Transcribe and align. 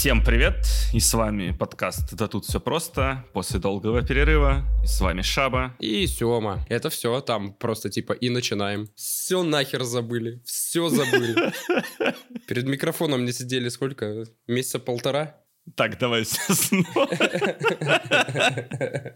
Всем 0.00 0.24
привет, 0.24 0.66
и 0.94 0.98
с 0.98 1.12
вами 1.12 1.50
подкаст 1.50 2.14
«Да 2.14 2.26
тут 2.26 2.46
все 2.46 2.58
просто» 2.58 3.26
после 3.34 3.60
долгого 3.60 4.00
перерыва. 4.00 4.64
И 4.82 4.86
с 4.86 4.98
вами 4.98 5.20
Шаба. 5.20 5.76
И 5.78 6.06
Сёма. 6.06 6.64
Это 6.70 6.88
все, 6.88 7.20
там 7.20 7.52
просто 7.52 7.90
типа 7.90 8.14
и 8.14 8.30
начинаем. 8.30 8.88
Все 8.94 9.42
нахер 9.42 9.84
забыли, 9.84 10.40
все 10.46 10.88
забыли. 10.88 11.52
Перед 12.48 12.66
микрофоном 12.66 13.26
не 13.26 13.32
сидели 13.32 13.68
сколько? 13.68 14.24
Месяца 14.46 14.78
полтора? 14.78 15.36
Так, 15.74 15.98
давай 15.98 16.24
снова. 16.24 17.06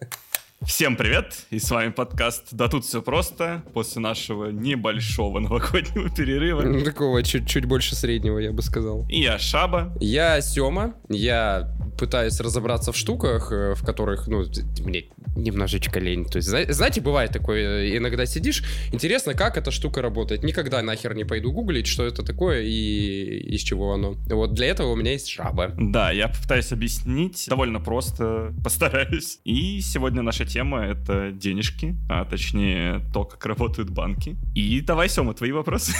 Всем 0.62 0.96
привет, 0.96 1.44
и 1.50 1.58
с 1.58 1.70
вами 1.70 1.90
подкаст 1.90 2.48
«Да 2.52 2.68
тут 2.68 2.86
все 2.86 3.02
просто» 3.02 3.62
после 3.74 4.00
нашего 4.00 4.46
небольшого 4.46 5.38
новогоднего 5.38 6.08
перерыва. 6.08 6.62
Ну, 6.62 6.82
такого 6.82 7.22
чуть-чуть 7.22 7.66
больше 7.66 7.94
среднего, 7.94 8.38
я 8.38 8.50
бы 8.50 8.62
сказал. 8.62 9.04
И 9.10 9.20
я 9.20 9.38
Шаба. 9.38 9.94
Я 10.00 10.40
Сёма, 10.40 10.94
я 11.10 11.70
пытаюсь 11.98 12.40
разобраться 12.40 12.92
в 12.92 12.96
штуках, 12.96 13.52
э, 13.52 13.74
в 13.74 13.84
которых, 13.84 14.26
ну, 14.26 14.42
мне 14.80 15.04
немножечко 15.36 16.00
лень. 16.00 16.24
То 16.24 16.36
есть, 16.36 16.48
знаете, 16.48 17.00
бывает 17.00 17.32
такое, 17.32 17.84
э, 17.84 17.96
иногда 17.96 18.26
сидишь, 18.26 18.64
интересно, 18.92 19.34
как 19.34 19.56
эта 19.56 19.70
штука 19.70 20.02
работает. 20.02 20.42
Никогда 20.42 20.82
нахер 20.82 21.14
не 21.14 21.24
пойду 21.24 21.52
гуглить, 21.52 21.86
что 21.86 22.04
это 22.04 22.22
такое 22.22 22.62
и 22.62 23.54
из 23.54 23.62
чего 23.62 23.92
оно. 23.92 24.16
Вот 24.26 24.54
для 24.54 24.66
этого 24.66 24.92
у 24.92 24.96
меня 24.96 25.12
есть 25.12 25.28
Шаба. 25.28 25.72
Да, 25.76 26.10
я 26.10 26.28
попытаюсь 26.28 26.72
объяснить 26.72 27.46
довольно 27.48 27.80
просто, 27.80 28.54
постараюсь. 28.64 29.38
И 29.44 29.80
сегодня 29.80 30.22
наша 30.22 30.44
тема— 30.44 30.84
это 30.86 31.32
денежки, 31.32 31.96
а 32.08 32.24
точнее 32.24 33.00
то, 33.12 33.24
как 33.24 33.44
работают 33.46 33.90
банки. 33.90 34.36
И 34.54 34.80
давай, 34.80 35.08
Сёма, 35.08 35.34
твои 35.34 35.52
вопросы. 35.52 35.92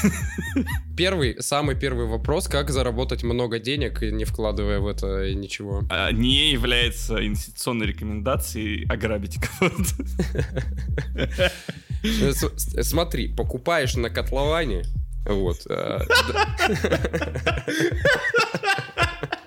Первый, 0.97 1.37
самый 1.41 1.75
первый 1.75 2.07
вопрос, 2.07 2.49
как 2.49 2.71
заработать 2.71 3.25
много 3.25 3.59
денег, 3.59 4.01
не 4.03 4.25
вкладывая 4.25 4.79
в 4.79 4.87
это 4.87 5.35
ничего? 5.35 5.83
А, 5.91 6.13
не 6.13 6.51
является 6.51 7.25
инвестиционной 7.27 7.87
рекомендацией 7.87 8.87
ограбить 9.15 9.39
кого-то. 9.41 9.85
Смотри, 12.83 13.29
покупаешь 13.29 13.95
на 13.95 14.11
котловане, 14.11 14.85
вот. 15.27 15.67
А, 15.71 16.03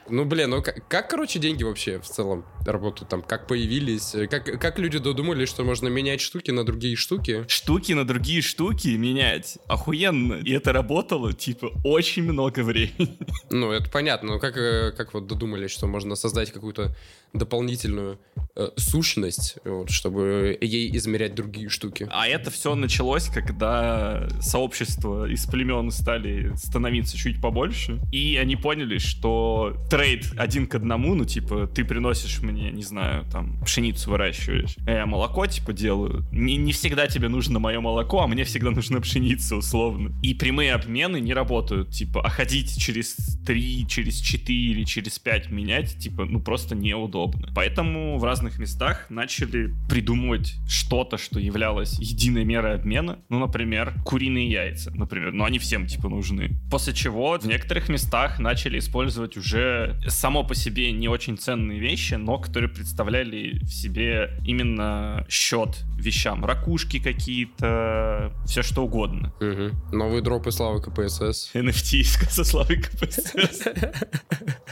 ну, 0.10 0.26
блин, 0.26 0.50
ну 0.50 0.62
как, 0.64 0.88
как, 0.88 1.10
короче, 1.10 1.38
деньги 1.40 1.64
вообще 1.64 2.00
в 2.00 2.06
целом 2.06 2.46
работают 2.66 3.10
там? 3.10 3.22
Как 3.22 3.46
появились? 3.48 4.16
Как, 4.30 4.46
как 4.60 4.80
люди 4.80 4.98
додумались, 4.98 5.50
что 5.50 5.64
можно 5.64 5.88
менять 5.88 6.22
штуки 6.22 6.52
на 6.52 6.66
другие 6.66 6.96
штуки? 6.96 7.46
Штуки 7.48 7.92
на 7.94 8.08
другие 8.08 8.42
штуки 8.42 8.88
менять? 8.90 9.60
Охуенно. 9.68 10.36
И 10.36 10.52
это 10.52 10.74
работало, 10.74 11.34
типа, 11.34 11.72
очень 11.84 12.24
много 12.24 12.62
времени. 12.62 13.18
Ну, 13.50 13.72
это 13.72 13.90
понятно. 13.90 14.34
Но 14.34 14.40
как, 14.40 14.58
э, 14.58 14.92
как 14.96 15.14
вот 15.14 15.28
додумались, 15.28 15.72
что 15.72 15.88
можно 15.88 16.16
создать 16.16 16.52
какую-то 16.52 16.96
дополнительную 17.34 18.20
э, 18.56 18.70
сущность, 18.78 19.58
вот, 19.64 19.90
чтобы 19.90 20.58
ей 20.62 20.96
измерять 20.98 21.36
другие 21.36 21.70
штуки? 21.70 22.08
А 22.12 22.28
это 22.28 22.52
все 22.52 22.76
началось, 22.76 23.28
когда 23.28 24.28
сообщество 24.42 25.30
из 25.30 25.46
племен 25.46 25.92
стали 25.92 26.56
становиться 26.56 27.18
чуть 27.18 27.42
побольше, 27.42 28.00
и 28.12 28.38
они 28.38 28.56
поняли, 28.56 28.98
что 28.98 29.76
трейд 29.90 30.34
один 30.38 30.68
к 30.68 30.76
одному, 30.76 31.16
ну, 31.16 31.26
типа, 31.26 31.68
ты 31.68 31.84
приносишь 31.84 32.42
мне, 32.42 32.72
не 32.72 32.84
знаю, 32.84 33.26
там, 33.32 33.60
пшеницу 33.64 34.12
выращиваешь, 34.12 34.78
а 34.86 34.92
я 34.92 35.06
молоко, 35.06 35.46
типа, 35.46 35.74
делаю. 35.74 36.26
Не, 36.32 36.58
не 36.58 36.72
всегда 36.72 37.08
тебе 37.08 37.28
нужно 37.30 37.60
мое 37.60 37.80
молоко, 37.80 38.22
а 38.22 38.28
мне 38.28 38.44
всегда 38.44 38.72
нужна 38.72 39.00
пшеница, 39.00 39.56
условно. 39.56 40.14
И 40.24 40.34
прямые 40.34 40.74
обмены 40.74 41.20
не 41.20 41.34
работают, 41.34 41.92
типа, 41.92 42.22
а 42.26 42.30
ходить 42.30 42.80
через 42.80 43.16
3, 43.46 43.86
через 43.88 44.20
4, 44.20 44.86
через 44.86 45.20
5 45.20 45.52
менять, 45.52 45.98
типа, 45.98 46.26
ну, 46.26 46.40
просто 46.40 46.76
неудобно. 46.76 47.17
Поэтому 47.56 48.18
в 48.18 48.24
разных 48.24 48.60
местах 48.60 49.08
начали 49.10 49.74
придумывать 49.90 50.56
что-то, 50.68 51.18
что 51.18 51.40
являлось 51.40 52.00
единой 52.00 52.46
мерой 52.46 52.76
обмена. 52.76 53.20
Ну, 53.30 53.40
например, 53.40 53.94
куриные 54.06 54.50
яйца, 54.50 54.92
например. 54.96 55.32
Ну, 55.34 55.44
они 55.44 55.60
всем, 55.60 55.88
типа, 55.88 56.10
нужны. 56.10 56.52
После 56.70 56.94
чего 56.94 57.38
в 57.38 57.48
некоторых 57.48 57.90
местах 57.90 58.40
начали 58.40 58.80
использовать 58.80 59.38
уже 59.38 60.00
само 60.08 60.44
по 60.44 60.56
себе 60.56 60.92
не 60.92 61.08
очень 61.08 61.38
ценные 61.38 61.80
вещи, 61.80 62.16
но 62.16 62.38
которые 62.38 62.70
представляли 62.70 63.60
в 63.60 63.70
себе 63.70 64.40
именно 64.46 65.26
счет 65.30 65.84
вещам. 65.98 66.46
Ракушки 66.46 67.00
какие-то, 67.00 68.34
все 68.46 68.62
что 68.62 68.84
угодно. 68.84 69.34
Угу. 69.40 69.96
Новые 69.96 70.22
дропы 70.22 70.52
славы 70.52 70.82
КПСС. 70.82 71.52
NFT 71.54 72.04
со 72.30 72.44
славы 72.44 72.78
КПСС. 72.78 73.34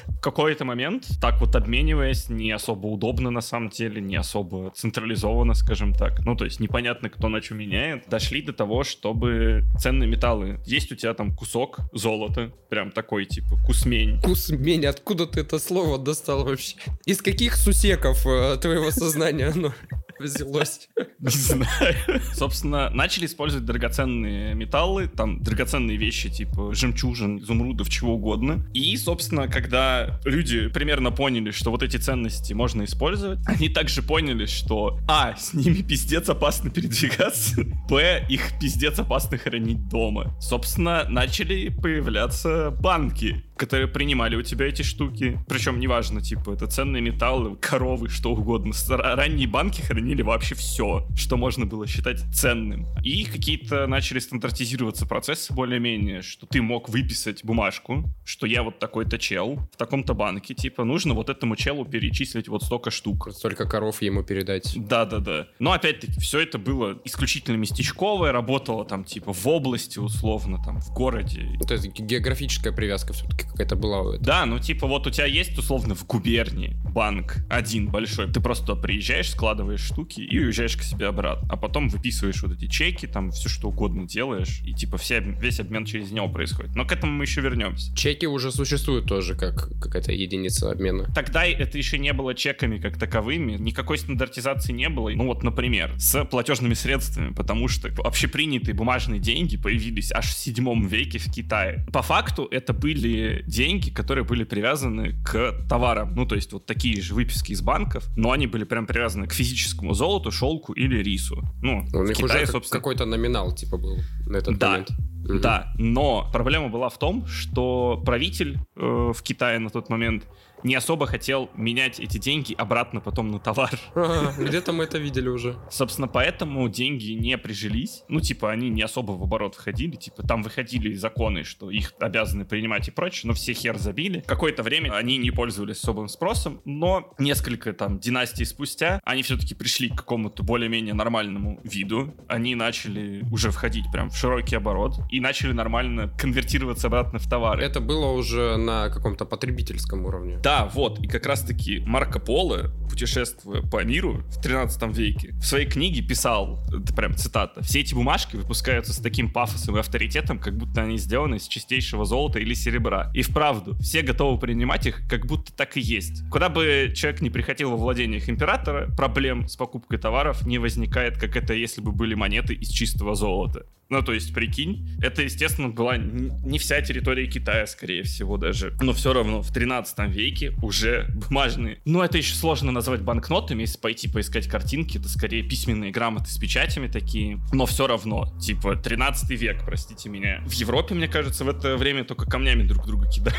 В 0.07 0.21
какой-то 0.21 0.65
момент, 0.65 1.07
так 1.21 1.39
вот 1.39 1.55
обмениваясь, 1.55 2.29
не 2.37 2.51
особо 2.51 2.87
удобно 2.87 3.31
на 3.31 3.41
самом 3.41 3.69
деле, 3.69 4.01
не 4.01 4.15
особо 4.15 4.71
централизованно, 4.75 5.53
скажем 5.53 5.93
так. 5.93 6.25
Ну, 6.25 6.35
то 6.35 6.45
есть 6.45 6.59
непонятно, 6.59 7.09
кто 7.09 7.29
на 7.29 7.41
что 7.41 7.55
меняет. 7.55 8.07
Дошли 8.09 8.41
до 8.41 8.53
того, 8.53 8.83
чтобы 8.83 9.63
ценные 9.79 10.07
металлы. 10.07 10.59
Есть 10.65 10.91
у 10.91 10.95
тебя 10.95 11.13
там 11.13 11.35
кусок 11.35 11.79
золота, 11.93 12.51
прям 12.69 12.91
такой, 12.91 13.25
типа, 13.25 13.57
кусмень. 13.65 14.21
Кусмень, 14.21 14.85
откуда 14.85 15.25
ты 15.25 15.41
это 15.41 15.59
слово 15.59 15.97
достал 15.97 16.45
вообще? 16.45 16.77
Из 17.05 17.21
каких 17.21 17.55
сусеков 17.55 18.25
э, 18.25 18.57
твоего 18.57 18.91
сознания 18.91 19.47
оно 19.47 19.73
взялось? 20.19 20.89
Не 21.19 21.29
знаю. 21.29 21.95
Собственно, 22.33 22.89
начали 22.89 23.25
использовать 23.25 23.65
драгоценные 23.65 24.53
металлы, 24.53 25.07
там 25.07 25.41
драгоценные 25.41 25.97
вещи, 25.97 26.29
типа 26.29 26.73
жемчужин, 26.73 27.39
изумрудов, 27.39 27.89
чего 27.89 28.15
угодно. 28.15 28.65
И, 28.73 28.95
собственно, 28.97 29.47
когда 29.47 30.19
люди 30.25 30.67
примерно 30.67 31.11
поняли, 31.11 31.51
что 31.51 31.71
вот 31.71 31.83
эти 31.83 31.97
ценности 31.97 32.53
можно 32.53 32.83
использовать, 32.83 33.39
они 33.47 33.69
также 33.69 34.01
поняли, 34.01 34.45
что 34.45 34.99
а, 35.07 35.35
с 35.35 35.53
ними 35.53 35.81
пиздец 35.81 36.29
опасно 36.29 36.69
передвигаться, 36.69 37.63
б, 37.89 38.25
их 38.29 38.59
пиздец 38.59 38.99
опасно 38.99 39.37
хранить 39.37 39.87
дома. 39.89 40.35
Собственно, 40.39 41.05
начали 41.09 41.69
появляться 41.69 42.71
банки, 42.71 43.43
которые 43.57 43.87
принимали 43.87 44.35
у 44.35 44.41
тебя 44.41 44.67
эти 44.67 44.81
штуки. 44.81 45.39
Причем 45.47 45.79
неважно, 45.79 46.21
типа, 46.21 46.51
это 46.51 46.67
ценные 46.67 47.01
металлы, 47.01 47.55
коровы, 47.55 48.09
что 48.09 48.33
угодно. 48.33 48.73
Ранние 48.89 49.47
банки 49.47 49.81
хранили 49.81 50.21
вообще 50.21 50.55
все, 50.55 51.07
что 51.15 51.37
можно 51.37 51.65
было 51.65 51.87
считать 51.87 52.21
ценным. 52.33 52.87
И 53.03 53.23
какие-то 53.25 53.87
начали 53.87 54.19
стандартизироваться 54.19 55.05
процессы 55.05 55.53
более-менее, 55.53 56.21
что 56.21 56.45
ты 56.45 56.61
мог 56.61 56.89
выписать 56.89 57.43
бумажку, 57.43 58.03
что 58.23 58.45
я 58.45 58.63
вот 58.63 58.79
такой-то 58.79 59.17
чел 59.17 59.59
в 59.73 59.77
таком-то 59.77 60.13
банке, 60.13 60.53
типа, 60.53 60.83
нужно 60.83 61.13
вот 61.13 61.29
этому 61.29 61.55
челу 61.55 61.85
перечислить 61.85 62.47
вот 62.47 62.63
столько 62.63 62.91
штук. 62.91 63.29
Столько 63.31 63.67
коров 63.67 64.01
ему 64.01 64.23
передать. 64.23 64.73
Да-да-да. 64.75 65.47
Но 65.59 65.71
опять-таки, 65.71 66.19
все 66.19 66.39
это 66.39 66.57
было 66.57 66.99
исключительно 67.05 67.55
местечковое, 67.55 68.31
работало 68.31 68.85
там, 68.85 69.03
типа, 69.03 69.33
в 69.33 69.47
области, 69.47 69.99
условно, 69.99 70.61
там, 70.63 70.81
в 70.81 70.93
городе. 70.93 71.57
То 71.67 71.73
есть 71.73 71.87
географическая 71.87 72.73
привязка 72.73 73.13
все-таки 73.13 73.44
какая-то 73.47 73.75
была. 73.75 74.17
Да, 74.19 74.45
ну 74.45 74.59
типа 74.59 74.87
вот 74.87 75.07
у 75.07 75.09
тебя 75.09 75.25
есть 75.25 75.57
условно 75.57 75.95
в 75.95 76.05
губернии 76.05 76.75
банк 76.95 77.37
один 77.49 77.89
большой, 77.89 78.31
ты 78.31 78.39
просто 78.39 78.73
приезжаешь, 78.75 79.29
складываешь 79.29 79.81
штуки 79.81 80.21
и 80.21 80.39
уезжаешь 80.39 80.77
к 80.77 80.81
себе 80.81 81.07
обратно, 81.07 81.45
а 81.51 81.57
потом 81.57 81.89
выписываешь 81.89 82.41
вот 82.41 82.53
эти 82.53 82.67
чеки, 82.67 83.05
там 83.05 83.31
все 83.31 83.49
что 83.49 83.67
угодно 83.67 84.07
делаешь, 84.07 84.61
и 84.63 84.73
типа 84.73 84.97
все, 84.97 85.19
весь 85.19 85.59
обмен 85.59 85.85
через 85.85 86.11
него 86.11 86.29
происходит. 86.29 86.73
Но 86.75 86.85
к 86.85 86.93
этому 86.93 87.11
мы 87.11 87.25
еще 87.25 87.41
вернемся. 87.41 87.93
Чеки 87.97 88.25
уже 88.25 88.49
существуют 88.49 89.07
тоже 89.07 89.35
как 89.35 89.69
какая-то 89.81 90.13
единица 90.13 90.71
обмена. 90.71 91.11
Тогда 91.13 91.45
это 91.45 91.77
еще 91.77 91.97
не 91.97 92.13
было 92.13 92.33
чеками 92.33 92.79
как 92.79 92.97
таковыми, 92.97 93.57
никакой 93.57 93.97
стандартизации 93.97 94.71
не 94.71 94.87
было. 94.87 95.09
Ну 95.09 95.25
вот, 95.25 95.43
например, 95.43 95.93
с 95.97 96.23
платежными 96.23 96.75
средствами, 96.75 97.33
потому 97.33 97.67
что 97.67 97.89
общепринятые 98.05 98.73
бумажные 98.73 99.19
деньги 99.19 99.57
появились 99.57 100.13
аж 100.13 100.27
в 100.27 100.37
седьмом 100.37 100.87
веке 100.87 101.19
в 101.19 101.29
Китае. 101.29 101.85
По 101.91 102.01
факту 102.01 102.47
это 102.49 102.71
были 102.71 103.34
деньги, 103.43 103.89
которые 103.89 104.23
были 104.23 104.43
привязаны 104.43 105.13
к 105.23 105.65
товарам. 105.69 106.13
Ну, 106.15 106.25
то 106.25 106.35
есть 106.35 106.53
вот 106.53 106.65
такие 106.65 107.01
же 107.01 107.13
выписки 107.13 107.51
из 107.51 107.61
банков, 107.61 108.07
но 108.15 108.31
они 108.31 108.47
были 108.47 108.63
прям 108.63 108.85
привязаны 108.85 109.27
к 109.27 109.33
физическому 109.33 109.93
золоту, 109.93 110.31
шелку 110.31 110.73
или 110.73 111.01
рису. 111.01 111.43
Ну, 111.61 111.85
У 111.93 112.03
них 112.03 112.17
Китае, 112.17 112.43
уже 112.43 112.51
собственно... 112.51 112.79
какой-то 112.79 113.05
номинал, 113.05 113.53
типа, 113.53 113.77
был 113.77 113.97
на 114.27 114.37
этот 114.37 114.57
да. 114.57 114.71
момент. 114.71 114.89
Да, 115.27 115.73
но 115.79 116.29
проблема 116.31 116.69
была 116.69 116.89
в 116.89 116.99
том, 116.99 117.25
что 117.25 118.01
правитель 118.05 118.59
э, 118.75 119.11
в 119.11 119.23
Китае 119.23 119.57
на 119.57 119.71
тот 119.71 119.89
момент 119.89 120.23
не 120.65 120.75
особо 120.75 121.05
хотел 121.05 121.49
менять 121.55 121.99
эти 121.99 122.17
деньги 122.17 122.53
обратно 122.57 122.99
потом 122.99 123.29
на 123.29 123.39
товар. 123.39 123.71
Ага, 123.95 124.33
где-то 124.37 124.71
мы 124.73 124.83
это 124.83 124.97
видели 124.97 125.29
уже. 125.29 125.55
Собственно, 125.69 126.07
поэтому 126.07 126.67
деньги 126.69 127.11
не 127.11 127.37
прижились. 127.37 128.03
Ну, 128.07 128.19
типа, 128.19 128.51
они 128.51 128.69
не 128.69 128.81
особо 128.81 129.13
в 129.13 129.23
оборот 129.23 129.55
входили. 129.55 129.95
Типа, 129.95 130.23
там 130.23 130.43
выходили 130.43 130.93
законы, 130.93 131.43
что 131.43 131.69
их 131.69 131.93
обязаны 131.99 132.45
принимать 132.45 132.87
и 132.87 132.91
прочее, 132.91 133.29
но 133.29 133.33
все 133.33 133.53
хер 133.53 133.77
забили. 133.77 134.23
Какое-то 134.27 134.63
время 134.63 134.91
они 134.93 135.17
не 135.17 135.31
пользовались 135.31 135.81
особым 135.81 136.07
спросом, 136.07 136.61
но 136.65 137.13
несколько 137.17 137.73
там 137.73 137.99
династий 137.99 138.45
спустя 138.45 138.99
они 139.05 139.21
все-таки 139.23 139.55
пришли 139.55 139.89
к 139.89 139.97
какому-то 139.97 140.43
более-менее 140.43 140.93
нормальному 140.93 141.59
виду. 141.63 142.13
Они 142.27 142.55
начали 142.55 143.23
уже 143.31 143.51
входить 143.51 143.85
прям 143.91 144.09
в 144.09 144.17
широкий 144.17 144.55
оборот 144.55 144.95
и 145.11 145.19
начали 145.19 145.51
нормально 145.51 146.09
конвертироваться 146.17 146.87
обратно 146.87 147.19
в 147.19 147.29
товары. 147.29 147.63
Это 147.63 147.79
было 147.79 148.11
уже 148.11 148.57
на 148.57 148.89
каком-то 148.89 149.25
потребительском 149.25 150.05
уровне. 150.05 150.39
Да, 150.43 150.54
Да, 150.55 150.71
вот, 150.73 150.99
и 150.99 151.07
как 151.07 151.25
раз-таки 151.25 151.81
Марко 151.85 152.17
Поло, 152.17 152.71
путешествуя 152.89 153.61
по 153.61 153.83
миру 153.83 154.23
в 154.29 154.41
13 154.41 154.95
веке, 154.95 155.33
в 155.33 155.43
своей 155.43 155.65
книге 155.65 156.01
писал, 156.01 156.63
это 156.69 156.95
прям 156.95 157.13
цитата, 157.13 157.61
«Все 157.61 157.81
эти 157.81 157.93
бумажки 157.93 158.37
выпускаются 158.37 158.93
с 158.93 158.99
таким 158.99 159.29
пафосом 159.29 159.75
и 159.75 159.81
авторитетом, 159.81 160.39
как 160.39 160.55
будто 160.57 160.83
они 160.83 160.97
сделаны 160.97 161.35
из 161.35 161.49
чистейшего 161.49 162.05
золота 162.05 162.39
или 162.39 162.53
серебра. 162.53 163.11
И 163.13 163.21
вправду, 163.21 163.75
все 163.79 164.01
готовы 164.01 164.39
принимать 164.39 164.87
их, 164.87 165.01
как 165.09 165.25
будто 165.25 165.51
так 165.51 165.75
и 165.75 165.81
есть. 165.81 166.23
Куда 166.29 166.47
бы 166.47 166.93
человек 166.95 167.19
не 167.19 167.29
приходил 167.29 167.71
во 167.71 167.75
владениях 167.75 168.29
императора, 168.29 168.89
проблем 168.95 169.49
с 169.49 169.57
покупкой 169.57 169.99
товаров 169.99 170.47
не 170.47 170.57
возникает, 170.57 171.17
как 171.17 171.35
это 171.35 171.53
если 171.53 171.81
бы 171.81 171.91
были 171.91 172.13
монеты 172.13 172.53
из 172.53 172.69
чистого 172.69 173.13
золота. 173.15 173.65
Ну, 173.89 174.01
то 174.01 174.13
есть, 174.13 174.33
прикинь, 174.33 174.89
это, 175.01 175.21
естественно, 175.21 175.69
была 175.69 175.97
не 175.97 176.57
вся 176.57 176.81
территория 176.81 177.27
Китая, 177.27 177.67
скорее 177.67 178.03
всего, 178.03 178.37
даже. 178.37 178.75
Но 178.81 178.93
все 178.93 179.13
равно 179.13 179.41
в 179.41 179.53
13 179.53 180.09
веке 180.09 180.53
уже 180.63 181.07
бумажные. 181.13 181.79
Ну, 181.85 182.01
это 182.01 182.17
еще 182.17 182.33
сложно 182.35 182.71
назвать 182.71 183.01
банкнотами, 183.01 183.61
если 183.61 183.77
пойти 183.77 184.07
поискать 184.07 184.47
картинки, 184.47 184.97
это 184.97 185.07
скорее 185.07 185.43
письменные 185.43 185.91
грамоты 185.91 186.31
с 186.31 186.37
печатями 186.37 186.87
такие. 186.87 187.39
Но 187.53 187.65
все 187.67 187.85
равно, 187.85 188.33
типа, 188.39 188.75
13 188.75 189.29
век, 189.31 189.63
простите 189.63 190.09
меня. 190.09 190.41
В 190.45 190.53
Европе, 190.53 190.95
мне 190.95 191.07
кажется, 191.07 191.43
в 191.43 191.49
это 191.49 191.77
время 191.77 192.03
только 192.05 192.25
камнями 192.25 192.63
друг 192.63 192.87
друга 192.87 193.07
кидали. 193.09 193.35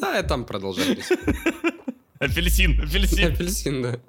Да, 0.00 0.18
и 0.18 0.26
там 0.26 0.44
продолжались. 0.44 1.10
Апельсин, 2.18 2.80
апельсин. 2.80 3.32
Апельсин, 3.32 3.82
да. 3.82 4.00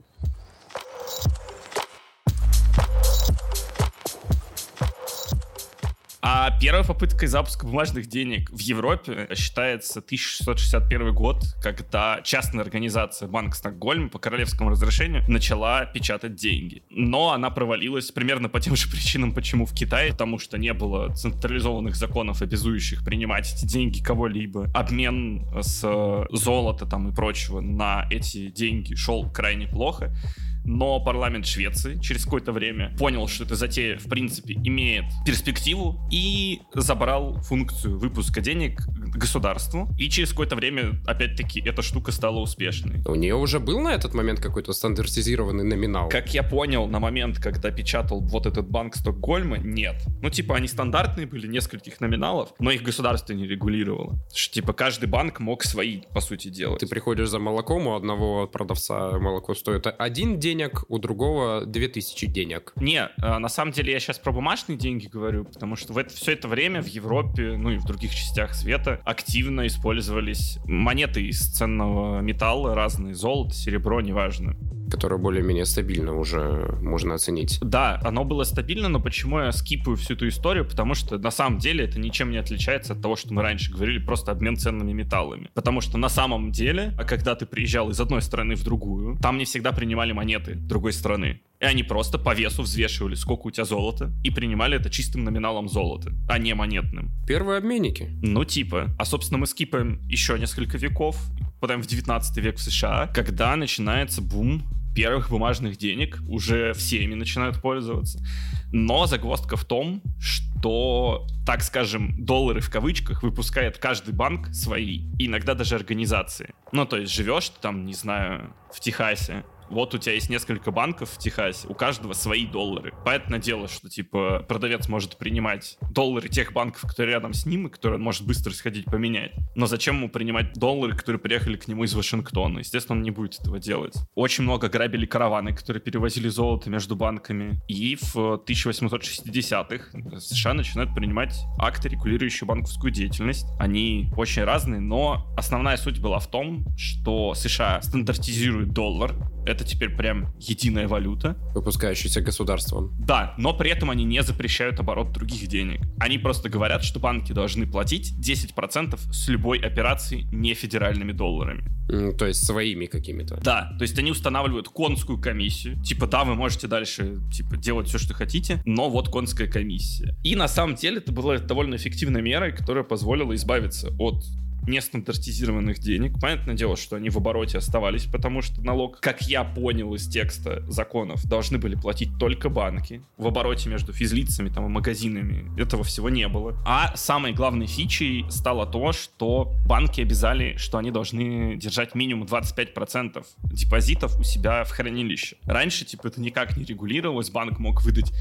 А 6.23 6.51
первой 6.51 6.85
попыткой 6.85 7.27
запуска 7.27 7.65
бумажных 7.65 8.05
денег 8.05 8.51
в 8.51 8.59
Европе 8.59 9.27
считается 9.35 9.99
1661 9.99 11.15
год, 11.15 11.43
когда 11.63 12.21
частная 12.23 12.63
организация 12.63 13.27
Банк 13.27 13.55
Стокгольм 13.55 14.07
по 14.07 14.19
королевскому 14.19 14.69
разрешению 14.69 15.23
начала 15.27 15.85
печатать 15.85 16.35
деньги. 16.35 16.83
Но 16.91 17.31
она 17.31 17.49
провалилась 17.49 18.11
примерно 18.11 18.49
по 18.49 18.59
тем 18.59 18.75
же 18.75 18.87
причинам, 18.87 19.33
почему 19.33 19.65
в 19.65 19.73
Китае, 19.73 20.11
потому 20.11 20.37
что 20.37 20.59
не 20.59 20.73
было 20.73 21.11
централизованных 21.15 21.95
законов, 21.95 22.43
обязующих 22.43 23.03
принимать 23.03 23.51
эти 23.53 23.65
деньги 23.65 24.03
кого-либо. 24.03 24.69
Обмен 24.75 25.47
с 25.59 25.81
золота 26.29 26.85
там 26.85 27.09
и 27.09 27.15
прочего 27.15 27.61
на 27.61 28.05
эти 28.11 28.51
деньги 28.51 28.93
шел 28.93 29.27
крайне 29.31 29.67
плохо 29.67 30.13
но 30.63 30.99
парламент 30.99 31.45
Швеции 31.45 31.99
через 31.99 32.25
какое-то 32.25 32.51
время 32.51 32.95
понял, 32.97 33.27
что 33.27 33.43
эта 33.43 33.55
затея, 33.55 33.97
в 33.97 34.07
принципе, 34.07 34.53
имеет 34.53 35.05
перспективу 35.25 35.99
и 36.11 36.61
забрал 36.73 37.41
функцию 37.41 37.97
выпуска 37.97 38.41
денег 38.41 38.81
государству. 39.15 39.89
И 39.97 40.09
через 40.09 40.29
какое-то 40.29 40.55
время, 40.55 41.01
опять-таки, 41.05 41.61
эта 41.61 41.81
штука 41.81 42.11
стала 42.11 42.39
успешной. 42.39 43.01
У 43.05 43.15
нее 43.15 43.35
уже 43.35 43.59
был 43.59 43.79
на 43.79 43.93
этот 43.93 44.13
момент 44.13 44.39
какой-то 44.39 44.73
стандартизированный 44.73 45.63
номинал? 45.63 46.09
Как 46.09 46.33
я 46.33 46.43
понял, 46.43 46.87
на 46.87 46.99
момент, 46.99 47.39
когда 47.39 47.71
печатал 47.71 48.21
вот 48.21 48.45
этот 48.45 48.69
банк 48.69 48.95
Стокгольма, 48.95 49.57
нет. 49.57 49.95
Ну, 50.21 50.29
типа, 50.29 50.55
они 50.55 50.67
стандартные 50.67 51.27
были, 51.27 51.47
нескольких 51.47 51.99
номиналов, 52.01 52.49
но 52.59 52.71
их 52.71 52.83
государство 52.83 53.33
не 53.33 53.47
регулировало. 53.47 54.19
Что, 54.33 54.55
типа, 54.55 54.73
каждый 54.73 55.07
банк 55.07 55.39
мог 55.39 55.63
свои, 55.63 56.01
по 56.13 56.21
сути, 56.21 56.49
делать. 56.49 56.79
Ты 56.79 56.87
приходишь 56.87 57.29
за 57.29 57.39
молоком, 57.39 57.87
у 57.87 57.95
одного 57.95 58.47
продавца 58.47 59.17
молоко 59.19 59.55
стоит 59.55 59.87
один 59.97 60.39
день, 60.39 60.50
денег, 60.51 60.83
у 60.89 60.97
другого 60.97 61.65
2000 61.65 62.27
денег. 62.27 62.73
Не, 62.75 63.09
э, 63.21 63.37
на 63.37 63.47
самом 63.47 63.71
деле 63.71 63.93
я 63.93 63.99
сейчас 63.99 64.19
про 64.19 64.31
бумажные 64.31 64.77
деньги 64.77 65.07
говорю, 65.07 65.45
потому 65.45 65.75
что 65.75 65.93
в 65.93 65.97
это, 65.97 66.13
все 66.13 66.33
это 66.33 66.47
время 66.47 66.81
в 66.81 66.87
Европе, 66.87 67.55
ну 67.57 67.71
и 67.71 67.77
в 67.77 67.85
других 67.85 68.13
частях 68.13 68.53
света 68.53 68.99
активно 69.05 69.65
использовались 69.65 70.59
монеты 70.65 71.25
из 71.25 71.39
ценного 71.39 72.19
металла 72.19 72.75
разные, 72.75 73.13
золото, 73.13 73.53
серебро, 73.53 74.01
неважно 74.01 74.55
которое 74.91 75.17
более-менее 75.17 75.65
стабильно 75.65 76.13
уже 76.17 76.77
можно 76.81 77.15
оценить. 77.15 77.59
Да, 77.61 77.99
оно 78.03 78.25
было 78.25 78.43
стабильно, 78.43 78.89
но 78.89 78.99
почему 78.99 79.39
я 79.39 79.51
скипаю 79.51 79.95
всю 79.95 80.13
эту 80.13 80.27
историю? 80.27 80.65
Потому 80.65 80.93
что 80.93 81.17
на 81.17 81.31
самом 81.31 81.57
деле 81.57 81.85
это 81.85 81.97
ничем 81.99 82.29
не 82.29 82.37
отличается 82.37 82.93
от 82.93 83.01
того, 83.01 83.15
что 83.15 83.33
мы 83.33 83.41
раньше 83.41 83.71
говорили, 83.71 83.97
просто 83.99 84.31
обмен 84.31 84.57
ценными 84.57 84.91
металлами. 84.91 85.49
Потому 85.53 85.81
что 85.81 85.97
на 85.97 86.09
самом 86.09 86.51
деле, 86.51 86.93
а 86.99 87.05
когда 87.05 87.35
ты 87.35 87.45
приезжал 87.45 87.89
из 87.89 87.99
одной 87.99 88.21
страны 88.21 88.55
в 88.55 88.63
другую, 88.63 89.17
там 89.19 89.37
не 89.37 89.45
всегда 89.45 89.71
принимали 89.71 90.11
монеты 90.11 90.55
другой 90.55 90.93
страны. 90.93 91.41
И 91.61 91.65
они 91.65 91.83
просто 91.83 92.17
по 92.17 92.33
весу 92.33 92.63
взвешивали, 92.63 93.13
сколько 93.13 93.47
у 93.47 93.51
тебя 93.51 93.65
золота, 93.65 94.11
и 94.23 94.31
принимали 94.31 94.77
это 94.77 94.89
чистым 94.89 95.23
номиналом 95.23 95.69
золота, 95.69 96.11
а 96.27 96.39
не 96.39 96.55
монетным. 96.55 97.11
Первые 97.27 97.59
обменники. 97.59 98.09
Ну, 98.23 98.43
типа. 98.43 98.89
А, 98.97 99.05
собственно, 99.05 99.37
мы 99.37 99.45
скипаем 99.45 100.01
еще 100.09 100.39
несколько 100.39 100.77
веков, 100.77 101.17
потом 101.59 101.83
в 101.83 101.87
19 101.87 102.37
век 102.37 102.57
в 102.57 102.61
США, 102.61 103.07
когда 103.13 103.55
начинается 103.55 104.21
бум 104.23 104.63
первых 104.93 105.29
бумажных 105.29 105.77
денег, 105.77 106.19
уже 106.27 106.73
все 106.73 107.03
ими 107.03 107.15
начинают 107.15 107.61
пользоваться. 107.61 108.23
Но 108.71 109.05
загвоздка 109.05 109.57
в 109.57 109.65
том, 109.65 110.01
что, 110.19 111.27
так 111.45 111.61
скажем, 111.61 112.23
доллары 112.23 112.61
в 112.61 112.69
кавычках 112.69 113.23
выпускает 113.23 113.77
каждый 113.77 114.13
банк 114.13 114.53
свои, 114.53 115.01
иногда 115.19 115.53
даже 115.53 115.75
организации. 115.75 116.53
Ну, 116.71 116.85
то 116.85 116.97
есть 116.97 117.13
живешь 117.13 117.49
ты 117.49 117.59
там, 117.61 117.85
не 117.85 117.93
знаю, 117.93 118.53
в 118.73 118.79
Техасе, 118.79 119.43
вот 119.71 119.95
у 119.95 119.97
тебя 119.97 120.13
есть 120.13 120.29
несколько 120.29 120.71
банков 120.71 121.11
в 121.11 121.17
Техасе, 121.17 121.67
у 121.67 121.73
каждого 121.73 122.13
свои 122.13 122.45
доллары. 122.45 122.93
Понятное 123.05 123.39
дело, 123.39 123.67
что, 123.67 123.89
типа, 123.89 124.45
продавец 124.47 124.87
может 124.87 125.17
принимать 125.17 125.77
доллары 125.91 126.29
тех 126.29 126.53
банков, 126.53 126.81
которые 126.81 127.13
рядом 127.13 127.33
с 127.33 127.45
ним, 127.45 127.67
и 127.67 127.69
которые 127.69 127.97
он 127.97 128.03
может 128.03 128.25
быстро 128.25 128.51
сходить 128.51 128.85
поменять. 128.85 129.31
Но 129.55 129.65
зачем 129.65 129.95
ему 129.95 130.09
принимать 130.09 130.53
доллары, 130.53 130.95
которые 130.95 131.19
приехали 131.19 131.55
к 131.55 131.67
нему 131.67 131.85
из 131.85 131.93
Вашингтона? 131.93 132.59
Естественно, 132.59 132.97
он 132.97 133.03
не 133.03 133.11
будет 133.11 133.39
этого 133.39 133.59
делать. 133.59 133.95
Очень 134.15 134.43
много 134.43 134.67
грабили 134.67 135.05
караваны, 135.05 135.55
которые 135.55 135.81
перевозили 135.81 136.27
золото 136.27 136.69
между 136.69 136.95
банками. 136.95 137.61
И 137.67 137.95
в 137.95 138.15
1860-х 138.15 140.19
США 140.19 140.53
начинают 140.53 140.93
принимать 140.93 141.35
акты, 141.57 141.89
регулирующие 141.89 142.47
банковскую 142.47 142.91
деятельность. 142.91 143.45
Они 143.59 144.11
очень 144.17 144.43
разные, 144.43 144.81
но 144.81 145.33
основная 145.37 145.77
суть 145.77 145.99
была 145.99 146.19
в 146.19 146.29
том, 146.29 146.65
что 146.77 147.33
США 147.33 147.81
стандартизирует 147.81 148.73
доллар, 148.73 149.15
это 149.45 149.60
теперь 149.63 149.95
прям 149.95 150.33
единая 150.39 150.87
валюта. 150.87 151.37
Выпускающаяся 151.53 152.21
государством. 152.21 152.93
Да, 152.99 153.33
но 153.37 153.53
при 153.53 153.71
этом 153.71 153.89
они 153.89 154.03
не 154.03 154.23
запрещают 154.23 154.79
оборот 154.79 155.11
других 155.11 155.47
денег. 155.47 155.81
Они 155.99 156.17
просто 156.17 156.49
говорят, 156.49 156.83
что 156.83 156.99
банки 156.99 157.31
должны 157.33 157.65
платить 157.65 158.13
10% 158.19 158.97
с 159.11 159.27
любой 159.27 159.59
операции 159.59 160.27
не 160.31 160.53
федеральными 160.53 161.11
долларами. 161.11 161.63
Mm, 161.89 162.15
то 162.15 162.25
есть 162.25 162.45
своими 162.45 162.85
какими-то. 162.85 163.37
Да, 163.43 163.73
то 163.77 163.81
есть 163.81 163.97
они 163.99 164.11
устанавливают 164.11 164.69
конскую 164.69 165.19
комиссию. 165.19 165.81
Типа, 165.83 166.07
да, 166.07 166.23
вы 166.23 166.35
можете 166.35 166.67
дальше 166.67 167.17
типа 167.31 167.57
делать 167.57 167.87
все, 167.87 167.97
что 167.97 168.13
хотите, 168.13 168.61
но 168.65 168.89
вот 168.89 169.09
конская 169.09 169.47
комиссия. 169.47 170.15
И 170.23 170.35
на 170.35 170.47
самом 170.47 170.75
деле 170.75 170.97
это 170.97 171.11
была 171.11 171.37
довольно 171.37 171.75
эффективной 171.75 172.21
мерой, 172.21 172.53
которая 172.53 172.83
позволила 172.83 173.35
избавиться 173.35 173.93
от 173.99 174.23
нестандартизированных 174.67 175.79
денег. 175.79 176.19
Понятное 176.19 176.55
дело, 176.55 176.77
что 176.77 176.95
они 176.95 177.09
в 177.09 177.17
обороте 177.17 177.57
оставались, 177.57 178.05
потому 178.05 178.41
что 178.41 178.61
налог, 178.61 178.99
как 178.99 179.21
я 179.23 179.43
понял 179.43 179.93
из 179.95 180.07
текста 180.07 180.63
законов, 180.69 181.25
должны 181.25 181.57
были 181.57 181.75
платить 181.75 182.17
только 182.19 182.49
банки. 182.49 183.01
В 183.17 183.27
обороте 183.27 183.69
между 183.69 183.93
физлицами 183.93 184.49
там, 184.49 184.65
и 184.65 184.69
магазинами 184.69 185.51
этого 185.59 185.83
всего 185.83 186.09
не 186.09 186.27
было. 186.27 186.55
А 186.65 186.95
самой 186.95 187.33
главной 187.33 187.67
фичей 187.67 188.25
стало 188.29 188.65
то, 188.65 188.91
что 188.91 189.53
банки 189.65 190.01
обязали, 190.01 190.55
что 190.57 190.77
они 190.77 190.91
должны 190.91 191.55
держать 191.57 191.95
минимум 191.95 192.27
25% 192.27 193.25
депозитов 193.43 194.19
у 194.19 194.23
себя 194.23 194.63
в 194.63 194.71
хранилище. 194.71 195.37
Раньше, 195.45 195.85
типа, 195.85 196.07
это 196.07 196.21
никак 196.21 196.57
не 196.57 196.65
регулировалось. 196.65 197.29
Банк 197.29 197.59
мог 197.59 197.83
выдать 197.83 198.11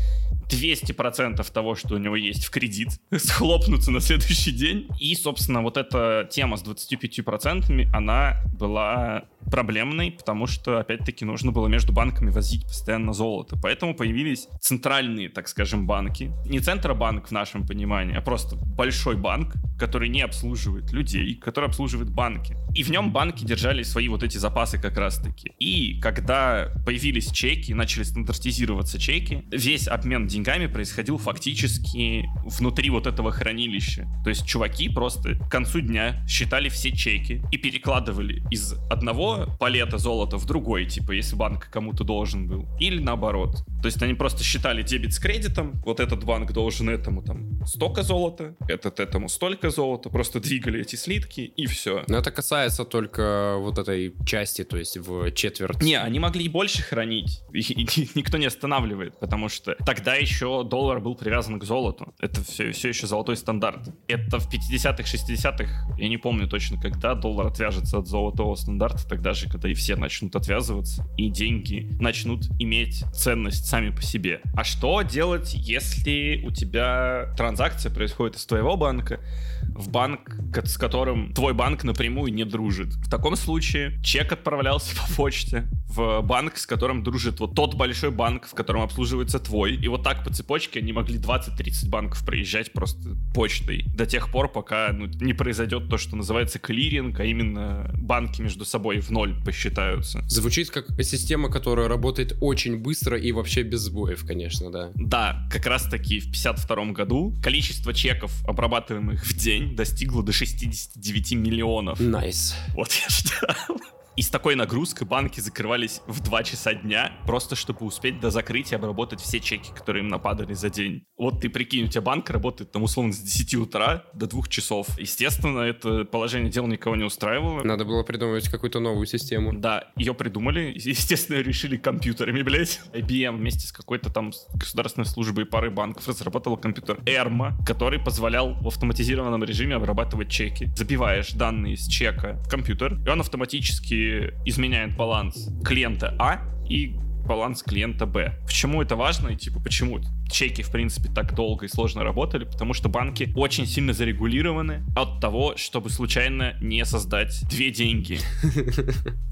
200% 0.49 1.44
того, 1.52 1.75
что 1.75 1.94
у 1.94 1.99
него 1.99 2.16
есть 2.16 2.44
в 2.44 2.50
кредит, 2.50 2.88
схлопнуться 3.16 3.90
на 3.90 4.00
следующий 4.00 4.52
день. 4.52 4.88
И, 4.99 5.14
собственно, 5.14 5.62
вот 5.62 5.76
эта 5.76 6.28
тема 6.30 6.56
с 6.56 6.64
25%, 6.64 7.88
она 7.92 8.42
была 8.58 9.25
проблемной, 9.50 10.12
потому 10.12 10.46
что, 10.46 10.78
опять-таки, 10.78 11.25
нужно 11.25 11.52
было 11.52 11.66
между 11.66 11.92
банками 11.92 12.30
возить 12.30 12.64
постоянно 12.64 13.12
золото. 13.12 13.58
Поэтому 13.60 13.94
появились 13.94 14.49
центральные, 14.60 15.28
так 15.28 15.49
скажем, 15.49 15.87
банки. 15.87 16.32
Не 16.46 16.60
центробанк 16.60 17.28
в 17.28 17.32
нашем 17.32 17.66
понимании, 17.66 18.16
а 18.16 18.20
просто 18.20 18.56
большой 18.56 19.16
банк, 19.16 19.54
который 19.78 20.08
не 20.08 20.22
обслуживает 20.22 20.92
людей, 20.92 21.34
который 21.34 21.68
обслуживает 21.68 22.10
банки. 22.10 22.56
И 22.75 22.82
в 22.82 22.90
нем 22.90 23.12
банки 23.12 23.44
держали 23.44 23.82
свои 23.82 24.08
вот 24.08 24.22
эти 24.22 24.37
запасы 24.37 24.78
как 24.78 24.96
раз-таки. 24.96 25.52
И 25.58 25.99
когда 26.00 26.70
появились 26.84 27.30
чеки, 27.32 27.72
начали 27.72 28.04
стандартизироваться 28.04 28.99
чеки, 28.99 29.44
весь 29.50 29.88
обмен 29.88 30.26
деньгами 30.26 30.66
происходил 30.66 31.18
фактически 31.18 32.26
внутри 32.44 32.90
вот 32.90 33.06
этого 33.06 33.32
хранилища. 33.32 34.06
То 34.22 34.30
есть 34.30 34.46
чуваки 34.46 34.88
просто 34.88 35.34
к 35.37 35.50
концу 35.50 35.80
дня 35.80 36.20
считали 36.29 36.69
все 36.69 36.91
чеки 36.93 37.43
и 37.50 37.57
перекладывали 37.57 38.43
из 38.50 38.75
одного 38.91 39.47
палета 39.59 39.99
золота 39.99 40.37
в 40.37 40.47
другой, 40.47 40.87
типа, 40.87 41.12
если 41.12 41.37
банк 41.37 41.69
кому-то 41.71 42.05
должен 42.05 42.47
был. 42.47 42.69
Или 42.79 43.00
наоборот. 43.00 43.65
То 43.83 43.87
есть 43.87 44.03
они 44.03 44.15
просто 44.15 44.45
считали 44.45 44.83
дебет 44.83 45.15
с 45.15 45.19
кредитом, 45.19 45.81
вот 45.85 46.00
этот 46.00 46.25
банк 46.25 46.53
должен 46.53 46.91
этому 46.91 47.23
там 47.23 47.65
столько 47.67 48.03
золота, 48.03 48.55
этот 48.69 49.00
этому 49.00 49.29
столько 49.29 49.71
золота, 49.71 50.11
просто 50.11 50.41
двигали 50.41 50.81
эти 50.81 50.97
слитки 50.97 51.41
и 51.41 51.67
все. 51.67 52.05
Но 52.09 52.19
это 52.19 52.31
касается 52.31 52.85
только 52.85 53.57
вот 53.59 53.79
этой 53.79 54.15
части, 54.27 54.65
то 54.65 54.77
есть 54.77 54.99
в 54.99 55.31
четверть. 55.33 55.83
Не, 55.83 55.99
они 55.99 56.19
могли 56.19 56.45
и 56.45 56.49
больше 56.49 56.83
хранить, 56.83 57.43
их 57.53 58.17
никто 58.17 58.39
не 58.39 58.47
останавливает, 58.47 59.19
потому 59.19 59.49
что 59.49 59.75
тогда 59.87 60.15
еще 60.15 60.65
доллар 60.65 61.00
был 61.00 61.15
привязан 61.15 61.59
к 61.59 61.65
золоту. 61.65 62.12
Это 62.21 62.43
все, 62.45 62.73
все 62.73 62.89
еще 62.89 63.07
золотой 63.07 63.37
стандарт. 63.37 63.89
Это 64.09 64.39
в 64.39 64.53
50-х, 64.53 65.03
60-х, 65.03 65.97
я 65.99 66.09
не 66.11 66.19
помню 66.19 66.49
точно, 66.49 66.79
когда 66.79 67.14
доллар 67.14 67.47
отвяжется 67.47 67.99
от 67.99 68.09
золотого 68.09 68.55
стандарта, 68.57 69.09
тогда 69.09 69.33
же, 69.33 69.49
когда 69.49 69.69
и 69.71 69.75
все 69.75 69.97
начнут 69.97 70.37
отвязываться, 70.37 71.07
и 71.17 71.31
деньги 71.31 71.88
начнут 72.00 72.47
иметь 72.59 73.05
ценность 73.14 73.67
сами 73.67 73.90
по 73.90 74.02
себе. 74.02 74.40
А 74.55 74.64
что 74.64 75.02
делать, 75.02 75.55
если 75.55 76.43
у 76.45 76.50
тебя 76.50 77.33
транзакция 77.37 77.93
происходит 77.93 78.37
из 78.37 78.45
твоего 78.45 78.76
банка 78.76 79.21
в 79.62 79.88
банк, 79.88 80.37
с 80.64 80.76
которым 80.76 81.33
твой 81.33 81.55
банк 81.55 81.85
напрямую 81.85 82.33
не 82.33 82.45
дружит? 82.45 82.88
В 82.88 83.09
таком 83.09 83.37
случае 83.37 84.00
чек 84.02 84.33
отправлялся 84.33 84.95
по 85.00 85.14
почте 85.14 85.69
в 85.87 86.23
банк, 86.23 86.57
с 86.57 86.67
которым 86.67 87.02
дружит 87.02 87.40
вот 87.40 87.55
тот 87.55 87.75
большой 87.75 88.11
банк, 88.11 88.47
в 88.47 88.55
котором 88.55 88.83
обслуживается 88.83 89.38
твой. 89.38 89.75
И 89.75 89.88
вот 89.88 90.02
так 90.02 90.25
по 90.25 90.33
цепочке 90.33 90.81
они 90.81 90.93
могли 90.93 91.19
20-30 91.19 91.88
банков 91.88 92.25
проезжать 92.25 92.73
просто 92.73 93.17
почтой 93.35 93.85
до 93.95 94.07
тех 94.07 94.31
пор, 94.31 94.49
пока 94.49 94.90
ну, 94.93 95.07
не 95.07 95.33
произойдет 95.33 95.88
то, 95.90 95.99
что 95.99 96.16
называется 96.16 96.59
клиринг, 96.59 97.20
а 97.20 97.25
именно 97.25 97.90
банки 97.94 98.40
между 98.40 98.64
собой 98.64 99.00
в 99.00 99.11
ноль 99.11 99.35
посчитаются. 99.44 100.25
Звучит 100.28 100.70
как 100.70 100.87
система, 101.02 101.50
которая 101.50 101.88
работает 101.88 102.37
очень 102.40 102.78
быстро 102.78 103.18
и 103.18 103.32
вообще 103.32 103.62
без 103.62 103.80
сбоев, 103.80 104.25
конечно, 104.26 104.70
да. 104.70 104.90
Да, 104.94 105.49
как 105.50 105.66
раз 105.66 105.88
таки 105.88 106.20
в 106.20 106.30
52 106.30 106.92
году 106.92 107.35
количество 107.42 107.92
чеков, 107.92 108.32
обрабатываемых 108.47 109.25
в 109.25 109.37
день, 109.37 109.76
достигло 109.76 110.23
до 110.23 110.32
69 110.32 111.32
миллионов. 111.32 112.00
Nice. 112.00 112.54
Nice. 112.54 112.75
Вот 112.75 112.92
я 112.92 113.09
ждал. 113.09 113.80
И 114.17 114.23
с 114.23 114.29
такой 114.29 114.55
нагрузкой 114.55 115.07
банки 115.07 115.40
закрывались 115.40 116.02
в 116.07 116.21
2 116.23 116.43
часа 116.43 116.75
дня, 116.75 117.12
просто 117.26 117.57
чтобы 117.57 117.87
успеть 117.87 118.21
до 118.21 118.31
закрытия 118.31 118.76
обработать 118.76 119.21
все 119.21 119.40
чеки, 119.40 119.71
которые 119.73 120.02
им 120.02 120.09
нападали 120.09 120.52
за 120.52 120.69
день. 120.69 121.05
Вот 121.17 121.40
ты 121.40 121.49
прикинь, 121.49 121.85
у 121.85 121.88
тебя 121.88 122.02
банк 122.02 122.29
работает 122.31 122.73
там 122.73 122.83
условно 122.83 123.12
с 123.12 123.19
10 123.19 123.55
утра 123.55 124.05
до 124.14 124.26
2 124.26 124.43
часов. 124.49 124.99
Естественно, 124.99 125.61
это 125.61 126.05
положение 126.05 126.50
дел 126.50 126.67
никого 126.67 126.97
не 126.97 127.05
устраивало. 127.05 127.62
Надо 127.62 127.85
было 127.85 128.02
придумывать 128.02 128.49
какую-то 128.49 128.81
новую 128.81 129.07
систему. 129.07 129.52
Да, 129.52 129.90
ее 129.97 130.14
придумали, 130.14 130.73
естественно, 130.75 131.38
решили 131.38 131.76
компьютерами, 131.76 132.43
блядь. 132.43 132.81
IBM 132.93 133.37
вместе 133.37 133.69
с 133.69 133.73
какой-то 133.73 134.11
там 134.11 134.33
государственной 134.55 135.07
службой 135.07 135.47
пары 135.47 135.71
банков 135.71 136.09
разработала 136.09 136.57
компьютер 136.57 136.99
ERMA, 137.07 137.52
который 137.64 137.99
позволял 137.99 138.55
в 138.55 138.67
автоматизированном 138.67 139.45
режиме 139.45 139.76
обрабатывать 139.76 140.31
чеки. 140.31 140.71
Забиваешь 140.76 141.33
данные 141.33 141.76
с 141.76 141.87
чека 141.87 142.35
в 142.45 142.49
компьютер, 142.49 143.00
и 143.07 143.09
он 143.09 143.21
автоматически 143.21 144.00
изменяет 144.45 144.97
баланс 144.97 145.49
клиента 145.64 146.14
А 146.19 146.42
и 146.69 146.97
баланс 147.26 147.62
клиента 147.62 148.07
Б. 148.07 148.38
Почему 148.47 148.83
это 148.83 148.97
важно 148.97 149.28
и 149.28 149.37
типа 149.37 149.61
почему 149.61 150.00
чеки, 150.30 150.62
в 150.62 150.71
принципе, 150.71 151.09
так 151.09 151.35
долго 151.35 151.66
и 151.66 151.69
сложно 151.69 152.04
работали, 152.04 152.45
потому 152.45 152.75
что 152.75 152.88
банки 152.88 153.33
очень 153.35 153.66
сильно 153.66 153.92
зарегулированы 153.92 154.85
от 154.97 155.21
того, 155.21 155.54
чтобы 155.57 155.90
случайно 155.90 156.57
не 156.61 156.85
создать 156.85 157.42
две 157.49 157.71
деньги. 157.71 158.21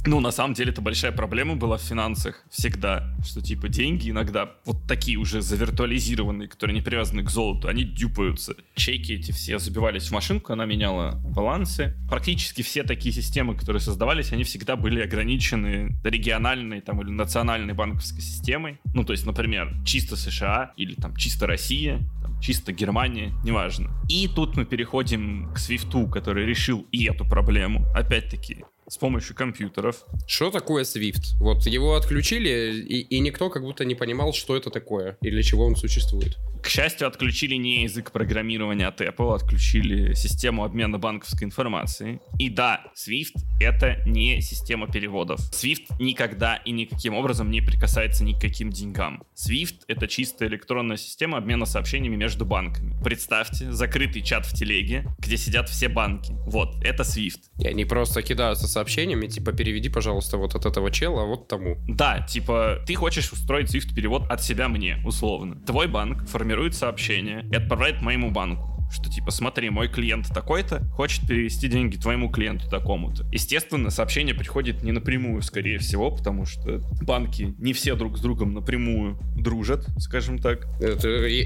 Ну, 0.06 0.20
на 0.20 0.30
самом 0.30 0.54
деле, 0.54 0.70
это 0.70 0.80
большая 0.80 1.12
проблема 1.12 1.56
была 1.56 1.76
в 1.76 1.82
финансах 1.82 2.44
всегда, 2.50 3.14
что, 3.24 3.42
типа, 3.42 3.68
деньги 3.68 4.10
иногда 4.10 4.54
вот 4.64 4.86
такие 4.86 5.18
уже 5.18 5.42
завиртуализированные, 5.42 6.48
которые 6.48 6.74
не 6.74 6.82
привязаны 6.82 7.22
к 7.24 7.30
золоту, 7.30 7.68
они 7.68 7.84
дюпаются. 7.84 8.54
Чеки 8.78 9.14
эти 9.14 9.32
все 9.32 9.58
забивались 9.58 10.08
в 10.08 10.12
машинку, 10.12 10.52
она 10.52 10.64
меняла 10.64 11.20
балансы. 11.24 11.94
Практически 12.08 12.62
все 12.62 12.84
такие 12.84 13.12
системы, 13.14 13.56
которые 13.56 13.80
создавались, 13.80 14.32
они 14.32 14.44
всегда 14.44 14.76
были 14.76 15.02
ограничены 15.02 15.98
региональной 16.04 16.80
там 16.80 17.02
или 17.02 17.10
национальной 17.10 17.74
банковской 17.74 18.22
системой. 18.22 18.78
Ну, 18.94 19.04
то 19.04 19.12
есть, 19.12 19.26
например, 19.26 19.74
чисто 19.84 20.16
США 20.16 20.72
или 20.76 20.94
там 20.94 21.16
чисто 21.16 21.46
Россия, 21.46 21.98
там, 22.22 22.40
чисто 22.40 22.72
Германия, 22.72 23.32
неважно. 23.44 23.90
И 24.08 24.28
тут 24.28 24.56
мы 24.56 24.64
переходим 24.64 25.52
к 25.52 25.58
Свифту, 25.58 26.06
который 26.06 26.46
решил 26.46 26.86
и 26.92 27.04
эту 27.06 27.26
проблему. 27.26 27.84
Опять-таки, 27.94 28.64
с 28.88 28.96
помощью 28.96 29.36
компьютеров. 29.36 30.04
Что 30.26 30.50
такое 30.50 30.84
Swift? 30.84 31.36
Вот 31.38 31.66
его 31.66 31.94
отключили, 31.94 32.80
и, 32.80 33.00
и 33.00 33.20
никто 33.20 33.50
как 33.50 33.62
будто 33.62 33.84
не 33.84 33.94
понимал, 33.94 34.32
что 34.32 34.56
это 34.56 34.70
такое 34.70 35.16
и 35.20 35.30
для 35.30 35.42
чего 35.42 35.66
он 35.66 35.76
существует. 35.76 36.36
К 36.62 36.68
счастью, 36.68 37.06
отключили 37.06 37.54
не 37.54 37.84
язык 37.84 38.10
программирования 38.10 38.88
от 38.88 39.00
Apple, 39.00 39.34
отключили 39.34 40.14
систему 40.14 40.64
обмена 40.64 40.98
банковской 40.98 41.46
информацией. 41.46 42.20
И 42.38 42.50
да, 42.50 42.84
Swift— 42.96 43.36
это 43.60 44.02
не 44.06 44.40
система 44.40 44.90
переводов. 44.90 45.40
Swift 45.52 45.86
никогда 46.00 46.56
и 46.56 46.72
никаким 46.72 47.14
образом 47.14 47.50
не 47.50 47.60
прикасается 47.60 48.24
ни 48.24 48.32
к 48.32 48.40
каким 48.40 48.70
деньгам. 48.70 49.22
Swift— 49.36 49.82
это 49.88 50.08
чистая 50.08 50.48
электронная 50.48 50.96
система 50.96 51.38
обмена 51.38 51.64
сообщениями 51.64 52.16
между 52.16 52.44
банками. 52.44 52.96
Представьте, 53.04 53.70
закрытый 53.70 54.22
чат 54.22 54.44
в 54.44 54.52
телеге, 54.52 55.06
где 55.20 55.36
сидят 55.36 55.68
все 55.68 55.88
банки. 55.88 56.32
Вот, 56.46 56.74
это 56.82 57.04
Swift. 57.04 57.40
И 57.60 57.68
они 57.68 57.84
просто 57.84 58.22
кидаются 58.22 58.66
сообщениями, 58.78 59.26
типа, 59.26 59.52
переведи, 59.52 59.88
пожалуйста, 59.88 60.36
вот 60.36 60.54
от 60.54 60.66
этого 60.66 60.90
чела 60.90 61.24
вот 61.24 61.48
тому. 61.48 61.76
Да, 61.88 62.20
типа, 62.20 62.78
ты 62.86 62.94
хочешь 62.94 63.32
устроить 63.32 63.74
Swift 63.74 63.94
перевод 63.94 64.22
от 64.30 64.42
себя 64.42 64.68
мне, 64.68 64.98
условно. 65.04 65.56
Твой 65.66 65.86
банк 65.88 66.28
формирует 66.28 66.48
формирует 66.48 66.74
сообщение 66.74 67.44
и 67.50 67.56
отправляет 67.56 68.02
моему 68.02 68.30
банку 68.30 68.74
что 68.90 69.10
типа 69.10 69.30
смотри, 69.30 69.68
мой 69.68 69.86
клиент 69.86 70.28
такой-то 70.32 70.82
хочет 70.94 71.28
перевести 71.28 71.68
деньги 71.68 71.98
твоему 71.98 72.30
клиенту 72.30 72.70
такому-то. 72.70 73.28
Естественно, 73.30 73.90
сообщение 73.90 74.34
приходит 74.34 74.82
не 74.82 74.92
напрямую, 74.92 75.42
скорее 75.42 75.78
всего, 75.78 76.10
потому 76.10 76.46
что 76.46 76.80
банки 77.02 77.54
не 77.58 77.74
все 77.74 77.96
друг 77.96 78.16
с 78.16 78.22
другом 78.22 78.54
напрямую 78.54 79.18
дружат, 79.36 79.84
скажем 79.98 80.38
так. 80.38 80.66
Это, 80.80 81.02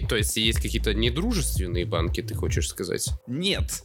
то 0.07 0.15
есть 0.15 0.37
есть 0.37 0.63
какие-то 0.63 0.95
недружественные 0.95 1.85
банки, 1.85 2.23
ты 2.23 2.33
хочешь 2.37 2.69
сказать? 2.69 3.11
Нет. 3.27 3.83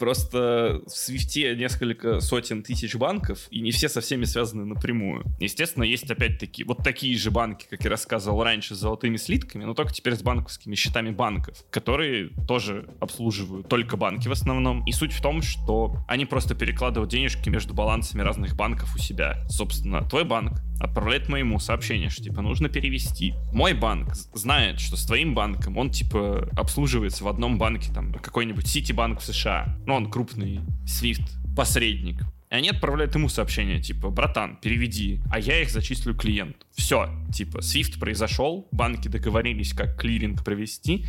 Просто 0.00 0.80
в 0.86 0.90
Свифте 0.90 1.54
несколько 1.54 2.20
сотен 2.20 2.62
тысяч 2.62 2.96
банков, 2.96 3.46
и 3.50 3.60
не 3.60 3.70
все 3.70 3.90
со 3.90 4.00
всеми 4.00 4.24
связаны 4.24 4.64
напрямую. 4.64 5.24
Естественно, 5.38 5.84
есть 5.84 6.10
опять-таки 6.10 6.64
вот 6.64 6.78
такие 6.78 7.18
же 7.18 7.30
банки, 7.30 7.66
как 7.68 7.84
я 7.84 7.90
рассказывал 7.90 8.42
раньше, 8.42 8.74
с 8.74 8.78
золотыми 8.78 9.18
слитками, 9.18 9.64
но 9.64 9.74
только 9.74 9.92
теперь 9.92 10.14
с 10.16 10.22
банковскими 10.22 10.74
счетами 10.74 11.10
банков, 11.10 11.62
которые 11.70 12.30
тоже 12.48 12.88
обслуживают 12.98 13.68
только 13.68 13.98
банки 13.98 14.26
в 14.26 14.32
основном. 14.32 14.86
И 14.86 14.92
суть 14.92 15.12
в 15.12 15.20
том, 15.20 15.42
что 15.42 15.94
они 16.08 16.24
просто 16.24 16.54
перекладывают 16.54 17.10
денежки 17.10 17.50
между 17.50 17.74
балансами 17.74 18.22
разных 18.22 18.56
банков 18.56 18.94
у 18.96 18.98
себя. 18.98 19.46
Собственно, 19.50 20.02
твой 20.02 20.24
банк 20.24 20.62
отправляет 20.80 21.28
моему 21.28 21.58
сообщение, 21.58 22.08
что 22.08 22.22
типа 22.22 22.40
нужно 22.40 22.70
перевести. 22.70 23.34
Мой 23.52 23.74
банк 23.74 24.14
знает, 24.32 24.80
что 24.80 24.96
с 24.96 25.04
твоим 25.04 25.34
банком 25.34 25.76
он 25.76 25.90
типа 25.90 26.48
обслуживается 26.56 27.24
в 27.24 27.28
одном 27.28 27.58
банке, 27.58 27.92
там 27.92 28.14
какой-нибудь 28.14 28.66
Ситибанк 28.66 29.20
в 29.20 29.24
США 29.24 29.78
ну, 29.90 29.96
он 29.96 30.08
крупный 30.08 30.60
Swift 30.86 31.28
посредник. 31.56 32.20
И 32.48 32.54
они 32.54 32.68
отправляют 32.68 33.14
ему 33.16 33.28
сообщение, 33.28 33.80
типа, 33.80 34.10
братан, 34.10 34.56
переведи, 34.56 35.20
а 35.32 35.40
я 35.40 35.62
их 35.62 35.70
зачислю 35.70 36.14
клиенту. 36.14 36.64
Все, 36.76 37.08
типа, 37.34 37.58
Swift 37.58 37.98
произошел, 37.98 38.68
банки 38.70 39.08
договорились, 39.08 39.72
как 39.72 40.00
клиринг 40.00 40.44
провести, 40.44 41.06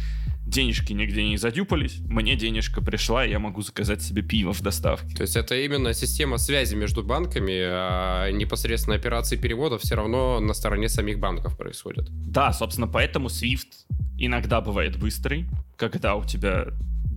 денежки 0.48 0.94
нигде 0.94 1.24
не 1.24 1.38
задюпались, 1.38 2.00
мне 2.00 2.36
денежка 2.36 2.82
пришла, 2.82 3.24
и 3.24 3.30
я 3.30 3.38
могу 3.38 3.62
заказать 3.62 4.02
себе 4.02 4.24
пиво 4.24 4.52
в 4.52 4.62
доставке. 4.62 5.16
То 5.16 5.22
есть 5.22 5.36
это 5.36 5.56
именно 5.56 5.94
система 5.94 6.40
связи 6.40 6.74
между 6.74 7.04
банками, 7.04 7.60
а 7.62 8.32
непосредственно 8.32 8.96
операции 8.96 9.36
перевода 9.36 9.78
все 9.78 9.94
равно 9.94 10.40
на 10.40 10.56
стороне 10.56 10.90
самих 10.90 11.20
банков 11.20 11.56
происходят. 11.56 12.08
Да, 12.10 12.52
собственно, 12.52 12.88
поэтому 12.88 13.28
Swift 13.28 13.86
иногда 14.18 14.60
бывает 14.60 14.98
быстрый, 14.98 15.48
когда 15.78 16.16
у 16.16 16.26
тебя 16.26 16.66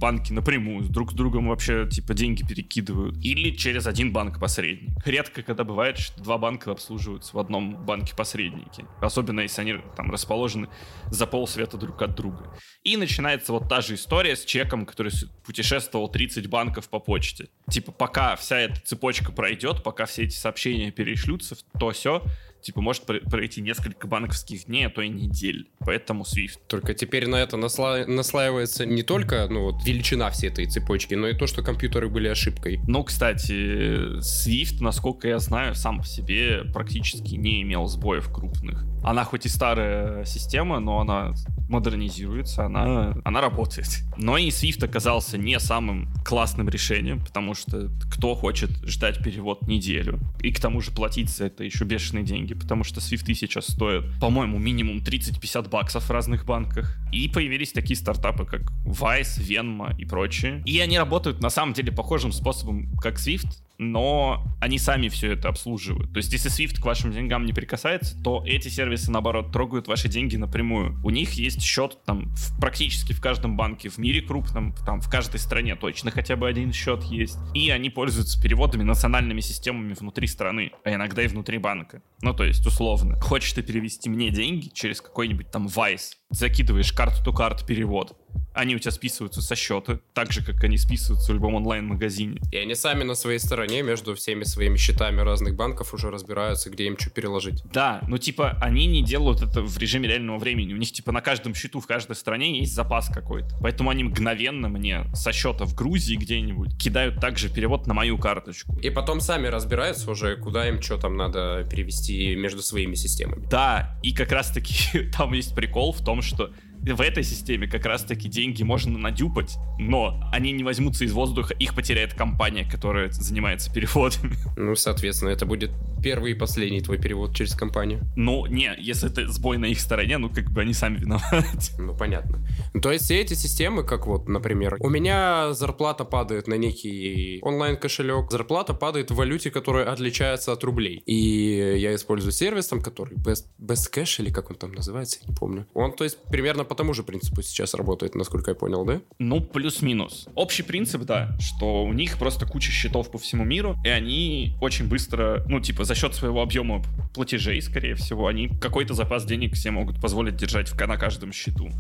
банки 0.05 0.35
напрямую 0.35 0.85
друг 0.91 1.13
с 1.13 1.15
другом 1.15 1.49
вообще 1.49 1.89
типа 1.89 2.13
деньги 2.13 2.47
перекидывают. 2.47 3.17
Или 3.25 3.57
через 3.57 3.87
один 3.87 4.13
банк-посредник. 4.13 4.91
Редко, 5.07 5.43
когда 5.43 5.65
бывает, 5.65 5.97
что 5.97 6.23
два 6.23 6.37
банка 6.37 6.73
обслуживаются 6.73 7.35
в 7.35 7.39
одном 7.39 7.87
банке-посреднике. 7.87 8.85
Особенно, 9.01 9.41
если 9.41 9.63
они 9.63 9.77
там 9.97 10.11
расположены 10.11 10.69
за 11.11 11.27
полсвета 11.27 11.79
друг 11.79 12.03
от 12.03 12.15
друга. 12.15 12.55
И 12.83 12.99
начинается 12.99 13.55
вот 13.55 13.67
та 13.71 13.81
же 13.81 13.95
история 13.95 14.37
с 14.37 14.45
чеком, 14.45 14.85
который 14.85 15.11
путешествовал 15.43 16.11
30 16.11 16.49
банков 16.49 16.91
по 16.91 16.99
почте. 16.99 17.49
Типа, 17.71 17.91
пока 17.91 18.37
вся 18.37 18.59
эта 18.59 18.79
цепочка 18.83 19.33
пройдет, 19.33 19.83
пока 19.83 20.05
все 20.05 20.25
эти 20.25 20.35
сообщения 20.35 20.91
перешлются, 20.91 21.57
то 21.81 21.93
все, 21.93 22.23
Типа, 22.65 22.81
может 22.81 23.05
пройти 23.05 23.61
несколько 23.61 24.07
банковских 24.07 24.65
дней, 24.65 24.87
а 24.87 24.91
то 24.91 25.03
и 25.03 25.11
недель. 25.11 25.69
Поэтому 25.81 26.25
Swift. 26.25 26.61
Только 26.67 26.95
теперь 26.95 27.29
на 27.29 27.37
это 27.37 27.59
насла... 27.59 28.07
наслаивается 28.07 28.87
не 28.87 29.03
только 29.03 29.47
ну, 29.51 29.65
вот, 29.65 29.85
величина 29.85 30.31
всей 30.31 30.49
этой 30.49 30.65
цепочки, 30.65 31.13
но 31.13 31.29
и 31.29 31.37
то, 31.37 31.47
что 31.47 31.63
компьютеры 31.63 32.09
были 32.09 32.29
ошибкой. 32.29 32.81
Ну, 32.87 33.05
кстати, 33.05 34.19
Swift, 34.21 34.79
насколько 34.81 35.29
я 35.29 35.41
знаю, 35.41 35.75
сам 35.75 35.99
по 35.99 36.07
себе 36.07 36.65
практически 36.73 37.35
не 37.35 37.61
имел 37.61 37.87
сбоев 37.87 38.33
крупных. 38.33 38.87
Она 39.03 39.25
хоть 39.25 39.45
и 39.45 39.51
старая 39.51 40.25
система, 40.25 40.81
но 40.81 41.01
она 41.01 41.35
модернизируется, 41.69 42.67
она, 42.67 43.15
она 43.25 43.41
работает. 43.41 43.89
Но 44.17 44.37
и 44.39 44.49
Swift 44.49 44.85
оказался 44.85 45.39
не 45.39 45.59
самым 45.59 46.09
классным 46.25 46.69
решением, 46.69 47.21
потому 47.21 47.55
что 47.55 47.91
кто 48.11 48.35
хочет 48.35 48.71
ждать 48.85 49.23
перевод 49.23 49.67
неделю? 49.67 50.21
И 50.41 50.53
к 50.53 50.61
тому 50.61 50.81
же 50.81 50.91
платить 50.91 51.31
за 51.31 51.47
это 51.47 51.65
еще 51.65 51.85
бешеные 51.85 52.25
деньги, 52.25 52.55
потому 52.55 52.85
что 52.85 53.01
Swift 53.01 53.33
сейчас 53.35 53.67
стоят, 53.67 54.05
по-моему, 54.21 54.59
минимум 54.59 54.99
30-50 54.99 55.69
баксов 55.69 56.05
в 56.05 56.11
разных 56.11 56.45
банках. 56.45 56.97
И 57.13 57.29
появились 57.29 57.73
такие 57.73 57.97
стартапы, 57.97 58.45
как 58.45 58.73
Vice, 58.85 59.39
Venmo 59.39 59.97
и 59.99 60.05
прочие. 60.05 60.63
И 60.67 60.79
они 60.81 60.99
работают 60.99 61.41
на 61.41 61.51
самом 61.51 61.75
деле 61.75 61.93
похожим 61.93 62.33
способом, 62.33 62.95
как 62.97 63.17
Swift, 63.17 63.49
но 63.79 64.45
они 64.61 64.79
сами 64.79 65.09
все 65.09 65.33
это 65.33 65.49
обслуживают. 65.49 66.13
То 66.13 66.19
есть, 66.19 66.33
если 66.33 66.51
Swift 66.51 66.81
к 66.81 66.85
вашим 66.85 67.13
деньгам 67.13 67.45
не 67.45 67.53
прикасается, 67.53 68.17
то 68.23 68.43
эти 68.47 68.69
сервисы, 68.69 69.11
наоборот, 69.11 69.53
трогают 69.53 69.89
ваши 69.89 70.09
деньги 70.09 70.37
напрямую. 70.37 70.99
У 71.03 71.11
них 71.11 71.33
есть 71.33 71.63
счет 71.63 71.99
там 72.05 72.35
в, 72.35 72.61
практически 72.61 73.13
в 73.13 73.21
каждом 73.21 73.57
банке 73.57 73.89
в 73.89 73.99
мире 73.99 74.21
крупном, 74.21 74.75
там 74.87 75.01
в 75.01 75.11
каждой 75.11 75.41
стране 75.41 75.77
точно 75.77 76.11
хотя 76.11 76.37
бы 76.37 76.49
один 76.49 76.73
счет 76.73 77.03
есть. 77.05 77.39
И 77.55 77.71
они 77.71 77.91
пользуются 77.91 78.41
переводами 78.41 78.83
национальными 78.83 79.41
системами 79.41 79.95
внутри 79.95 80.27
страны, 80.27 80.73
а 80.85 80.95
иногда 80.95 81.23
и 81.23 81.27
внутри 81.27 81.59
банка. 81.59 82.03
Ну, 82.23 82.33
то 82.33 82.45
есть, 82.45 82.65
условно, 82.67 83.21
хочешь 83.21 83.53
ты 83.53 83.63
перевести 83.63 84.09
мне 84.09 84.31
деньги 84.31 84.69
через 84.69 85.01
какой-нибудь 85.01 85.51
там 85.51 85.67
Vice, 85.67 86.15
закидываешь 86.35 86.93
карту-то-карт 86.93 87.67
перевод, 87.67 88.17
они 88.55 88.77
у 88.77 88.79
тебя 88.79 88.93
списываются 88.93 89.43
со 89.43 89.57
счета, 89.57 89.99
так 90.13 90.33
же, 90.33 90.45
как 90.45 90.63
они 90.63 90.79
списываются 90.79 91.33
в 91.33 91.35
любом 91.35 91.57
онлайн-магазине. 91.57 92.41
И 92.53 92.57
они 92.57 92.75
сами 92.75 93.03
на 93.03 93.15
своей 93.15 93.39
стороне 93.39 93.83
между 93.83 94.15
всеми 94.15 94.45
своими 94.45 94.77
счетами 94.77 95.21
разных 95.21 95.57
банков 95.57 95.93
уже 95.93 96.11
разбираются, 96.11 96.71
где 96.71 96.87
им 96.87 96.97
что 96.97 97.11
переложить. 97.11 97.65
Да, 97.73 98.01
ну 98.07 98.17
типа 98.17 98.57
они 98.61 98.87
не 98.87 99.03
делают 99.03 99.43
это 99.43 99.61
в 99.61 99.77
режиме 99.79 100.09
реального 100.09 100.39
времени. 100.39 100.73
У 100.73 100.77
них 100.77 100.93
типа 100.93 101.11
на 101.11 101.21
каждом 101.21 101.55
счету 101.55 101.81
в 101.81 101.87
каждой 101.87 102.15
стране 102.15 102.59
есть 102.59 102.75
запас 102.75 103.09
какой-то. 103.09 103.57
Поэтому 103.61 103.91
они 103.91 104.05
мгновенно 104.05 104.69
мне 104.69 105.05
со 105.15 105.33
счета 105.33 105.65
в 105.65 105.75
Грузии 105.75 106.15
где-нибудь 106.15 106.79
кидают 106.79 107.21
также 107.21 107.49
перевод 107.49 107.87
на 107.89 107.95
мою 107.95 108.19
карточку. 108.19 108.79
И 108.79 108.91
потом 108.91 109.21
сами 109.21 109.49
разбираются 109.49 110.11
уже, 110.11 110.37
куда 110.37 110.69
им 110.69 110.81
что 110.81 110.97
там 110.97 111.17
надо 111.17 111.67
перевести 111.69 112.37
между 112.37 112.63
своими 112.63 112.95
системами. 112.95 113.47
Да, 113.51 113.99
и 114.03 114.15
как 114.15 114.31
раз 114.31 114.51
таки 114.51 115.11
там 115.17 115.33
есть 115.33 115.57
прикол 115.57 115.93
в 115.93 116.05
том, 116.05 116.23
что 116.25 116.53
в 116.93 117.01
этой 117.01 117.23
системе 117.23 117.67
как 117.67 117.87
раз-таки 117.87 118.29
деньги 118.29 118.63
можно 118.63 118.99
надюпать, 118.99 119.57
но 119.79 120.21
они 120.33 120.53
не 120.53 120.65
возьмутся 120.65 121.05
из 121.05 121.13
воздуха, 121.13 121.55
их 121.55 121.75
потеряет 121.75 122.15
компания, 122.15 122.69
которая 122.71 123.11
занимается 123.11 123.73
переводами. 123.73 124.35
Ну, 124.57 124.77
соответственно, 124.77 125.31
это 125.31 125.47
будет 125.47 125.73
первый 126.03 126.33
и 126.33 126.35
последний 126.35 126.81
твой 126.81 126.99
перевод 126.99 127.35
через 127.35 127.55
компанию. 127.55 128.01
Ну, 128.17 128.47
не, 128.47 128.71
если 128.79 129.11
это 129.11 129.27
сбой 129.29 129.59
на 129.59 129.67
их 129.67 129.81
стороне, 129.81 130.19
ну, 130.19 130.31
как 130.31 130.51
бы 130.51 130.61
они 130.61 130.73
сами 130.73 130.99
виноваты. 130.99 131.45
Ну, 131.79 131.97
понятно. 131.97 132.39
Ну, 132.73 132.81
то 132.81 132.93
есть 132.93 133.05
все 133.05 133.21
эти 133.21 133.35
системы, 133.35 133.85
как 133.85 134.07
вот, 134.07 134.29
например, 134.29 134.77
у 134.81 134.89
меня 134.89 135.53
зарплата 135.55 136.05
падает 136.05 136.47
на 136.47 136.55
некий 136.55 137.39
онлайн-кошелек, 137.43 138.31
зарплата 138.31 138.75
падает 138.75 139.11
в 139.11 139.15
валюте, 139.15 139.51
которая 139.51 139.91
отличается 139.91 140.53
от 140.53 140.63
рублей. 140.65 141.03
И 141.07 141.77
я 141.79 141.95
использую 141.95 142.33
сервис, 142.33 142.69
там, 142.69 142.81
который 142.81 143.17
Best, 143.17 143.47
Best 143.59 143.93
Cash, 143.93 144.23
или 144.23 144.31
как 144.31 144.51
он 144.51 144.57
там 144.57 144.73
называется, 144.73 145.19
я 145.23 145.29
не 145.29 145.35
помню. 145.35 145.67
Он, 145.75 145.93
то 145.93 146.05
есть, 146.05 146.19
примерно 146.31 146.65
по 146.75 146.79
тому 146.79 146.93
же 146.93 147.05
принципу 147.05 147.41
сейчас 147.41 147.73
работает, 147.75 148.17
насколько 148.17 148.51
я 148.51 148.55
понял, 148.57 148.85
да? 148.85 149.01
Ну, 149.21 149.41
плюс-минус. 149.41 150.27
Общий 150.35 150.65
принцип, 150.65 151.03
да, 151.03 151.39
что 151.39 151.85
у 151.85 151.93
них 151.93 152.19
просто 152.19 152.47
куча 152.47 152.73
счетов 152.73 153.13
по 153.13 153.19
всему 153.19 153.45
миру, 153.45 153.77
и 153.85 153.89
они 153.89 154.57
очень 154.61 154.89
быстро, 154.89 155.45
ну, 155.47 155.61
типа, 155.61 155.85
за 155.85 155.95
счет 155.95 156.17
своего 156.17 156.43
объема 156.43 156.83
платежей, 157.15 157.63
скорее 157.63 157.95
всего, 157.95 158.27
они 158.27 158.49
какой-то 158.49 158.93
запас 158.93 159.25
денег 159.25 159.55
себе 159.57 159.71
могут 159.71 160.01
позволить 160.01 160.35
держать 160.35 160.69
в, 160.69 160.77
на 160.85 160.97
каждом 160.97 161.33
счету. 161.33 161.71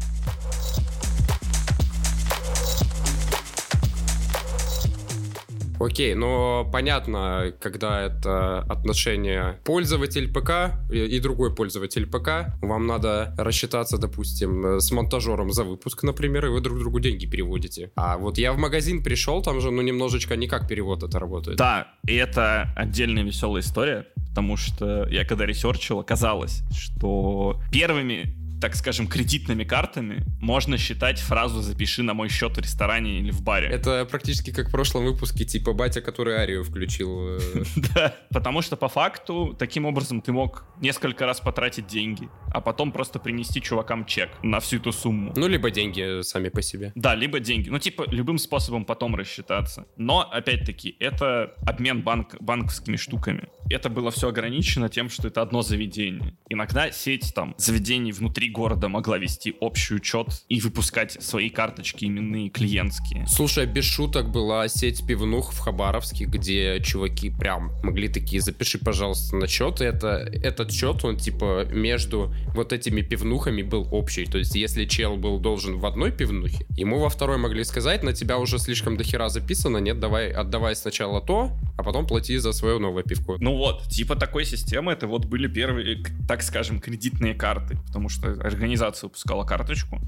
Окей, 5.80 6.14
но 6.14 6.68
понятно, 6.72 7.52
когда 7.60 8.02
это 8.02 8.60
отношение 8.60 9.58
пользователь 9.64 10.32
ПК 10.32 10.74
и 10.90 11.18
другой 11.20 11.54
пользователь 11.54 12.06
ПК, 12.06 12.54
вам 12.62 12.86
надо 12.86 13.34
рассчитаться, 13.36 13.98
допустим, 13.98 14.80
с 14.80 14.90
монтажером 14.90 15.52
за 15.52 15.64
выпуск, 15.64 16.02
например, 16.02 16.46
и 16.46 16.48
вы 16.48 16.60
друг 16.60 16.78
другу 16.78 17.00
деньги 17.00 17.26
переводите. 17.26 17.90
А 17.96 18.18
вот 18.18 18.38
я 18.38 18.52
в 18.52 18.58
магазин 18.58 19.02
пришел, 19.02 19.42
там 19.42 19.60
же, 19.60 19.70
ну, 19.70 19.82
немножечко 19.82 20.36
не 20.36 20.46
как 20.46 20.68
перевод 20.68 21.02
это 21.02 21.18
работает. 21.18 21.58
Да, 21.58 21.88
и 22.06 22.14
это 22.14 22.72
отдельная 22.76 23.22
веселая 23.22 23.62
история, 23.62 24.06
потому 24.28 24.56
что 24.56 25.06
я 25.08 25.24
когда 25.24 25.46
ресерчил, 25.46 26.00
оказалось, 26.00 26.62
что 26.72 27.60
первыми 27.72 28.43
так 28.64 28.76
скажем, 28.76 29.08
кредитными 29.08 29.62
картами 29.62 30.24
можно 30.40 30.78
считать 30.78 31.18
фразу 31.18 31.60
«запиши 31.60 32.02
на 32.02 32.14
мой 32.14 32.30
счет 32.30 32.56
в 32.56 32.60
ресторане 32.60 33.18
или 33.18 33.30
в 33.30 33.42
баре». 33.42 33.68
Это 33.68 34.06
практически 34.06 34.52
как 34.52 34.68
в 34.68 34.70
прошлом 34.70 35.04
выпуске, 35.04 35.44
типа 35.44 35.74
батя, 35.74 36.00
который 36.00 36.34
Арию 36.36 36.64
включил. 36.64 37.36
Э. 37.36 37.40
Да, 37.94 38.14
потому 38.30 38.62
что 38.62 38.76
по 38.76 38.88
факту 38.88 39.54
таким 39.58 39.84
образом 39.84 40.22
ты 40.22 40.32
мог 40.32 40.64
несколько 40.80 41.26
раз 41.26 41.40
потратить 41.40 41.86
деньги, 41.86 42.30
а 42.54 42.62
потом 42.62 42.90
просто 42.90 43.18
принести 43.18 43.60
чувакам 43.60 44.06
чек 44.06 44.30
на 44.42 44.60
всю 44.60 44.78
эту 44.78 44.92
сумму. 44.92 45.34
Ну, 45.36 45.46
либо 45.46 45.70
деньги 45.70 46.22
сами 46.22 46.48
по 46.48 46.62
себе. 46.62 46.92
Да, 46.94 47.14
либо 47.14 47.40
деньги. 47.40 47.68
Ну, 47.68 47.78
типа, 47.78 48.06
любым 48.08 48.38
способом 48.38 48.86
потом 48.86 49.14
рассчитаться. 49.14 49.84
Но, 49.98 50.20
опять-таки, 50.22 50.96
это 51.00 51.52
обмен 51.66 52.00
банк, 52.00 52.36
банковскими 52.40 52.96
штуками. 52.96 53.48
Это 53.68 53.90
было 53.90 54.10
все 54.10 54.28
ограничено 54.28 54.88
тем, 54.88 55.10
что 55.10 55.28
это 55.28 55.42
одно 55.42 55.60
заведение. 55.60 56.34
Иногда 56.48 56.90
сеть 56.90 57.32
там 57.34 57.54
заведений 57.58 58.12
внутри 58.12 58.53
города 58.54 58.88
могла 58.88 59.18
вести 59.18 59.54
общий 59.60 59.94
учет 59.96 60.28
и 60.48 60.60
выпускать 60.60 61.12
свои 61.20 61.50
карточки 61.50 62.06
именные 62.06 62.48
клиентские. 62.48 63.26
Слушай, 63.26 63.66
без 63.66 63.84
шуток 63.84 64.30
была 64.30 64.68
сеть 64.68 65.04
пивнух 65.06 65.52
в 65.52 65.58
Хабаровске, 65.58 66.24
где 66.24 66.80
чуваки 66.80 67.30
прям 67.30 67.72
могли 67.82 68.08
такие, 68.08 68.40
запиши, 68.40 68.78
пожалуйста, 68.78 69.36
на 69.36 69.48
счет. 69.48 69.80
Это, 69.80 70.30
этот 70.42 70.72
счет, 70.72 71.04
он 71.04 71.16
типа 71.16 71.66
между 71.70 72.32
вот 72.54 72.72
этими 72.72 73.02
пивнухами 73.02 73.62
был 73.62 73.88
общий. 73.90 74.24
То 74.24 74.38
есть, 74.38 74.54
если 74.54 74.84
чел 74.86 75.16
был 75.16 75.38
должен 75.38 75.78
в 75.78 75.86
одной 75.86 76.12
пивнухе, 76.12 76.66
ему 76.76 77.00
во 77.00 77.08
второй 77.08 77.38
могли 77.38 77.64
сказать, 77.64 78.02
на 78.04 78.12
тебя 78.12 78.38
уже 78.38 78.58
слишком 78.58 78.96
дохера 78.96 79.28
записано, 79.28 79.78
нет, 79.78 79.98
давай, 79.98 80.30
отдавай 80.30 80.76
сначала 80.76 81.20
то, 81.20 81.50
а 81.76 81.82
потом 81.82 82.06
плати 82.06 82.38
за 82.38 82.52
свое 82.52 82.78
новое 82.78 83.02
пивко. 83.02 83.36
Ну 83.40 83.56
вот, 83.56 83.88
типа 83.88 84.14
такой 84.16 84.44
системы, 84.44 84.92
это 84.92 85.06
вот 85.06 85.24
были 85.26 85.48
первые, 85.48 86.04
так 86.28 86.42
скажем, 86.42 86.80
кредитные 86.80 87.34
карты, 87.34 87.76
потому 87.86 88.08
что 88.08 88.33
организация 88.40 89.08
выпускала 89.08 89.44
карточку, 89.44 90.00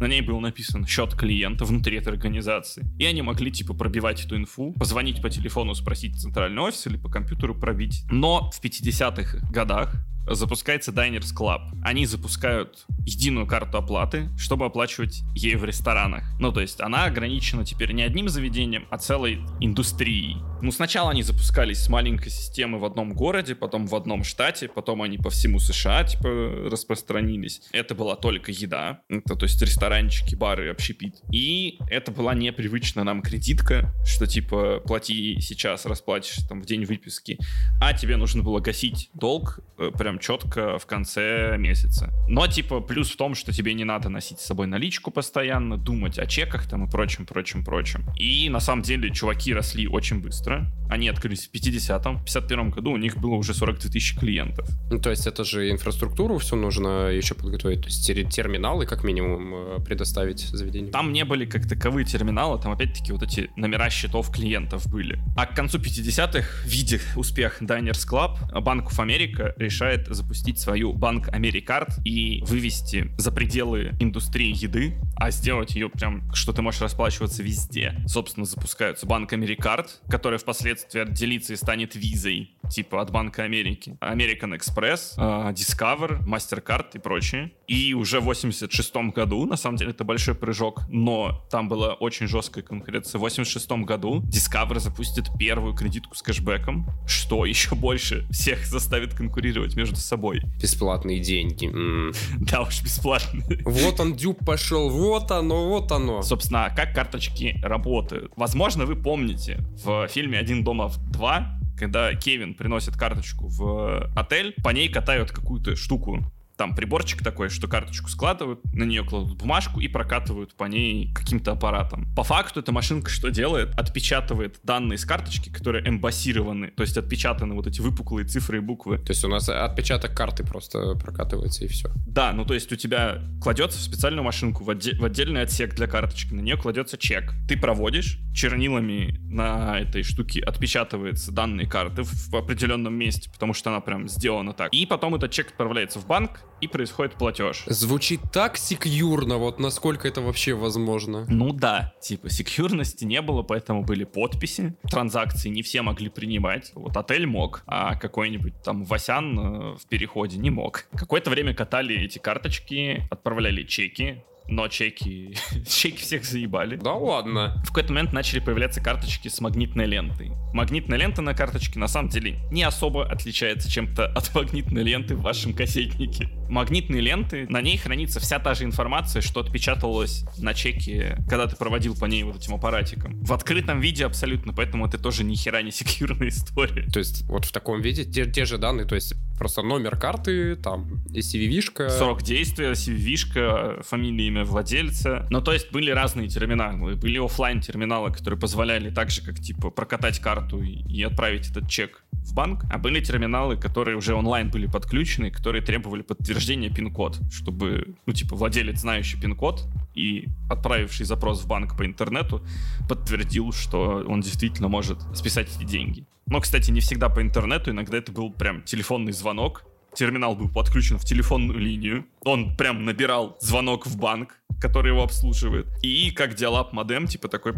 на 0.00 0.06
ней 0.06 0.20
был 0.20 0.40
написан 0.40 0.86
счет 0.86 1.14
клиента 1.14 1.64
внутри 1.64 1.98
этой 1.98 2.12
организации, 2.12 2.86
и 2.98 3.06
они 3.06 3.22
могли, 3.22 3.50
типа, 3.50 3.74
пробивать 3.74 4.24
эту 4.24 4.36
инфу, 4.36 4.72
позвонить 4.72 5.22
по 5.22 5.30
телефону, 5.30 5.74
спросить 5.74 6.20
центральный 6.20 6.62
офис 6.62 6.86
или 6.86 6.96
по 6.96 7.08
компьютеру 7.08 7.54
пробить. 7.54 8.04
Но 8.10 8.50
в 8.50 8.62
50-х 8.62 9.38
годах 9.50 9.94
запускается 10.26 10.90
Diners 10.90 11.34
Club. 11.36 11.60
Они 11.82 12.06
запускают 12.06 12.84
единую 13.06 13.46
карту 13.46 13.78
оплаты, 13.78 14.28
чтобы 14.38 14.66
оплачивать 14.66 15.22
ей 15.34 15.56
в 15.56 15.64
ресторанах. 15.64 16.24
Ну, 16.38 16.52
то 16.52 16.60
есть 16.60 16.80
она 16.80 17.04
ограничена 17.04 17.64
теперь 17.64 17.92
не 17.92 18.02
одним 18.02 18.28
заведением, 18.28 18.86
а 18.90 18.98
целой 18.98 19.40
индустрией. 19.60 20.36
Ну, 20.62 20.72
сначала 20.72 21.10
они 21.10 21.22
запускались 21.22 21.82
с 21.82 21.88
маленькой 21.90 22.30
системы 22.30 22.78
в 22.78 22.86
одном 22.86 23.12
городе, 23.12 23.54
потом 23.54 23.86
в 23.86 23.94
одном 23.94 24.24
штате, 24.24 24.68
потом 24.68 25.02
они 25.02 25.18
по 25.18 25.28
всему 25.28 25.58
США, 25.58 26.04
типа, 26.04 26.28
распространились. 26.70 27.60
Это 27.72 27.94
была 27.94 28.16
только 28.16 28.50
еда, 28.50 29.00
это, 29.10 29.36
то 29.36 29.44
есть 29.44 29.60
ресторанчики, 29.60 30.34
бары, 30.34 30.70
общепит. 30.70 31.16
И 31.30 31.78
это 31.90 32.12
была 32.12 32.34
непривычная 32.34 33.04
нам 33.04 33.20
кредитка, 33.20 33.92
что, 34.06 34.26
типа, 34.26 34.80
плати 34.80 35.38
сейчас, 35.40 35.84
расплатишь 35.84 36.38
там 36.48 36.62
в 36.62 36.66
день 36.66 36.86
выписки, 36.86 37.38
а 37.80 37.92
тебе 37.92 38.16
нужно 38.16 38.42
было 38.42 38.60
гасить 38.60 39.10
долг 39.12 39.60
э, 39.78 39.90
прям 40.14 40.18
четко 40.18 40.78
в 40.78 40.86
конце 40.86 41.56
месяца. 41.58 42.12
Но, 42.28 42.46
типа, 42.46 42.80
плюс 42.80 43.10
в 43.10 43.16
том, 43.16 43.34
что 43.34 43.52
тебе 43.52 43.74
не 43.74 43.84
надо 43.84 44.08
носить 44.08 44.40
с 44.40 44.46
собой 44.46 44.66
наличку 44.66 45.10
постоянно, 45.10 45.76
думать 45.76 46.18
о 46.18 46.26
чеках 46.26 46.68
там 46.68 46.84
и 46.84 46.90
прочим, 46.90 47.26
прочим, 47.26 47.64
прочим. 47.64 48.04
И, 48.16 48.48
на 48.50 48.60
самом 48.60 48.82
деле, 48.82 49.10
чуваки 49.10 49.54
росли 49.54 49.86
очень 49.86 50.20
быстро. 50.20 50.66
Они 50.90 51.08
открылись 51.08 51.48
в 51.48 51.54
50-м. 51.54 52.18
В 52.18 52.24
51 52.24 52.70
году 52.70 52.92
у 52.92 52.96
них 52.96 53.16
было 53.16 53.34
уже 53.34 53.54
42 53.54 53.90
тысячи 53.90 54.18
клиентов. 54.18 54.68
Ну, 54.90 54.98
то 54.98 55.10
есть 55.10 55.26
это 55.26 55.44
же 55.44 55.70
инфраструктуру 55.70 56.38
все 56.38 56.56
нужно 56.56 57.08
еще 57.08 57.34
подготовить. 57.34 57.80
То 57.80 57.86
есть 57.86 58.06
терминалы 58.34 58.86
как 58.86 59.04
минимум 59.04 59.54
э, 59.54 59.84
предоставить 59.84 60.40
заведению. 60.40 60.92
Там 60.92 61.12
не 61.12 61.24
были 61.24 61.46
как 61.46 61.68
таковые 61.68 62.04
терминалы, 62.04 62.60
там 62.60 62.72
опять-таки 62.72 63.12
вот 63.12 63.22
эти 63.22 63.50
номера 63.56 63.90
счетов 63.90 64.30
клиентов 64.30 64.86
были. 64.86 65.18
А 65.36 65.46
к 65.46 65.56
концу 65.56 65.78
50-х, 65.78 66.66
видя 66.66 67.00
успех 67.16 67.62
Diners 67.62 68.06
Club, 68.08 68.60
Банк 68.60 68.90
of 68.90 68.98
America 69.04 69.52
решает 69.56 70.03
запустить 70.12 70.58
свою 70.58 70.92
банк 70.92 71.28
Америкард 71.28 71.88
и 72.04 72.42
вывести 72.46 73.10
за 73.16 73.32
пределы 73.32 73.92
индустрии 74.00 74.52
еды, 74.54 74.96
а 75.16 75.30
сделать 75.30 75.74
ее 75.74 75.88
прям, 75.88 76.32
что 76.34 76.52
ты 76.52 76.62
можешь 76.62 76.80
расплачиваться 76.80 77.42
везде. 77.42 77.94
Собственно, 78.06 78.46
запускаются 78.46 79.06
банк 79.06 79.32
Америкард, 79.32 80.00
который 80.08 80.38
впоследствии 80.38 81.00
отделится 81.00 81.52
и 81.52 81.56
станет 81.56 81.94
визой, 81.94 82.56
типа 82.70 83.00
от 83.00 83.10
Банка 83.10 83.44
Америки, 83.44 83.96
American 84.00 84.58
Express, 84.58 85.14
э, 85.16 85.52
Discover, 85.52 86.24
MasterCard 86.24 86.86
и 86.94 86.98
прочее. 86.98 87.52
И 87.66 87.94
уже 87.94 88.20
в 88.20 88.24
86 88.24 89.12
году, 89.14 89.46
на 89.46 89.56
самом 89.56 89.76
деле 89.76 89.92
это 89.92 90.04
большой 90.04 90.34
прыжок, 90.34 90.82
но 90.88 91.46
там 91.50 91.68
была 91.68 91.94
очень 91.94 92.26
жесткая 92.26 92.64
конкуренция. 92.64 93.18
В 93.18 93.22
86 93.22 93.84
году 93.84 94.22
Discover 94.22 94.80
запустит 94.80 95.26
первую 95.38 95.74
кредитку 95.74 96.14
с 96.14 96.22
кэшбэком, 96.22 96.86
что 97.06 97.44
еще 97.54 97.74
больше 97.74 98.26
всех 98.30 98.64
заставит 98.66 99.14
конкурировать 99.14 99.76
между 99.76 99.93
собой. 100.00 100.42
Бесплатные 100.60 101.20
деньги. 101.20 101.66
М. 101.66 102.12
Да 102.40 102.62
уж, 102.62 102.82
бесплатные. 102.82 103.60
Вот 103.64 104.00
он, 104.00 104.14
дюб 104.14 104.44
пошел, 104.44 104.90
вот 104.90 105.30
оно, 105.30 105.68
вот 105.68 105.90
оно. 105.92 106.22
Собственно, 106.22 106.66
а 106.66 106.70
как 106.70 106.94
карточки 106.94 107.58
работают? 107.62 108.32
Возможно, 108.36 108.84
вы 108.84 108.96
помните 108.96 109.58
в 109.84 110.08
фильме 110.08 110.38
«Один 110.38 110.64
дома 110.64 110.88
в 110.88 110.98
два», 111.10 111.58
когда 111.78 112.14
Кевин 112.14 112.54
приносит 112.54 112.96
карточку 112.96 113.48
в 113.48 114.10
отель, 114.14 114.54
по 114.62 114.68
ней 114.70 114.88
катают 114.88 115.30
какую-то 115.30 115.76
штуку. 115.76 116.24
Там 116.56 116.74
приборчик 116.74 117.22
такой, 117.22 117.48
что 117.48 117.68
карточку 117.68 118.08
складывают, 118.08 118.60
на 118.72 118.84
нее 118.84 119.04
кладут 119.04 119.36
бумажку 119.38 119.80
и 119.80 119.88
прокатывают 119.88 120.54
по 120.54 120.64
ней 120.64 121.12
каким-то 121.12 121.52
аппаратом. 121.52 122.06
По 122.14 122.22
факту 122.22 122.60
эта 122.60 122.72
машинка 122.72 123.10
что 123.10 123.30
делает? 123.30 123.70
Отпечатывает 123.78 124.60
данные 124.62 124.98
с 124.98 125.04
карточки, 125.04 125.50
которые 125.50 125.86
эмбассированы, 125.88 126.68
то 126.68 126.82
есть 126.82 126.96
отпечатаны 126.96 127.54
вот 127.54 127.66
эти 127.66 127.80
выпуклые 127.80 128.26
цифры 128.26 128.58
и 128.58 128.60
буквы. 128.60 128.98
То 128.98 129.10
есть 129.10 129.24
у 129.24 129.28
нас 129.28 129.48
отпечаток 129.48 130.16
карты 130.16 130.44
просто 130.44 130.94
прокатывается 130.94 131.64
и 131.64 131.68
все. 131.68 131.90
Да, 132.06 132.32
ну 132.32 132.44
то 132.44 132.54
есть 132.54 132.70
у 132.72 132.76
тебя 132.76 133.22
кладется 133.42 133.78
в 133.78 133.82
специальную 133.82 134.24
машинку, 134.24 134.64
в, 134.64 134.70
отде- 134.70 134.96
в 134.96 135.04
отдельный 135.04 135.42
отсек 135.42 135.74
для 135.74 135.86
карточки, 135.86 136.32
на 136.32 136.40
нее 136.40 136.56
кладется 136.56 136.96
чек. 136.96 137.34
Ты 137.48 137.58
проводишь, 137.58 138.18
чернилами 138.34 139.18
на 139.28 139.80
этой 139.80 140.02
штуке 140.02 140.40
отпечатываются 140.40 141.32
данные 141.32 141.68
карты 141.68 142.02
в, 142.02 142.30
в 142.30 142.36
определенном 142.36 142.94
месте, 142.94 143.30
потому 143.30 143.54
что 143.54 143.70
она 143.70 143.80
прям 143.80 144.08
сделана 144.08 144.52
так. 144.52 144.72
И 144.72 144.86
потом 144.86 145.14
этот 145.14 145.30
чек 145.32 145.48
отправляется 145.48 145.98
в 145.98 146.06
банк, 146.06 146.40
и 146.64 146.66
происходит 146.66 147.14
платеж. 147.14 147.64
Звучит 147.66 148.20
так 148.32 148.56
секьюрно, 148.56 149.36
вот 149.36 149.58
насколько 149.58 150.08
это 150.08 150.20
вообще 150.20 150.54
возможно. 150.54 151.26
Ну 151.28 151.52
да, 151.52 151.94
типа 152.00 152.30
секьюрности 152.30 153.04
не 153.04 153.20
было, 153.20 153.42
поэтому 153.42 153.84
были 153.84 154.04
подписи. 154.04 154.76
Транзакции 154.90 155.48
не 155.48 155.62
все 155.62 155.82
могли 155.82 156.08
принимать. 156.08 156.72
Вот 156.74 156.96
отель 156.96 157.26
мог, 157.26 157.62
а 157.66 157.96
какой-нибудь 157.96 158.62
там 158.62 158.84
Васян 158.84 159.38
э, 159.38 159.76
в 159.76 159.86
переходе 159.88 160.38
не 160.38 160.50
мог. 160.50 160.86
Какое-то 160.96 161.30
время 161.30 161.54
катали 161.54 161.96
эти 161.96 162.18
карточки, 162.18 163.06
отправляли 163.10 163.64
чеки, 163.64 164.24
но 164.48 164.68
чеки, 164.68 165.36
чеки 165.66 165.98
всех 165.98 166.24
заебали. 166.24 166.76
Да 166.76 166.92
ладно. 166.92 167.62
В 167.64 167.68
какой-то 167.68 167.92
момент 167.92 168.12
начали 168.12 168.40
появляться 168.40 168.80
карточки 168.80 169.28
с 169.28 169.40
магнитной 169.40 169.86
лентой. 169.86 170.32
Магнитная 170.52 170.98
лента 170.98 171.22
на 171.22 171.34
карточке 171.34 171.78
на 171.78 171.88
самом 171.88 172.08
деле 172.10 172.38
не 172.50 172.62
особо 172.62 173.06
отличается 173.06 173.70
чем-то 173.70 174.06
от 174.14 174.34
магнитной 174.34 174.82
ленты 174.82 175.16
в 175.16 175.22
вашем 175.22 175.54
кассетнике. 175.54 176.28
Магнитные 176.48 177.00
ленты, 177.00 177.46
на 177.48 177.62
ней 177.62 177.78
хранится 177.78 178.20
вся 178.20 178.38
та 178.38 178.54
же 178.54 178.64
информация, 178.64 179.22
что 179.22 179.40
отпечатывалась 179.40 180.24
на 180.38 180.54
чеке, 180.54 181.16
когда 181.28 181.46
ты 181.46 181.56
проводил 181.56 181.96
по 181.96 182.04
ней 182.04 182.22
вот 182.22 182.36
этим 182.36 182.54
аппаратиком. 182.54 183.24
В 183.24 183.32
открытом 183.32 183.80
виде 183.80 184.04
абсолютно, 184.04 184.52
поэтому 184.52 184.86
это 184.86 184.98
тоже 184.98 185.24
ни 185.24 185.34
хера 185.34 185.62
не 185.62 185.70
секьюрная 185.70 186.28
история. 186.28 186.86
То 186.90 186.98
есть 186.98 187.22
вот 187.22 187.46
в 187.46 187.52
таком 187.52 187.80
виде 187.80 188.04
те, 188.04 188.30
те 188.30 188.44
же 188.44 188.58
данные, 188.58 188.86
то 188.86 188.94
есть 188.94 189.14
просто 189.44 189.60
номер 189.60 189.96
карты, 189.96 190.56
там, 190.56 191.02
CVV-шка. 191.10 191.90
Срок 191.90 192.22
действия, 192.22 192.72
CVV-шка, 192.72 193.82
фамилия, 193.82 194.28
имя 194.28 194.44
владельца. 194.44 195.26
Ну, 195.28 195.42
то 195.42 195.52
есть 195.52 195.70
были 195.70 195.90
разные 195.90 196.28
терминалы. 196.28 196.96
Были 196.96 197.18
офлайн 197.18 197.60
терминалы 197.60 198.10
которые 198.10 198.40
позволяли 198.40 198.88
так 198.88 199.10
же, 199.10 199.20
как, 199.20 199.38
типа, 199.38 199.68
прокатать 199.68 200.18
карту 200.18 200.62
и, 200.62 201.02
отправить 201.02 201.50
этот 201.50 201.68
чек 201.68 202.04
в 202.12 202.32
банк, 202.32 202.64
а 202.72 202.78
были 202.78 203.04
терминалы, 203.04 203.58
которые 203.58 203.98
уже 203.98 204.14
онлайн 204.14 204.50
были 204.50 204.66
подключены, 204.66 205.30
которые 205.30 205.60
требовали 205.60 206.00
подтверждения 206.00 206.70
пин-код, 206.70 207.20
чтобы, 207.30 207.96
ну, 208.06 208.14
типа, 208.14 208.36
владелец, 208.36 208.80
знающий 208.80 209.20
пин-код 209.20 209.66
и 209.94 210.28
отправивший 210.48 211.04
запрос 211.04 211.44
в 211.44 211.46
банк 211.46 211.76
по 211.76 211.84
интернету, 211.84 212.42
подтвердил, 212.88 213.52
что 213.52 214.04
он 214.08 214.22
действительно 214.22 214.68
может 214.68 215.02
списать 215.14 215.54
эти 215.54 215.66
деньги. 215.66 216.06
Но, 216.26 216.40
кстати, 216.40 216.70
не 216.70 216.80
всегда 216.80 217.08
по 217.08 217.20
интернету, 217.20 217.70
иногда 217.70 217.98
это 217.98 218.10
был 218.12 218.32
прям 218.32 218.62
телефонный 218.62 219.12
звонок, 219.12 219.64
терминал 219.94 220.34
был 220.34 220.48
подключен 220.48 220.98
в 220.98 221.04
телефонную 221.04 221.58
линию, 221.58 222.06
он 222.24 222.56
прям 222.56 222.84
набирал 222.84 223.36
звонок 223.40 223.86
в 223.86 223.96
банк, 223.96 224.40
который 224.60 224.92
его 224.92 225.02
обслуживает, 225.02 225.66
и 225.82 226.10
как 226.10 226.34
диалап 226.34 226.72
модем, 226.72 227.06
типа 227.06 227.28
такой 227.28 227.54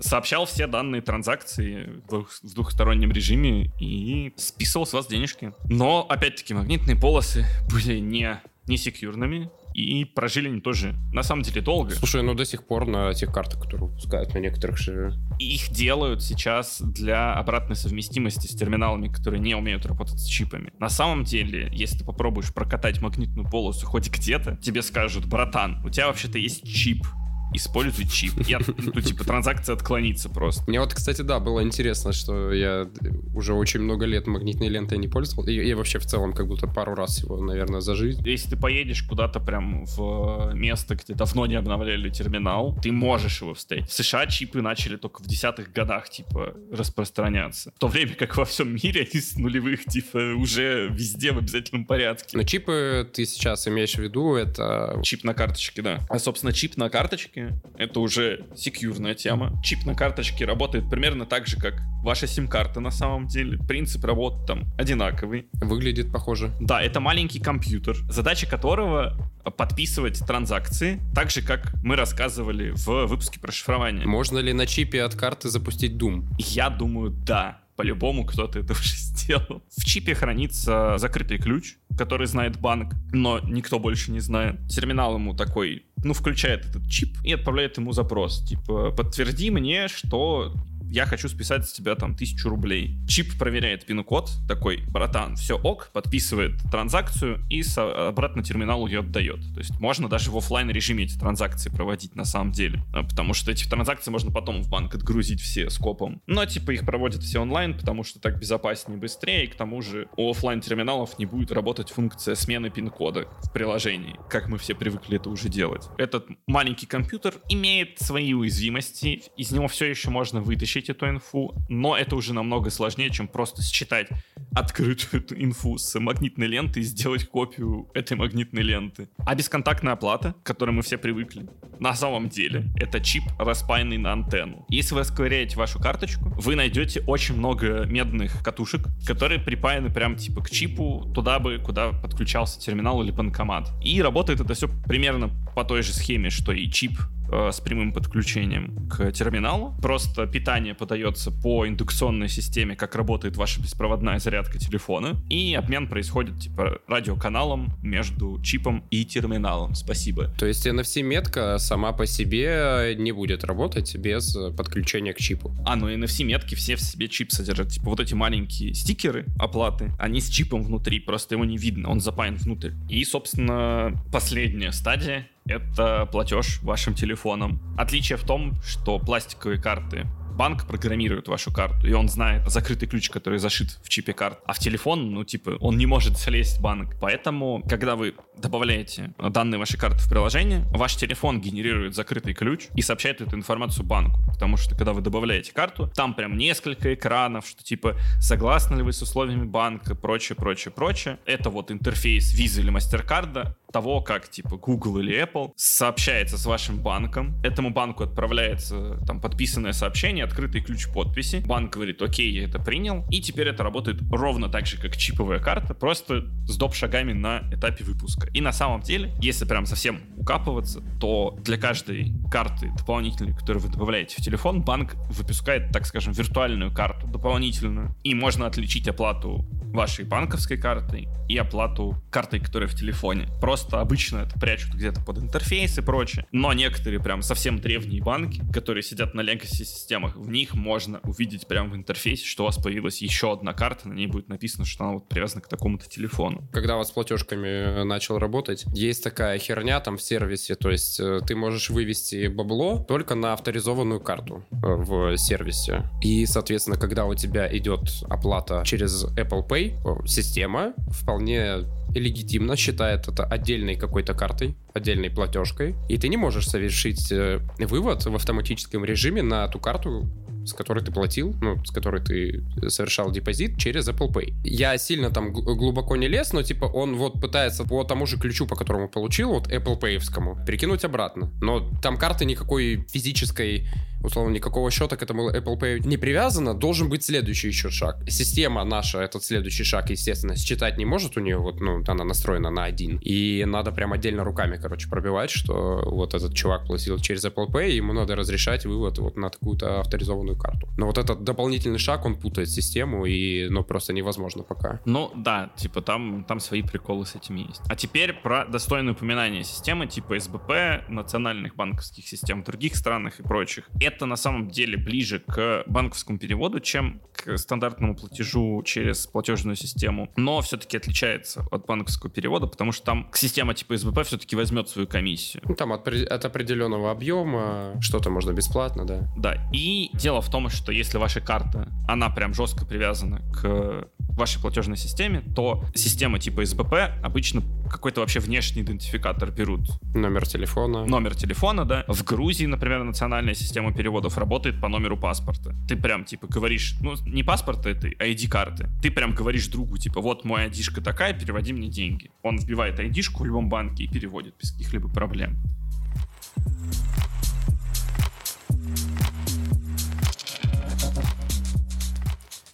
сообщал 0.00 0.46
все 0.46 0.66
данные 0.66 1.02
транзакции 1.02 2.00
в, 2.04 2.08
двух- 2.08 2.32
в 2.42 2.54
двухстороннем 2.54 3.12
режиме 3.12 3.70
и 3.78 4.32
списывал 4.36 4.86
с 4.86 4.92
вас 4.92 5.06
денежки. 5.06 5.52
Но, 5.64 6.06
опять-таки, 6.08 6.54
магнитные 6.54 6.96
полосы 6.96 7.44
были 7.70 7.98
не, 7.98 8.40
не 8.66 8.76
секьюрными, 8.78 9.50
и 9.74 10.04
прожили 10.04 10.48
они 10.48 10.60
тоже, 10.60 10.94
на 11.12 11.22
самом 11.22 11.42
деле, 11.42 11.60
долго. 11.60 11.94
Слушай, 11.94 12.22
ну 12.22 12.34
до 12.34 12.44
сих 12.44 12.66
пор 12.66 12.86
на 12.86 13.12
тех 13.14 13.32
картах, 13.32 13.62
которые 13.62 13.88
выпускают 13.88 14.34
на 14.34 14.38
некоторых 14.38 14.78
же... 14.78 15.14
Их 15.38 15.70
делают 15.70 16.22
сейчас 16.22 16.80
для 16.80 17.34
обратной 17.34 17.76
совместимости 17.76 18.46
с 18.46 18.54
терминалами, 18.54 19.08
которые 19.08 19.40
не 19.40 19.54
умеют 19.54 19.86
работать 19.86 20.20
с 20.20 20.26
чипами. 20.26 20.72
На 20.78 20.88
самом 20.88 21.24
деле, 21.24 21.70
если 21.72 21.98
ты 21.98 22.04
попробуешь 22.04 22.52
прокатать 22.52 23.00
магнитную 23.00 23.48
полосу 23.48 23.86
хоть 23.86 24.10
где-то, 24.10 24.56
тебе 24.56 24.82
скажут, 24.82 25.26
братан, 25.26 25.80
у 25.84 25.90
тебя 25.90 26.08
вообще-то 26.08 26.38
есть 26.38 26.66
чип, 26.70 27.06
используй 27.54 28.06
чип. 28.06 28.32
От- 28.40 28.78
ну, 28.78 29.00
типа, 29.00 29.24
транзакция 29.24 29.74
отклонится 29.74 30.28
просто. 30.28 30.64
Мне 30.68 30.80
вот, 30.80 30.94
кстати, 30.94 31.22
да, 31.22 31.40
было 31.40 31.62
интересно, 31.62 32.12
что 32.12 32.52
я 32.52 32.88
уже 33.34 33.54
очень 33.54 33.80
много 33.80 34.06
лет 34.06 34.26
магнитной 34.26 34.68
лентой 34.68 34.98
не 34.98 35.08
пользовал. 35.08 35.46
И, 35.46 35.52
и 35.52 35.74
вообще 35.74 35.98
в 35.98 36.06
целом 36.06 36.32
как 36.32 36.46
будто 36.46 36.66
пару 36.66 36.94
раз 36.94 37.22
его, 37.22 37.40
наверное, 37.40 37.80
за 37.80 37.94
жизнь. 37.94 38.26
Если 38.26 38.50
ты 38.50 38.56
поедешь 38.56 39.02
куда-то 39.02 39.40
прям 39.40 39.84
в 39.84 40.52
место, 40.54 40.94
где 40.94 41.14
давно 41.14 41.46
не 41.46 41.54
обновляли 41.56 42.08
терминал, 42.10 42.78
ты 42.82 42.92
можешь 42.92 43.40
его 43.40 43.54
встретить. 43.54 43.90
В 43.90 43.92
США 43.92 44.26
чипы 44.26 44.62
начали 44.62 44.96
только 44.96 45.22
в 45.22 45.26
десятых 45.26 45.72
годах, 45.72 46.08
типа, 46.10 46.54
распространяться. 46.72 47.72
В 47.76 47.78
то 47.78 47.88
время 47.88 48.14
как 48.14 48.36
во 48.36 48.44
всем 48.44 48.74
мире 48.74 49.08
они 49.10 49.20
с 49.20 49.36
нулевых, 49.36 49.84
типа, 49.84 50.34
уже 50.36 50.88
везде 50.88 51.32
в 51.32 51.38
обязательном 51.38 51.84
порядке. 51.84 52.36
Но 52.36 52.44
чипы 52.44 53.08
ты 53.12 53.24
сейчас 53.26 53.66
имеешь 53.68 53.94
в 53.94 53.98
виду, 53.98 54.34
это... 54.34 55.00
Чип 55.02 55.24
на 55.24 55.34
карточке, 55.34 55.82
да. 55.82 56.00
А, 56.08 56.18
собственно, 56.18 56.52
чип 56.52 56.76
на 56.76 56.90
карточке— 56.90 57.39
это 57.76 58.00
уже 58.00 58.46
секьюрная 58.54 59.14
тема. 59.14 59.60
Чип 59.62 59.84
на 59.84 59.94
карточке 59.94 60.44
работает 60.44 60.88
примерно 60.90 61.26
так 61.26 61.46
же, 61.46 61.56
как 61.56 61.80
ваша 62.02 62.26
сим-карта 62.26 62.80
на 62.80 62.90
самом 62.90 63.26
деле. 63.26 63.58
Принцип 63.58 64.04
работы 64.04 64.44
там 64.46 64.64
одинаковый. 64.78 65.46
Выглядит 65.54 66.12
похоже. 66.12 66.52
Да, 66.60 66.82
это 66.82 67.00
маленький 67.00 67.40
компьютер, 67.40 67.96
задача 68.08 68.46
которого 68.46 69.16
подписывать 69.56 70.18
транзакции, 70.26 71.00
так 71.14 71.30
же, 71.30 71.42
как 71.42 71.72
мы 71.82 71.96
рассказывали 71.96 72.70
в 72.70 73.06
выпуске 73.06 73.40
про 73.40 73.52
шифрование. 73.52 74.06
Можно 74.06 74.38
ли 74.38 74.52
на 74.52 74.66
чипе 74.66 75.02
от 75.02 75.14
карты 75.14 75.48
запустить 75.48 75.92
Doom? 75.92 76.26
Я 76.38 76.70
думаю, 76.70 77.10
да. 77.10 77.60
По-любому 77.80 78.24
кто-то 78.24 78.58
это 78.58 78.72
уже 78.78 78.94
сделал. 78.96 79.62
В 79.76 79.84
чипе 79.84 80.14
хранится 80.14 80.98
закрытый 80.98 81.38
ключ, 81.38 81.76
который 81.96 82.26
знает 82.26 82.58
банк, 82.58 82.94
но 83.12 83.40
никто 83.40 83.78
больше 83.78 84.10
не 84.10 84.20
знает. 84.20 84.66
Терминал 84.68 85.14
ему 85.14 85.34
такой, 85.34 85.84
ну, 86.04 86.12
включает 86.12 86.66
этот 86.66 86.88
чип 86.88 87.16
и 87.24 87.32
отправляет 87.32 87.78
ему 87.78 87.92
запрос. 87.92 88.44
Типа, 88.44 88.90
подтверди 88.90 89.50
мне, 89.50 89.88
что 89.88 90.54
я 90.90 91.06
хочу 91.06 91.28
списать 91.28 91.68
с 91.68 91.72
тебя 91.72 91.94
там 91.94 92.14
тысячу 92.14 92.48
рублей. 92.48 92.98
Чип 93.06 93.38
проверяет 93.38 93.86
пин-код, 93.86 94.30
такой, 94.48 94.82
братан, 94.88 95.36
все 95.36 95.56
ок, 95.56 95.90
подписывает 95.92 96.52
транзакцию 96.70 97.44
и 97.48 97.62
обратно 97.76 98.42
терминалу 98.42 98.86
ее 98.86 99.00
отдает. 99.00 99.40
То 99.54 99.60
есть 99.60 99.78
можно 99.80 100.08
даже 100.08 100.30
в 100.30 100.36
оффлайн 100.36 100.70
режиме 100.70 101.04
эти 101.04 101.18
транзакции 101.18 101.70
проводить 101.70 102.16
на 102.16 102.24
самом 102.24 102.52
деле. 102.52 102.82
А, 102.92 103.02
Потому 103.04 103.34
что 103.34 103.50
эти 103.50 103.68
транзакции 103.68 104.10
можно 104.10 104.30
потом 104.30 104.62
в 104.62 104.68
банк 104.68 104.94
отгрузить 104.94 105.40
все 105.40 105.70
скопом. 105.70 106.22
Но 106.26 106.44
типа 106.46 106.72
их 106.72 106.84
проводят 106.84 107.22
все 107.22 107.40
онлайн, 107.40 107.76
потому 107.76 108.02
что 108.02 108.20
так 108.20 108.38
безопаснее 108.38 108.98
быстрее. 108.98 109.44
И 109.44 109.46
к 109.46 109.54
тому 109.54 109.82
же 109.82 110.08
у 110.16 110.30
оффлайн 110.30 110.60
терминалов 110.60 111.18
не 111.18 111.26
будет 111.26 111.52
работать 111.52 111.90
функция 111.90 112.34
смены 112.34 112.70
пин-кода 112.70 113.28
в 113.42 113.52
приложении, 113.52 114.16
как 114.28 114.48
мы 114.48 114.58
все 114.58 114.74
привыкли 114.74 115.16
это 115.16 115.30
уже 115.30 115.48
делать. 115.48 115.88
Этот 115.98 116.26
маленький 116.46 116.86
компьютер 116.86 117.34
имеет 117.48 118.00
свои 118.00 118.32
уязвимости, 118.32 119.22
из 119.36 119.50
него 119.50 119.68
все 119.68 119.86
еще 119.86 120.10
можно 120.10 120.40
вытащить 120.40 120.79
получить 120.80 120.90
эту 120.90 121.08
инфу, 121.08 121.54
но 121.68 121.96
это 121.96 122.16
уже 122.16 122.34
намного 122.34 122.70
сложнее, 122.70 123.10
чем 123.10 123.28
просто 123.28 123.62
считать 123.62 124.08
открытую 124.54 125.24
инфу 125.42 125.78
с 125.78 125.98
магнитной 125.98 126.46
ленты 126.46 126.80
и 126.80 126.82
сделать 126.82 127.28
копию 127.28 127.88
этой 127.94 128.16
магнитной 128.16 128.62
ленты. 128.62 129.08
А 129.26 129.34
бесконтактная 129.34 129.92
оплата, 129.92 130.34
к 130.42 130.46
которой 130.46 130.70
мы 130.70 130.82
все 130.82 130.98
привыкли, 130.98 131.46
на 131.78 131.94
самом 131.94 132.28
деле 132.28 132.64
это 132.76 133.00
чип, 133.00 133.22
распаянный 133.38 133.98
на 133.98 134.12
антенну. 134.12 134.66
Если 134.68 134.94
вы 134.94 135.00
расковыряете 135.00 135.56
вашу 135.56 135.78
карточку, 135.78 136.30
вы 136.36 136.56
найдете 136.56 137.02
очень 137.06 137.36
много 137.36 137.84
медных 137.86 138.42
катушек, 138.42 138.82
которые 139.06 139.40
припаяны 139.40 139.90
прям 139.90 140.16
типа 140.16 140.42
к 140.42 140.50
чипу, 140.50 141.10
туда 141.14 141.38
бы, 141.38 141.58
куда 141.58 141.92
подключался 141.92 142.60
терминал 142.60 143.02
или 143.02 143.10
банкомат. 143.10 143.70
И 143.82 144.02
работает 144.02 144.40
это 144.40 144.54
все 144.54 144.68
примерно 144.86 145.30
по 145.54 145.64
той 145.64 145.82
же 145.82 145.92
схеме, 145.92 146.30
что 146.30 146.52
и 146.52 146.70
чип 146.70 146.92
э, 147.32 147.50
с 147.52 147.60
прямым 147.60 147.92
подключением 147.92 148.88
к 148.88 149.12
терминалу. 149.12 149.74
Просто 149.80 150.26
питание 150.26 150.69
подается 150.74 151.30
по 151.30 151.66
индукционной 151.66 152.28
системе, 152.28 152.76
как 152.76 152.94
работает 152.94 153.36
ваша 153.36 153.60
беспроводная 153.60 154.18
зарядка 154.18 154.58
телефона. 154.58 155.20
И 155.28 155.54
обмен 155.54 155.88
происходит 155.88 156.38
типа 156.38 156.80
радиоканалом 156.86 157.74
между 157.82 158.40
чипом 158.42 158.84
и 158.90 159.04
терминалом. 159.04 159.74
Спасибо. 159.74 160.32
То 160.38 160.46
есть 160.46 160.66
NFC-метка 160.66 161.58
сама 161.58 161.92
по 161.92 162.06
себе 162.06 162.94
не 162.98 163.12
будет 163.12 163.44
работать 163.44 163.94
без 163.96 164.36
подключения 164.56 165.12
к 165.12 165.18
чипу. 165.18 165.54
А, 165.64 165.76
ну 165.76 165.90
NFC-метки 165.90 166.54
все 166.54 166.76
в 166.76 166.80
себе 166.80 167.08
чип 167.08 167.32
содержат. 167.32 167.68
Типа 167.68 167.90
вот 167.90 168.00
эти 168.00 168.14
маленькие 168.14 168.74
стикеры 168.74 169.26
оплаты, 169.38 169.92
они 169.98 170.20
с 170.20 170.28
чипом 170.28 170.62
внутри, 170.62 171.00
просто 171.00 171.34
его 171.34 171.44
не 171.44 171.56
видно, 171.56 171.90
он 171.90 172.00
запаян 172.00 172.36
внутрь. 172.36 172.72
И, 172.88 173.04
собственно, 173.04 173.92
последняя 174.12 174.72
стадия 174.72 175.28
это 175.46 176.06
платеж 176.10 176.60
вашим 176.62 176.94
телефоном. 176.94 177.60
Отличие 177.76 178.18
в 178.18 178.24
том, 178.24 178.54
что 178.62 178.98
пластиковые 178.98 179.60
карты 179.60 180.06
банк 180.30 180.66
программирует 180.66 181.28
вашу 181.28 181.52
карту, 181.52 181.86
и 181.86 181.92
он 181.92 182.08
знает 182.08 182.48
закрытый 182.50 182.88
ключ, 182.88 183.10
который 183.10 183.38
зашит 183.38 183.78
в 183.82 183.88
чипе 183.88 184.12
карт. 184.12 184.40
А 184.46 184.52
в 184.52 184.58
телефон, 184.58 185.12
ну, 185.12 185.24
типа, 185.24 185.56
он 185.60 185.76
не 185.76 185.86
может 185.86 186.18
залезть 186.18 186.60
банк. 186.60 186.96
Поэтому, 187.00 187.62
когда 187.68 187.96
вы 187.96 188.14
добавляете 188.36 189.12
данные 189.18 189.58
вашей 189.58 189.78
карты 189.78 189.98
в 189.98 190.08
приложение, 190.08 190.64
ваш 190.70 190.96
телефон 190.96 191.40
генерирует 191.40 191.94
закрытый 191.94 192.34
ключ 192.34 192.66
и 192.74 192.82
сообщает 192.82 193.20
эту 193.20 193.36
информацию 193.36 193.84
банку. 193.84 194.20
Потому 194.26 194.56
что, 194.56 194.74
когда 194.74 194.92
вы 194.92 195.00
добавляете 195.00 195.52
карту, 195.52 195.90
там 195.94 196.14
прям 196.14 196.36
несколько 196.36 196.94
экранов, 196.94 197.46
что, 197.46 197.62
типа, 197.62 197.96
согласны 198.20 198.76
ли 198.76 198.82
вы 198.82 198.92
с 198.92 199.02
условиями 199.02 199.44
банка, 199.44 199.94
прочее, 199.94 200.36
прочее, 200.36 200.72
прочее. 200.72 201.18
Это 201.26 201.50
вот 201.50 201.70
интерфейс 201.70 202.34
Visa 202.38 202.60
или 202.60 202.72
MasterCard, 202.72 203.54
того, 203.72 204.00
как 204.00 204.28
типа 204.28 204.56
Google 204.56 204.98
или 204.98 205.22
Apple 205.22 205.52
сообщается 205.56 206.36
с 206.36 206.46
вашим 206.46 206.82
банком. 206.82 207.40
Этому 207.42 207.70
банку 207.70 208.04
отправляется 208.04 208.98
там 209.06 209.20
подписанное 209.20 209.72
сообщение, 209.72 210.24
открытый 210.24 210.60
ключ 210.60 210.88
подписи. 210.88 211.42
Банк 211.46 211.72
говорит, 211.72 212.02
окей, 212.02 212.32
я 212.32 212.44
это 212.44 212.58
принял. 212.58 213.04
И 213.10 213.20
теперь 213.20 213.48
это 213.48 213.62
работает 213.62 214.00
ровно 214.10 214.48
так 214.48 214.66
же, 214.66 214.80
как 214.80 214.96
чиповая 214.96 215.38
карта, 215.38 215.74
просто 215.74 216.24
с 216.46 216.56
доп. 216.56 216.74
шагами 216.80 217.12
на 217.12 217.42
этапе 217.52 217.84
выпуска. 217.84 218.28
И 218.32 218.40
на 218.40 218.52
самом 218.52 218.80
деле, 218.80 219.12
если 219.20 219.44
прям 219.44 219.66
совсем 219.66 220.00
укапываться, 220.16 220.82
то 220.98 221.36
для 221.42 221.58
каждой 221.58 222.14
карты 222.30 222.72
дополнительной, 222.76 223.34
которую 223.34 223.62
вы 223.64 223.68
добавляете 223.70 224.16
в 224.16 224.24
телефон, 224.24 224.62
банк 224.62 224.94
выпускает, 225.10 225.72
так 225.72 225.86
скажем, 225.86 226.12
виртуальную 226.12 226.72
карту 226.72 227.06
дополнительную. 227.06 227.94
И 228.02 228.14
можно 228.14 228.46
отличить 228.46 228.88
оплату 228.88 229.44
вашей 229.72 230.04
банковской 230.04 230.56
картой 230.56 231.08
и 231.28 231.36
оплату 231.36 232.02
картой, 232.10 232.40
которая 232.40 232.68
в 232.68 232.74
телефоне. 232.74 233.28
Просто 233.40 233.59
обычно 233.72 234.18
это 234.18 234.38
прячут 234.38 234.74
где-то 234.74 235.00
под 235.00 235.18
интерфейс 235.18 235.78
и 235.78 235.82
прочее. 235.82 236.26
Но 236.32 236.52
некоторые 236.52 237.00
прям 237.00 237.22
совсем 237.22 237.60
древние 237.60 238.02
банки, 238.02 238.42
которые 238.52 238.82
сидят 238.82 239.14
на 239.14 239.20
legacy 239.20 239.64
системах, 239.64 240.16
в 240.16 240.30
них 240.30 240.54
можно 240.54 241.00
увидеть 241.02 241.46
прямо 241.46 241.70
в 241.70 241.76
интерфейсе, 241.76 242.24
что 242.24 242.44
у 242.44 242.46
вас 242.46 242.56
появилась 242.56 243.02
еще 243.02 243.32
одна 243.32 243.52
карта, 243.52 243.88
на 243.88 243.94
ней 243.94 244.06
будет 244.06 244.28
написано, 244.28 244.64
что 244.64 244.84
она 244.84 244.94
вот 244.94 245.08
привязана 245.08 245.40
к 245.40 245.48
такому-то 245.48 245.88
телефону. 245.88 246.42
Когда 246.52 246.76
у 246.76 246.78
вас 246.78 246.88
с 246.88 246.92
платежками 246.92 247.48
э, 247.48 247.84
начал 247.84 248.18
работать, 248.18 248.64
есть 248.74 249.02
такая 249.02 249.38
херня 249.38 249.80
там 249.80 249.96
в 249.96 250.02
сервисе, 250.02 250.54
то 250.54 250.70
есть 250.70 251.00
э, 251.00 251.20
ты 251.26 251.34
можешь 251.34 251.70
вывести 251.70 252.28
бабло 252.28 252.78
только 252.78 253.14
на 253.14 253.32
авторизованную 253.32 254.00
карту 254.00 254.44
э, 254.50 254.56
в 254.62 255.16
сервисе. 255.16 255.84
И, 256.02 256.26
соответственно, 256.26 256.76
когда 256.76 257.06
у 257.06 257.14
тебя 257.14 257.54
идет 257.56 257.80
оплата 258.08 258.62
через 258.64 259.04
Apple 259.16 259.46
Pay, 259.46 260.06
система 260.06 260.72
вполне 260.90 261.64
легитимно 261.94 262.56
считает 262.56 263.08
это 263.08 263.24
отдельной 263.24 263.76
какой-то 263.76 264.14
картой, 264.14 264.56
отдельной 264.74 265.10
платежкой, 265.10 265.74
и 265.88 265.98
ты 265.98 266.08
не 266.08 266.16
можешь 266.16 266.46
совершить 266.46 267.10
э, 267.10 267.40
вывод 267.58 268.04
в 268.04 268.14
автоматическом 268.14 268.84
режиме 268.84 269.22
на 269.22 269.48
ту 269.48 269.58
карту, 269.58 270.08
с 270.46 270.52
которой 270.52 270.84
ты 270.84 270.90
платил, 270.90 271.34
ну, 271.40 271.62
с 271.64 271.70
которой 271.70 272.02
ты 272.02 272.44
совершал 272.68 273.10
депозит 273.10 273.58
через 273.58 273.88
Apple 273.88 274.12
Pay. 274.12 274.34
Я 274.44 274.76
сильно 274.78 275.10
там 275.10 275.32
глубоко 275.32 275.96
не 275.96 276.08
лез, 276.08 276.32
но 276.32 276.42
типа 276.42 276.64
он 276.64 276.96
вот 276.96 277.20
пытается 277.20 277.64
по 277.64 277.84
тому 277.84 278.06
же 278.06 278.18
ключу, 278.18 278.46
по 278.46 278.56
которому 278.56 278.88
получил, 278.88 279.30
вот 279.30 279.48
Apple 279.48 279.78
Pay, 279.78 280.46
перекинуть 280.46 280.84
обратно. 280.84 281.30
Но 281.40 281.70
там 281.82 281.96
карты 281.96 282.24
никакой 282.24 282.86
физической 282.90 283.68
условно, 284.02 284.32
никакого 284.32 284.70
счета 284.70 284.96
к 284.96 285.02
этому 285.02 285.30
Apple 285.30 285.58
Pay 285.58 285.86
не 285.86 285.96
привязано, 285.96 286.54
должен 286.54 286.88
быть 286.88 287.04
следующий 287.04 287.48
еще 287.48 287.70
шаг. 287.70 287.96
Система 288.08 288.64
наша 288.64 289.00
этот 289.00 289.24
следующий 289.24 289.64
шаг, 289.64 289.90
естественно, 289.90 290.36
считать 290.36 290.78
не 290.78 290.84
может 290.84 291.16
у 291.16 291.20
нее, 291.20 291.38
вот, 291.38 291.60
ну, 291.60 291.82
она 291.86 292.04
настроена 292.04 292.50
на 292.50 292.64
один. 292.64 292.98
И 293.02 293.44
надо 293.46 293.72
прям 293.72 293.92
отдельно 293.92 294.24
руками, 294.24 294.58
короче, 294.60 294.88
пробивать, 294.88 295.30
что 295.30 295.82
вот 295.86 296.14
этот 296.14 296.34
чувак 296.34 296.66
платил 296.66 296.98
через 296.98 297.24
Apple 297.24 297.48
Pay, 297.48 297.70
ему 297.70 297.92
надо 297.92 298.16
разрешать 298.16 298.64
вывод 298.64 298.98
вот 298.98 299.16
на 299.16 299.30
такую-то 299.30 299.80
авторизованную 299.80 300.38
карту. 300.38 300.68
Но 300.76 300.86
вот 300.86 300.98
этот 300.98 301.24
дополнительный 301.24 301.78
шаг, 301.78 302.04
он 302.04 302.16
путает 302.16 302.50
систему, 302.50 303.06
и, 303.06 303.48
ну, 303.48 303.64
просто 303.64 303.92
невозможно 303.92 304.42
пока. 304.42 304.80
Ну, 304.84 305.10
да, 305.14 305.50
типа 305.56 305.82
там, 305.82 306.24
там 306.24 306.40
свои 306.40 306.62
приколы 306.62 307.06
с 307.06 307.14
этим 307.14 307.36
есть. 307.36 307.60
А 307.66 307.76
теперь 307.76 308.12
про 308.12 308.44
достойное 308.46 308.92
упоминание 308.92 309.44
системы 309.44 309.86
типа 309.86 310.18
СБП, 310.18 310.88
национальных 310.88 311.56
банковских 311.56 312.06
систем 312.06 312.42
в 312.42 312.46
других 312.46 312.76
странах 312.76 313.20
и 313.20 313.22
прочих 313.22 313.68
это 313.90 314.06
на 314.06 314.16
самом 314.16 314.48
деле 314.48 314.76
ближе 314.76 315.20
к 315.20 315.64
банковскому 315.66 316.18
переводу, 316.18 316.60
чем 316.60 317.00
к 317.12 317.36
стандартному 317.36 317.94
платежу 317.96 318.62
через 318.64 319.06
платежную 319.06 319.56
систему, 319.56 320.10
но 320.16 320.40
все-таки 320.40 320.76
отличается 320.76 321.44
от 321.50 321.66
банковского 321.66 322.10
перевода, 322.10 322.46
потому 322.46 322.72
что 322.72 322.84
там 322.84 323.10
система 323.12 323.54
типа 323.54 323.76
СБП 323.76 324.04
все-таки 324.04 324.36
возьмет 324.36 324.68
свою 324.68 324.86
комиссию. 324.86 325.42
Ну, 325.46 325.54
там 325.54 325.72
от, 325.72 325.86
от 325.86 326.24
определенного 326.24 326.90
объема 326.90 327.76
что-то 327.80 328.10
можно 328.10 328.32
бесплатно, 328.32 328.84
да. 328.86 329.08
Да, 329.16 329.48
и 329.52 329.90
дело 329.94 330.20
в 330.20 330.30
том, 330.30 330.48
что 330.48 330.72
если 330.72 330.98
ваша 330.98 331.20
карта, 331.20 331.68
она 331.88 332.10
прям 332.10 332.34
жестко 332.34 332.64
привязана 332.64 333.20
к 333.32 333.88
вашей 334.16 334.40
платежной 334.40 334.76
системе, 334.76 335.22
то 335.34 335.64
система 335.74 336.18
типа 336.18 336.44
СБП 336.44 336.74
обычно 337.02 337.42
какой-то 337.70 338.00
вообще 338.00 338.20
внешний 338.20 338.62
идентификатор 338.62 339.30
берут. 339.30 339.60
Номер 339.94 340.26
телефона. 340.26 340.84
Номер 340.84 341.14
телефона, 341.14 341.64
да. 341.64 341.84
В 341.88 342.04
Грузии, 342.04 342.46
например, 342.46 342.82
национальная 342.82 343.34
система 343.34 343.72
переводов 343.72 344.18
работает 344.18 344.60
по 344.60 344.68
номеру 344.68 344.96
паспорта. 344.96 345.54
Ты 345.68 345.76
прям, 345.76 346.04
типа, 346.04 346.26
говоришь, 346.26 346.74
ну, 346.80 346.94
не 347.06 347.22
паспорта 347.22 347.70
это, 347.70 347.88
а 347.98 348.04
ID-карты. 348.04 348.68
Ты 348.82 348.90
прям 348.90 349.14
говоришь 349.14 349.46
другу, 349.48 349.78
типа, 349.78 350.00
вот 350.00 350.24
мой 350.24 350.46
ID-шка 350.46 350.80
такая, 350.80 351.12
переводи 351.12 351.52
мне 351.52 351.68
деньги. 351.68 352.10
Он 352.22 352.38
вбивает 352.38 352.78
ID-шку 352.80 353.22
в 353.22 353.26
любом 353.26 353.48
банке 353.48 353.84
и 353.84 353.88
переводит 353.88 354.34
без 354.40 354.50
каких-либо 354.52 354.88
проблем. 354.88 355.38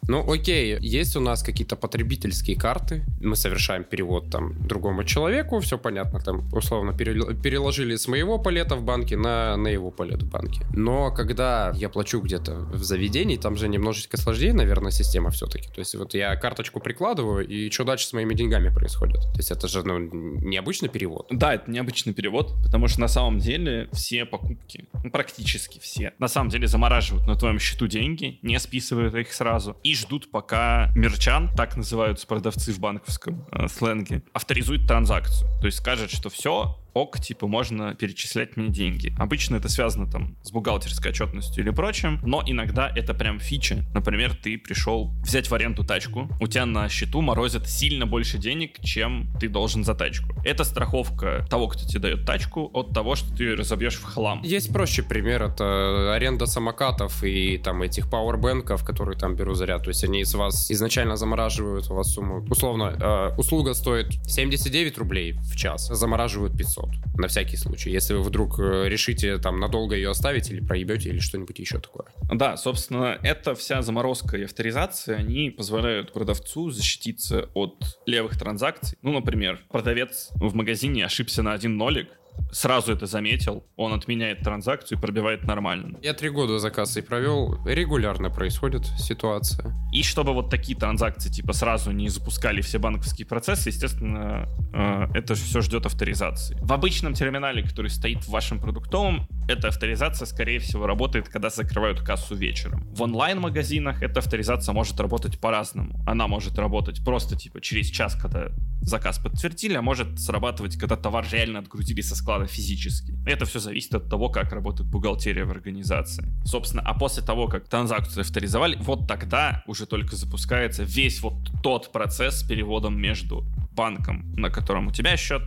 Ну, 0.08 0.30
окей, 0.30 0.78
есть 0.80 1.16
у 1.16 1.20
нас 1.20 1.42
какие-то 1.42 1.76
потребительские 1.76 2.56
карты, 2.56 3.04
мы 3.20 3.34
совершаем 3.36 3.84
перевод 3.84 4.30
там 4.30 4.54
другому 4.66 5.04
человеку, 5.04 5.58
все 5.60 5.78
понятно, 5.78 6.20
там 6.20 6.48
условно 6.52 6.92
переложили 6.92 7.96
с 7.96 8.06
моего 8.08 8.38
полета 8.38 8.76
в 8.76 8.82
банке 8.82 9.16
на, 9.16 9.56
на 9.56 9.68
его 9.68 9.90
полет 9.90 10.22
в 10.22 10.28
банке. 10.28 10.64
Но 10.72 11.10
когда 11.10 11.72
я 11.74 11.88
плачу 11.88 12.20
где-то 12.20 12.54
в 12.72 12.84
заведении, 12.84 13.36
там 13.36 13.56
же 13.56 13.68
немножечко 13.68 14.16
сложнее, 14.16 14.52
наверное, 14.52 14.92
система 14.92 15.30
все-таки. 15.30 15.68
То 15.68 15.80
есть 15.80 15.94
вот 15.94 16.14
я 16.14 16.36
карточку 16.36 16.80
прикладываю, 16.80 17.46
и 17.46 17.70
что 17.70 17.84
дальше 17.84 18.06
с 18.06 18.12
моими 18.12 18.34
деньгами 18.34 18.68
происходит? 18.68 19.20
То 19.22 19.38
есть 19.38 19.50
это 19.50 19.66
же 19.66 19.82
ну, 19.82 19.98
необычный 19.98 20.88
перевод. 20.88 21.26
Да, 21.30 21.54
это 21.54 21.70
необычный 21.70 22.14
перевод, 22.14 22.54
потому 22.62 22.86
что 22.88 23.00
на 23.00 23.08
самом 23.08 23.38
деле 23.38 23.88
все 23.92 24.24
покупки, 24.24 24.84
ну, 25.02 25.10
практически 25.10 25.80
все, 25.80 26.12
на 26.18 26.28
самом 26.28 26.50
деле 26.50 26.68
замораживают 26.68 27.26
на 27.26 27.34
твоем 27.34 27.58
счету 27.58 27.88
деньги, 27.88 28.38
не 28.42 28.58
списывают 28.60 29.14
их 29.14 29.32
сразу, 29.32 29.76
и 29.82 29.95
ждут, 29.96 30.30
пока 30.30 30.90
мерчан, 30.94 31.50
так 31.56 31.76
называются 31.76 32.26
продавцы 32.26 32.72
в 32.72 32.78
банковском 32.78 33.46
э, 33.50 33.68
сленге, 33.68 34.22
авторизует 34.32 34.86
транзакцию. 34.86 35.48
То 35.60 35.66
есть 35.66 35.78
скажет, 35.78 36.10
что 36.10 36.30
все, 36.30 36.78
ок, 36.96 37.20
типа, 37.20 37.46
можно 37.46 37.94
перечислять 37.94 38.56
мне 38.56 38.68
деньги. 38.68 39.14
Обычно 39.18 39.56
это 39.56 39.68
связано 39.68 40.10
там 40.10 40.34
с 40.42 40.50
бухгалтерской 40.50 41.10
отчетностью 41.10 41.62
или 41.62 41.70
прочим, 41.70 42.18
но 42.22 42.42
иногда 42.46 42.90
это 42.94 43.12
прям 43.12 43.38
фича. 43.38 43.84
Например, 43.92 44.34
ты 44.34 44.56
пришел 44.56 45.12
взять 45.22 45.50
в 45.50 45.54
аренду 45.54 45.84
тачку, 45.84 46.30
у 46.40 46.46
тебя 46.46 46.64
на 46.64 46.88
счету 46.88 47.20
морозят 47.20 47.68
сильно 47.68 48.06
больше 48.06 48.38
денег, 48.38 48.80
чем 48.80 49.28
ты 49.38 49.50
должен 49.50 49.84
за 49.84 49.94
тачку. 49.94 50.34
Это 50.42 50.64
страховка 50.64 51.46
того, 51.50 51.68
кто 51.68 51.84
тебе 51.84 52.00
дает 52.00 52.24
тачку, 52.24 52.70
от 52.72 52.94
того, 52.94 53.14
что 53.14 53.34
ты 53.36 53.54
разобьешь 53.54 53.96
в 53.96 54.04
хлам. 54.04 54.40
Есть 54.42 54.72
проще 54.72 55.02
пример, 55.02 55.42
это 55.42 56.14
аренда 56.14 56.46
самокатов 56.46 57.22
и 57.22 57.58
там 57.58 57.82
этих 57.82 58.08
пауэрбэнков, 58.08 58.82
которые 58.84 59.18
там 59.18 59.36
берут 59.36 59.58
заряд. 59.58 59.82
То 59.82 59.90
есть 59.90 60.02
они 60.02 60.22
из 60.22 60.34
вас 60.34 60.70
изначально 60.70 61.16
замораживают 61.16 61.90
у 61.90 61.94
вас 61.94 62.14
сумму. 62.14 62.46
Условно, 62.48 62.96
э, 62.98 63.34
услуга 63.36 63.74
стоит 63.74 64.14
79 64.26 64.96
рублей 64.96 65.32
в 65.32 65.56
час, 65.56 65.88
замораживают 65.88 66.56
500 66.56 66.85
на 67.16 67.28
всякий 67.28 67.56
случай. 67.56 67.90
Если 67.90 68.14
вы 68.14 68.22
вдруг 68.22 68.58
э, 68.58 68.88
решите 68.88 69.38
там 69.38 69.58
надолго 69.58 69.94
ее 69.94 70.10
оставить 70.10 70.50
или 70.50 70.60
проебете 70.60 71.10
или 71.10 71.18
что-нибудь 71.18 71.58
еще 71.58 71.78
такое. 71.78 72.06
Да, 72.32 72.56
собственно, 72.56 73.18
эта 73.22 73.54
вся 73.54 73.82
заморозка 73.82 74.36
и 74.36 74.44
авторизация, 74.44 75.16
они 75.16 75.50
позволяют 75.50 76.12
продавцу 76.12 76.70
защититься 76.70 77.48
от 77.54 78.00
левых 78.06 78.38
транзакций. 78.38 78.98
Ну, 79.02 79.12
например, 79.12 79.60
продавец 79.70 80.30
в 80.34 80.54
магазине 80.54 81.04
ошибся 81.04 81.42
на 81.42 81.52
один 81.52 81.76
нолик, 81.76 82.08
сразу 82.50 82.92
это 82.92 83.06
заметил, 83.06 83.64
он 83.76 83.92
отменяет 83.92 84.40
транзакцию 84.40 84.98
и 84.98 85.00
пробивает 85.00 85.44
нормально. 85.44 85.98
Я 86.02 86.14
три 86.14 86.30
года 86.30 86.58
за 86.58 86.70
кассой 86.70 87.02
провел, 87.02 87.58
регулярно 87.66 88.30
происходит 88.30 88.86
ситуация. 88.98 89.74
И 89.92 90.02
чтобы 90.02 90.32
вот 90.32 90.50
такие 90.50 90.78
транзакции 90.78 91.30
типа 91.30 91.52
сразу 91.52 91.90
не 91.90 92.08
запускали 92.08 92.60
все 92.60 92.78
банковские 92.78 93.26
процессы, 93.26 93.68
естественно, 93.68 94.48
э, 94.72 95.08
это 95.14 95.34
все 95.34 95.60
ждет 95.60 95.86
авторизации. 95.86 96.56
В 96.60 96.72
обычном 96.72 97.14
терминале, 97.14 97.62
который 97.62 97.90
стоит 97.90 98.24
в 98.24 98.28
вашем 98.28 98.60
продуктовом, 98.60 99.28
эта 99.48 99.68
авторизация, 99.68 100.26
скорее 100.26 100.58
всего, 100.58 100.86
работает, 100.86 101.28
когда 101.28 101.50
закрывают 101.50 102.00
кассу 102.00 102.34
вечером. 102.34 102.86
В 102.92 103.02
онлайн-магазинах 103.02 104.02
эта 104.02 104.20
авторизация 104.20 104.72
может 104.72 104.98
работать 104.98 105.38
по-разному. 105.38 106.02
Она 106.06 106.26
может 106.26 106.58
работать 106.58 107.04
просто 107.04 107.36
типа 107.36 107.60
через 107.60 107.88
час, 107.88 108.14
когда 108.20 108.48
заказ 108.86 109.18
подтвердили, 109.18 109.74
а 109.74 109.82
может 109.82 110.20
срабатывать, 110.20 110.76
когда 110.76 110.96
товар 110.96 111.26
реально 111.30 111.58
отгрузили 111.58 112.00
со 112.00 112.14
склада 112.14 112.46
физически. 112.46 113.14
Это 113.26 113.44
все 113.44 113.58
зависит 113.58 113.94
от 113.94 114.08
того, 114.08 114.28
как 114.28 114.52
работает 114.52 114.88
бухгалтерия 114.88 115.44
в 115.44 115.50
организации. 115.50 116.24
Собственно, 116.44 116.82
а 116.82 116.94
после 116.94 117.22
того, 117.22 117.48
как 117.48 117.68
транзакцию 117.68 118.22
авторизовали, 118.22 118.76
вот 118.80 119.08
тогда 119.08 119.64
уже 119.66 119.86
только 119.86 120.14
запускается 120.14 120.84
весь 120.84 121.20
вот 121.20 121.34
тот 121.62 121.92
процесс 121.92 122.40
с 122.40 122.42
переводом 122.44 122.98
между 122.98 123.44
банком, 123.72 124.32
на 124.36 124.50
котором 124.50 124.86
у 124.86 124.92
тебя 124.92 125.16
счет, 125.16 125.42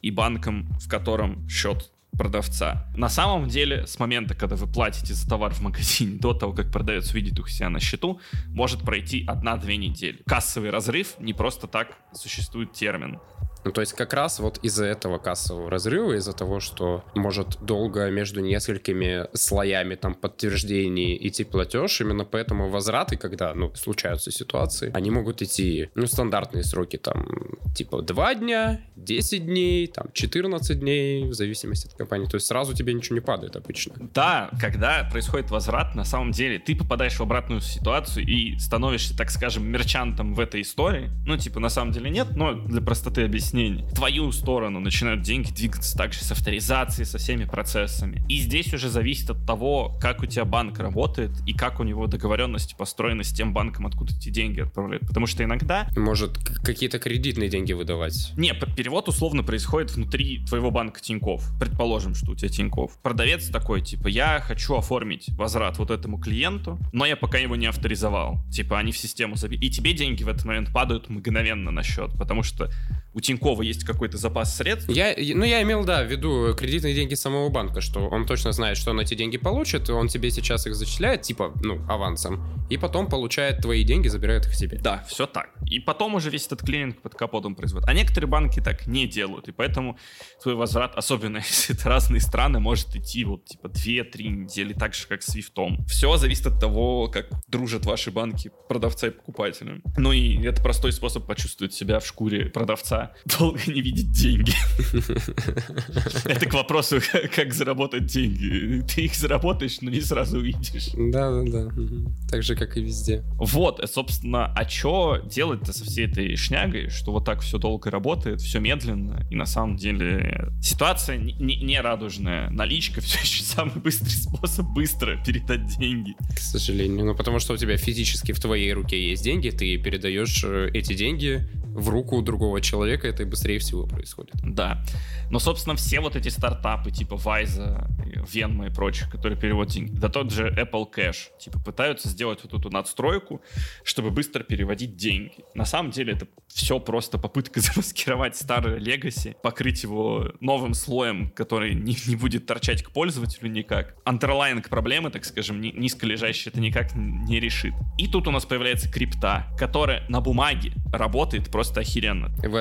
и 0.00 0.10
банком, 0.10 0.68
в 0.78 0.88
котором 0.88 1.48
счет 1.48 1.90
продавца. 2.16 2.86
На 2.96 3.08
самом 3.08 3.48
деле, 3.48 3.86
с 3.86 3.98
момента, 3.98 4.34
когда 4.34 4.56
вы 4.56 4.66
платите 4.66 5.14
за 5.14 5.28
товар 5.28 5.52
в 5.52 5.60
магазине, 5.60 6.18
до 6.20 6.34
того, 6.34 6.52
как 6.52 6.70
продавец 6.70 7.12
увидит 7.12 7.38
у 7.40 7.46
себя 7.46 7.68
на 7.68 7.80
счету, 7.80 8.20
может 8.48 8.80
пройти 8.80 9.24
одна-две 9.26 9.76
недели. 9.76 10.22
Кассовый 10.26 10.70
разрыв 10.70 11.14
не 11.18 11.32
просто 11.32 11.66
так 11.66 11.98
существует 12.12 12.72
термин. 12.72 13.20
Ну, 13.64 13.72
то 13.72 13.80
есть 13.80 13.94
как 13.94 14.12
раз 14.12 14.38
вот 14.40 14.58
из-за 14.62 14.84
этого 14.84 15.18
кассового 15.18 15.70
разрыва, 15.70 16.12
из-за 16.14 16.32
того, 16.32 16.60
что 16.60 17.04
может 17.14 17.58
долго 17.62 18.10
между 18.10 18.40
несколькими 18.40 19.26
слоями 19.32 19.94
там 19.94 20.14
подтверждений 20.14 21.16
идти 21.20 21.44
платеж, 21.44 22.00
именно 22.00 22.24
поэтому 22.24 22.68
возвраты, 22.68 23.16
когда, 23.16 23.54
ну, 23.54 23.74
случаются 23.74 24.30
ситуации, 24.30 24.90
они 24.94 25.10
могут 25.10 25.42
идти, 25.42 25.90
ну, 25.94 26.06
стандартные 26.06 26.64
сроки 26.64 26.96
там, 26.96 27.26
типа 27.74 28.02
2 28.02 28.34
дня, 28.34 28.80
10 28.96 29.46
дней, 29.46 29.86
там, 29.86 30.08
14 30.12 30.78
дней, 30.78 31.24
в 31.24 31.34
зависимости 31.34 31.86
от 31.86 31.94
компании. 31.94 32.26
То 32.26 32.36
есть 32.36 32.46
сразу 32.46 32.74
тебе 32.74 32.92
ничего 32.92 33.14
не 33.14 33.20
падает 33.20 33.56
обычно. 33.56 33.94
Да, 34.14 34.50
когда 34.60 35.08
происходит 35.10 35.50
возврат, 35.50 35.94
на 35.94 36.04
самом 36.04 36.32
деле 36.32 36.58
ты 36.58 36.76
попадаешь 36.76 37.18
в 37.18 37.22
обратную 37.22 37.60
ситуацию 37.60 38.26
и 38.26 38.58
становишься, 38.58 39.16
так 39.16 39.30
скажем, 39.30 39.66
мерчантом 39.66 40.34
в 40.34 40.40
этой 40.40 40.60
истории. 40.60 41.10
Ну, 41.26 41.36
типа, 41.36 41.60
на 41.60 41.68
самом 41.68 41.92
деле 41.92 42.10
нет, 42.10 42.28
но 42.36 42.54
для 42.54 42.80
простоты 42.80 43.22
объяснения 43.22 43.53
объяснений. 43.54 43.84
В 43.90 43.94
твою 43.94 44.32
сторону 44.32 44.80
начинают 44.80 45.22
деньги 45.22 45.50
двигаться 45.52 45.96
также 45.96 46.20
с 46.24 46.32
авторизацией, 46.32 47.06
со 47.06 47.18
всеми 47.18 47.44
процессами. 47.44 48.24
И 48.28 48.38
здесь 48.38 48.72
уже 48.74 48.88
зависит 48.88 49.30
от 49.30 49.46
того, 49.46 49.96
как 50.00 50.22
у 50.22 50.26
тебя 50.26 50.44
банк 50.44 50.78
работает 50.78 51.30
и 51.46 51.52
как 51.52 51.80
у 51.80 51.84
него 51.84 52.06
договоренности 52.06 52.74
построены 52.76 53.24
с 53.24 53.32
тем 53.32 53.52
банком, 53.52 53.86
откуда 53.86 54.12
эти 54.14 54.28
деньги 54.28 54.60
отправляют. 54.60 55.06
Потому 55.06 55.26
что 55.26 55.44
иногда... 55.44 55.88
Может, 55.96 56.38
какие-то 56.64 56.98
кредитные 56.98 57.48
деньги 57.48 57.72
выдавать? 57.72 58.32
Не, 58.36 58.52
перевод 58.54 59.08
условно 59.08 59.42
происходит 59.42 59.92
внутри 59.92 60.44
твоего 60.46 60.70
банка 60.70 61.00
Тиньков. 61.00 61.48
Предположим, 61.58 62.14
что 62.14 62.32
у 62.32 62.34
тебя 62.34 62.48
Тиньков. 62.48 62.98
Продавец 63.02 63.48
такой, 63.48 63.82
типа, 63.82 64.08
я 64.08 64.40
хочу 64.40 64.74
оформить 64.74 65.28
возврат 65.36 65.78
вот 65.78 65.90
этому 65.90 66.18
клиенту, 66.18 66.78
но 66.92 67.06
я 67.06 67.16
пока 67.16 67.38
его 67.38 67.56
не 67.56 67.66
авторизовал. 67.66 68.38
Типа, 68.50 68.78
они 68.78 68.92
в 68.92 68.98
систему 68.98 69.36
забили. 69.36 69.64
И 69.64 69.70
тебе 69.70 69.92
деньги 69.92 70.24
в 70.24 70.28
этот 70.28 70.44
момент 70.44 70.72
падают 70.72 71.08
мгновенно 71.08 71.70
на 71.70 71.82
счет, 71.82 72.12
потому 72.18 72.42
что 72.42 72.70
у 73.14 73.20
Тинькова 73.20 73.43
есть 73.62 73.84
какой-то 73.84 74.16
запас 74.16 74.56
средств. 74.56 74.88
Я, 74.88 75.14
ну, 75.16 75.44
я 75.44 75.62
имел, 75.62 75.84
да, 75.84 76.02
в 76.02 76.10
виду 76.10 76.54
кредитные 76.56 76.94
деньги 76.94 77.14
самого 77.14 77.48
банка, 77.48 77.80
что 77.80 78.08
он 78.08 78.26
точно 78.26 78.52
знает, 78.52 78.76
что 78.76 78.90
он 78.90 79.00
эти 79.00 79.14
деньги 79.14 79.36
получит, 79.36 79.90
он 79.90 80.08
тебе 80.08 80.30
сейчас 80.30 80.66
их 80.66 80.74
зачисляет, 80.74 81.22
типа, 81.22 81.52
ну, 81.62 81.84
авансом, 81.88 82.42
и 82.70 82.76
потом 82.76 83.08
получает 83.08 83.60
твои 83.60 83.84
деньги, 83.84 84.08
забирает 84.08 84.46
их 84.46 84.54
себе. 84.54 84.78
Да, 84.78 85.04
все 85.08 85.26
так. 85.26 85.50
И 85.66 85.80
потом 85.80 86.14
уже 86.14 86.30
весь 86.30 86.46
этот 86.46 86.62
клининг 86.62 87.02
под 87.02 87.14
капотом 87.14 87.54
производит. 87.54 87.88
А 87.88 87.92
некоторые 87.92 88.28
банки 88.28 88.60
так 88.60 88.86
не 88.86 89.06
делают, 89.06 89.48
и 89.48 89.52
поэтому 89.52 89.98
твой 90.42 90.54
возврат, 90.54 90.94
особенно 90.96 91.36
если 91.48 91.74
это 91.74 91.88
разные 91.88 92.20
страны, 92.20 92.60
может 92.60 92.94
идти 92.96 93.24
вот, 93.24 93.44
типа, 93.44 93.66
2-3 93.66 94.22
недели, 94.28 94.72
так 94.72 94.94
же, 94.94 95.06
как 95.06 95.22
с 95.22 95.26
Свифтом. 95.26 95.84
Все 95.86 96.16
зависит 96.16 96.46
от 96.46 96.60
того, 96.60 97.08
как 97.08 97.28
дружат 97.48 97.86
ваши 97.86 98.10
банки 98.10 98.50
продавца 98.68 99.08
и 99.08 99.10
покупателя. 99.10 99.80
Ну 99.96 100.12
и 100.12 100.42
это 100.44 100.62
простой 100.62 100.92
способ 100.92 101.26
почувствовать 101.26 101.74
себя 101.74 102.00
в 102.00 102.06
шкуре 102.06 102.46
продавца 102.46 103.12
долго 103.38 103.60
не 103.66 103.80
видеть 103.80 104.12
деньги. 104.12 104.52
Это 106.24 106.46
к 106.46 106.54
вопросу, 106.54 106.98
как 107.34 107.52
заработать 107.54 108.06
деньги. 108.06 108.82
Ты 108.82 109.02
их 109.02 109.14
заработаешь, 109.14 109.80
но 109.80 109.90
не 109.90 110.00
сразу 110.00 110.38
увидишь. 110.38 110.90
Да, 110.94 111.42
да, 111.42 111.64
да. 111.64 112.10
Так 112.30 112.42
же, 112.42 112.56
как 112.56 112.76
и 112.76 112.82
везде. 112.82 113.22
Вот, 113.36 113.80
собственно, 113.92 114.46
а 114.46 114.68
что 114.68 115.18
делать-то 115.24 115.72
со 115.72 115.84
всей 115.84 116.06
этой 116.06 116.36
шнягой, 116.36 116.88
что 116.90 117.12
вот 117.12 117.24
так 117.24 117.40
все 117.40 117.58
долго 117.58 117.90
работает, 117.90 118.40
все 118.40 118.60
медленно, 118.60 119.26
и 119.30 119.36
на 119.36 119.46
самом 119.46 119.76
деле 119.76 120.48
ситуация 120.62 121.16
не, 121.16 121.34
не 121.34 121.80
радужная. 121.80 122.50
Наличка 122.50 123.00
все 123.00 123.18
еще 123.20 123.42
самый 123.42 123.76
быстрый 123.76 124.10
способ 124.10 124.66
быстро 124.66 125.22
передать 125.24 125.66
деньги. 125.78 126.14
К 126.34 126.38
сожалению, 126.38 127.04
ну 127.06 127.14
потому 127.14 127.38
что 127.38 127.54
у 127.54 127.56
тебя 127.56 127.76
физически 127.76 128.32
в 128.32 128.40
твоей 128.40 128.72
руке 128.72 129.10
есть 129.10 129.22
деньги, 129.24 129.50
ты 129.50 129.76
передаешь 129.78 130.42
э, 130.44 130.70
эти 130.72 130.94
деньги 130.94 131.46
в 131.74 131.88
руку 131.88 132.22
другого 132.22 132.60
человека, 132.60 133.08
это 133.08 133.23
и 133.24 133.28
быстрее 133.28 133.58
всего 133.58 133.86
происходит. 133.86 134.34
Да. 134.42 134.84
Но, 135.30 135.38
собственно, 135.38 135.76
все 135.76 136.00
вот 136.00 136.16
эти 136.16 136.28
стартапы, 136.28 136.90
типа 136.90 137.16
Вайза, 137.16 137.88
Venmo 138.32 138.66
и 138.66 138.70
прочих, 138.72 139.10
которые 139.10 139.38
переводят 139.38 139.72
деньги, 139.72 139.92
да 139.92 140.08
тот 140.08 140.30
же 140.30 140.48
Apple 140.48 140.86
Cash, 140.94 141.30
типа 141.38 141.58
пытаются 141.58 142.08
сделать 142.08 142.40
вот 142.42 142.54
эту 142.58 142.70
надстройку, 142.70 143.42
чтобы 143.82 144.10
быстро 144.10 144.42
переводить 144.42 144.96
деньги. 144.96 145.32
На 145.54 145.64
самом 145.64 145.90
деле 145.90 146.12
это 146.14 146.26
все 146.48 146.78
просто 146.78 147.18
попытка 147.18 147.60
замаскировать 147.74 148.36
старый 148.36 148.78
Legacy, 148.78 149.36
покрыть 149.42 149.82
его 149.82 150.32
новым 150.40 150.74
слоем, 150.74 151.30
который 151.30 151.74
не, 151.74 151.96
не 152.06 152.16
будет 152.16 152.46
торчать 152.46 152.82
к 152.82 152.90
пользователю 152.90 153.50
никак. 153.50 153.96
Андерлайнг 154.04 154.68
проблемы, 154.68 155.10
так 155.10 155.24
скажем, 155.24 155.60
ни, 155.60 155.68
низко 155.68 156.06
лежащие, 156.06 156.50
это 156.50 156.60
никак 156.60 156.94
не 156.94 157.40
решит. 157.40 157.74
И 157.98 158.06
тут 158.06 158.28
у 158.28 158.30
нас 158.30 158.44
появляется 158.44 158.90
крипта, 158.90 159.46
которая 159.58 160.06
на 160.08 160.20
бумаге 160.20 160.72
работает 160.92 161.50
просто 161.50 161.80
охеренно. 161.80 162.28
Вы 162.38 162.60